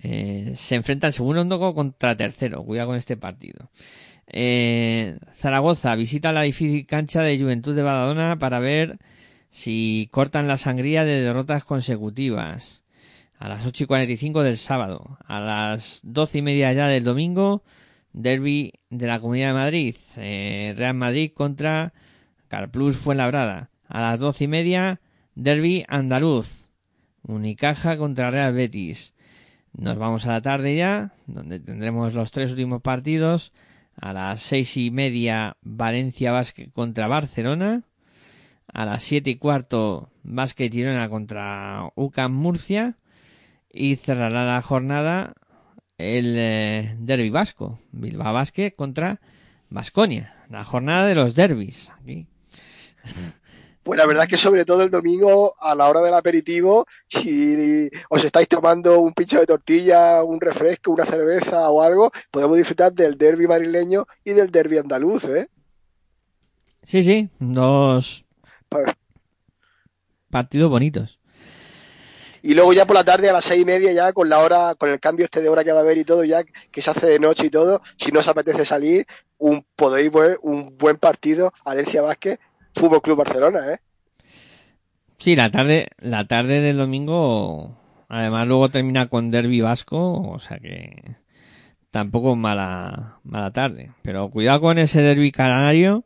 Eh, 0.01 0.53
se 0.55 0.75
enfrenta 0.75 1.07
el 1.07 1.13
segundo 1.13 1.59
contra 1.73 2.15
tercero. 2.15 2.63
Cuidado 2.63 2.89
con 2.89 2.97
este 2.97 3.17
partido. 3.17 3.71
Eh, 4.27 5.17
Zaragoza 5.33 5.95
visita 5.95 6.33
la 6.33 6.41
difícil 6.41 6.85
cancha 6.85 7.21
de 7.21 7.39
Juventud 7.39 7.75
de 7.75 7.81
Badalona 7.81 8.37
para 8.37 8.59
ver 8.59 8.97
si 9.49 10.09
cortan 10.11 10.47
la 10.47 10.57
sangría 10.57 11.05
de 11.05 11.21
derrotas 11.21 11.63
consecutivas. 11.63 12.83
A 13.39 13.49
las 13.49 13.65
8 13.65 13.83
y 13.83 13.87
45 13.87 14.43
del 14.43 14.57
sábado. 14.57 15.17
A 15.25 15.39
las 15.39 16.01
12 16.03 16.39
y 16.39 16.41
media 16.41 16.73
ya 16.73 16.87
del 16.87 17.03
domingo. 17.03 17.63
Derby 18.17 18.73
de 18.89 19.05
la 19.05 19.19
Comunidad 19.19 19.49
de 19.49 19.53
Madrid. 19.53 19.95
Eh, 20.17 20.73
Real 20.75 20.95
Madrid 20.95 21.31
contra 21.33 21.93
Carplus 22.47 22.97
Fuenlabrada. 22.97 23.69
A 23.87 24.01
las 24.01 24.19
12 24.19 24.45
y 24.45 24.47
media. 24.47 25.01
Derby 25.35 25.85
andaluz. 25.87 26.65
Unicaja 27.21 27.95
contra 27.95 28.31
Real 28.31 28.53
Betis. 28.53 29.13
Nos 29.73 29.99
vamos 29.99 30.25
a 30.25 30.31
la 30.31 30.41
tarde 30.41 30.75
ya, 30.75 31.13
donde 31.27 31.59
tendremos 31.59 32.15
los 32.15 32.31
tres 32.31 32.49
últimos 32.49 32.81
partidos. 32.81 33.53
A 33.95 34.13
las 34.13 34.41
seis 34.41 34.75
y 34.77 34.89
media, 34.89 35.57
Valencia 35.61 36.31
Basket 36.31 36.71
contra 36.71 37.07
Barcelona. 37.07 37.83
A 38.73 38.85
las 38.85 39.03
siete 39.03 39.29
y 39.29 39.35
cuarto, 39.35 40.09
Basket 40.23 40.71
Girona 40.71 41.07
contra 41.09 41.91
UCAM 41.93 42.33
Murcia. 42.33 42.97
Y 43.71 43.97
cerrará 43.97 44.43
la 44.43 44.61
jornada 44.63 45.35
el 45.97 46.35
eh, 46.37 46.95
derby 46.99 47.29
vasco. 47.29 47.79
Bilbao 47.91 48.33
Basket 48.33 48.71
contra 48.75 49.19
Basconia. 49.69 50.35
La 50.49 50.63
jornada 50.63 51.05
de 51.07 51.15
los 51.15 51.35
derbis. 51.35 51.91
Aquí. 52.01 52.27
Pues 53.83 53.97
la 53.97 54.05
verdad 54.05 54.25
es 54.25 54.29
que 54.29 54.37
sobre 54.37 54.65
todo 54.65 54.83
el 54.83 54.89
domingo 54.89 55.55
a 55.61 55.73
la 55.73 55.87
hora 55.87 56.01
del 56.01 56.13
aperitivo, 56.13 56.85
si 57.07 57.89
os 58.09 58.23
estáis 58.23 58.49
tomando 58.49 58.99
un 58.99 59.13
pincho 59.13 59.39
de 59.39 59.45
tortilla, 59.45 60.23
un 60.23 60.41
refresco, 60.41 60.91
una 60.91 61.05
cerveza 61.05 61.69
o 61.69 61.81
algo, 61.81 62.11
podemos 62.29 62.57
disfrutar 62.57 62.91
del 62.91 63.17
derby 63.17 63.47
madrileño 63.47 64.05
y 64.25 64.31
del 64.33 64.51
derby 64.51 64.77
andaluz, 64.77 65.23
¿eh? 65.25 65.47
Sí, 66.83 67.01
sí, 67.01 67.29
dos 67.39 68.25
Pa- 68.67 68.97
partidos 70.29 70.69
bonitos. 70.69 71.19
Y 72.41 72.53
luego 72.53 72.73
ya 72.73 72.85
por 72.85 72.95
la 72.95 73.03
tarde 73.03 73.29
a 73.29 73.33
las 73.33 73.45
seis 73.45 73.61
y 73.61 73.65
media 73.65 73.91
ya 73.91 74.13
con 74.13 74.29
la 74.29 74.39
hora, 74.39 74.75
con 74.75 74.89
el 74.89 74.99
cambio 74.99 75.25
este 75.25 75.41
de 75.41 75.49
hora 75.49 75.63
que 75.63 75.71
va 75.71 75.79
a 75.79 75.81
haber 75.81 75.97
y 75.97 76.03
todo 76.03 76.23
ya, 76.23 76.43
que 76.43 76.81
se 76.81 76.91
hace 76.91 77.07
de 77.07 77.19
noche 77.19 77.47
y 77.47 77.49
todo, 77.49 77.81
si 77.97 78.11
no 78.11 78.19
os 78.19 78.27
apetece 78.27 78.65
salir, 78.65 79.05
un, 79.37 79.65
podéis 79.75 80.11
ver 80.11 80.37
un 80.41 80.77
buen 80.77 80.97
partido, 80.97 81.51
Valencia 81.65 82.01
Vázquez, 82.01 82.39
Fútbol 82.73 83.01
Club 83.01 83.17
Barcelona, 83.17 83.73
¿eh? 83.73 83.77
Sí, 85.17 85.35
la 85.35 85.49
tarde, 85.49 85.87
la 85.97 86.27
tarde 86.27 86.61
del 86.61 86.77
domingo, 86.77 87.75
además 88.07 88.47
luego 88.47 88.69
termina 88.69 89.09
con 89.09 89.31
derby 89.31 89.61
vasco, 89.61 90.21
o 90.29 90.39
sea 90.39 90.59
que 90.59 91.17
tampoco 91.91 92.35
mala, 92.35 93.19
mala 93.23 93.51
tarde. 93.51 93.91
Pero 94.03 94.29
cuidado 94.29 94.61
con 94.61 94.77
ese 94.77 95.01
derby 95.01 95.31
canario. 95.31 96.03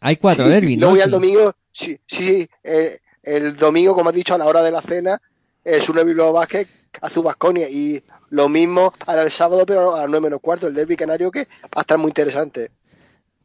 Hay 0.00 0.16
cuatro 0.16 0.44
Sí, 0.44 0.52
derbis, 0.52 0.78
¿no? 0.78 0.86
Luego 0.86 0.96
ya 0.96 1.04
el 1.04 1.10
domingo, 1.10 1.52
sí, 1.72 1.98
sí, 2.06 2.46
eh, 2.62 2.98
el 3.24 3.56
domingo, 3.56 3.94
como 3.94 4.10
has 4.10 4.14
dicho, 4.14 4.34
a 4.34 4.38
la 4.38 4.46
hora 4.46 4.62
de 4.62 4.70
la 4.70 4.82
cena, 4.82 5.20
es 5.64 5.88
un 5.88 6.04
Bilbao 6.04 6.32
Vázquez 6.32 6.68
hace 7.00 7.20
Vasconia 7.20 7.68
y 7.68 8.02
lo 8.30 8.48
mismo 8.48 8.92
para 9.04 9.22
el 9.22 9.30
sábado, 9.30 9.64
pero 9.66 9.94
a 9.94 10.00
las 10.00 10.08
nueve 10.08 10.28
menos 10.28 10.40
cuarto, 10.40 10.68
el 10.68 10.74
derby 10.74 10.96
canario 10.96 11.30
que 11.30 11.44
va 11.44 11.76
a 11.76 11.80
estar 11.80 11.98
muy 11.98 12.08
interesante. 12.08 12.70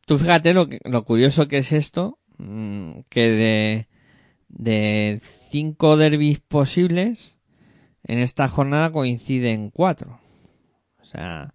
Tú 0.06 0.18
fíjate 0.18 0.54
lo, 0.54 0.68
lo 0.86 1.06
curioso 1.06 1.48
que 1.48 1.60
es 1.60 1.72
esto, 1.72 2.18
mm, 2.38 3.02
que 3.10 3.30
de, 3.30 3.88
de 4.50 5.22
cinco 5.50 5.98
derbis 5.98 6.40
posibles, 6.40 7.38
en 8.04 8.20
esta 8.20 8.48
jornada 8.48 8.92
coinciden 8.92 9.70
cuatro. 9.70 10.20
O 11.02 11.06
sea, 11.06 11.54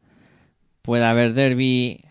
puede 0.83 1.05
haber 1.05 1.35
derby... 1.35 2.05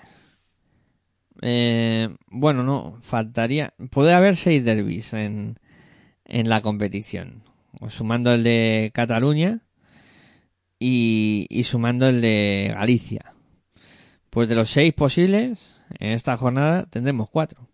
Eh, 1.41 2.09
bueno, 2.27 2.63
no, 2.63 2.97
faltaría... 3.01 3.73
Puede 3.89 4.13
haber 4.13 4.35
seis 4.35 4.63
derbis 4.63 5.13
en, 5.13 5.59
en 6.25 6.49
la 6.49 6.61
competición. 6.61 7.43
Sumando 7.89 8.33
el 8.33 8.43
de 8.43 8.91
Cataluña 8.93 9.61
y, 10.79 11.47
y 11.49 11.63
sumando 11.63 12.07
el 12.07 12.21
de 12.21 12.71
Galicia. 12.73 13.33
Pues 14.29 14.49
de 14.49 14.55
los 14.55 14.69
seis 14.69 14.93
posibles, 14.93 15.81
en 15.99 16.11
esta 16.11 16.35
jornada 16.37 16.85
tendremos 16.89 17.29
cuatro. 17.29 17.67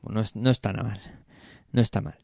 Pues 0.00 0.14
no, 0.14 0.20
es- 0.20 0.36
no 0.36 0.50
está 0.50 0.72
nada 0.72 0.90
mal. 0.90 1.00
No 1.72 1.80
está 1.82 2.00
mal. 2.00 2.16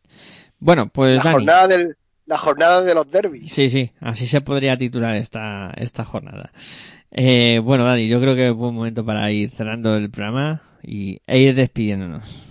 Bueno, 0.59 0.89
pues 0.89 1.17
La 1.19 1.23
Dani. 1.25 1.35
jornada 1.35 1.69
del, 1.69 1.97
la 2.27 2.39
jornada 2.39 2.83
de 2.83 2.95
los 2.95 3.11
derbis. 3.11 3.53
Sí, 3.53 3.71
sí, 3.71 3.93
así 4.01 4.27
se 4.27 4.41
podría 4.41 4.77
titular 4.77 5.17
esta, 5.17 5.73
esta 5.77 6.05
jornada. 6.05 6.53
Eh, 7.11 7.61
bueno, 7.63 7.85
Dani, 7.85 8.09
yo 8.09 8.21
creo 8.21 8.35
que 8.35 8.49
es 8.49 8.55
buen 8.55 8.75
momento 8.75 9.05
para 9.05 9.31
ir 9.31 9.51
cerrando 9.51 9.97
el 9.97 10.11
programa 10.11 10.63
y, 10.83 11.21
e 11.27 11.39
ir 11.41 11.55
despidiéndonos. 11.55 12.45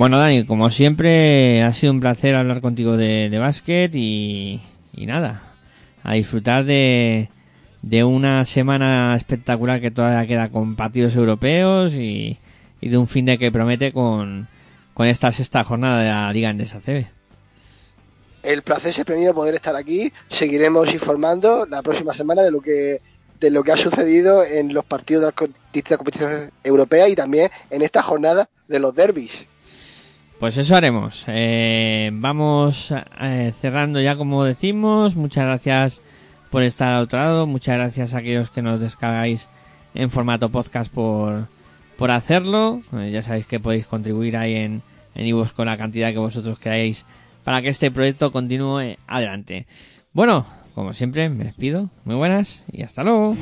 Bueno, 0.00 0.16
Dani, 0.16 0.46
como 0.46 0.70
siempre, 0.70 1.62
ha 1.62 1.74
sido 1.74 1.92
un 1.92 2.00
placer 2.00 2.34
hablar 2.34 2.62
contigo 2.62 2.96
de, 2.96 3.28
de 3.28 3.38
básquet 3.38 3.94
y, 3.94 4.58
nada, 4.96 5.42
a 6.02 6.14
disfrutar 6.14 6.64
de, 6.64 7.28
de 7.82 8.02
una 8.04 8.46
semana 8.46 9.14
espectacular 9.14 9.78
que 9.82 9.90
todavía 9.90 10.26
queda 10.26 10.48
con 10.48 10.74
partidos 10.74 11.14
europeos 11.16 11.92
y, 11.92 12.38
de 12.80 12.96
un 12.96 13.08
fin 13.08 13.26
de 13.26 13.38
que 13.38 13.52
promete 13.52 13.92
con, 13.92 14.48
con 14.94 15.06
esta 15.06 15.32
sexta 15.32 15.64
jornada 15.64 16.00
de 16.00 16.08
la 16.08 16.32
Liga 16.32 16.48
Endesa 16.48 16.80
CB. 16.80 17.06
El 18.42 18.62
placer 18.62 18.92
es 18.92 19.04
premio 19.04 19.34
poder 19.34 19.54
estar 19.54 19.76
aquí. 19.76 20.10
Seguiremos 20.30 20.94
informando 20.94 21.66
la 21.66 21.82
próxima 21.82 22.14
semana 22.14 22.40
de 22.40 22.50
lo 22.50 22.62
que 22.62 23.02
de 23.38 23.50
lo 23.50 23.62
que 23.62 23.72
ha 23.72 23.76
sucedido 23.76 24.44
en 24.44 24.72
los 24.72 24.86
partidos 24.86 25.24
de 25.24 25.26
las 25.26 25.50
distintas 25.74 25.98
competiciones 25.98 26.52
europeas 26.64 27.10
y 27.10 27.16
también 27.16 27.50
en 27.68 27.82
esta 27.82 28.00
jornada 28.00 28.48
de 28.66 28.80
los 28.80 28.94
derbis. 28.94 29.46
Pues 30.40 30.56
eso 30.56 30.74
haremos. 30.74 31.24
Eh, 31.28 32.10
vamos 32.14 32.94
eh, 33.20 33.52
cerrando 33.60 34.00
ya 34.00 34.16
como 34.16 34.42
decimos. 34.42 35.14
Muchas 35.14 35.44
gracias 35.44 36.00
por 36.50 36.62
estar 36.62 36.94
al 36.94 37.02
otro 37.02 37.18
lado. 37.18 37.46
Muchas 37.46 37.74
gracias 37.76 38.14
a 38.14 38.18
aquellos 38.18 38.50
que 38.50 38.62
nos 38.62 38.80
descargáis 38.80 39.50
en 39.94 40.08
formato 40.08 40.48
podcast 40.48 40.90
por, 40.90 41.48
por 41.98 42.10
hacerlo. 42.10 42.80
Eh, 42.94 43.10
ya 43.12 43.20
sabéis 43.20 43.46
que 43.46 43.60
podéis 43.60 43.86
contribuir 43.86 44.38
ahí 44.38 44.54
en 44.54 44.82
en 45.14 45.44
con 45.48 45.66
la 45.66 45.76
cantidad 45.76 46.10
que 46.10 46.18
vosotros 46.18 46.58
queráis 46.58 47.04
para 47.44 47.60
que 47.60 47.68
este 47.68 47.90
proyecto 47.90 48.32
continúe 48.32 48.96
adelante. 49.06 49.66
Bueno, 50.14 50.46
como 50.74 50.94
siempre, 50.94 51.28
me 51.28 51.44
despido. 51.44 51.90
Muy 52.04 52.16
buenas 52.16 52.64
y 52.72 52.82
hasta 52.82 53.02
luego. 53.02 53.36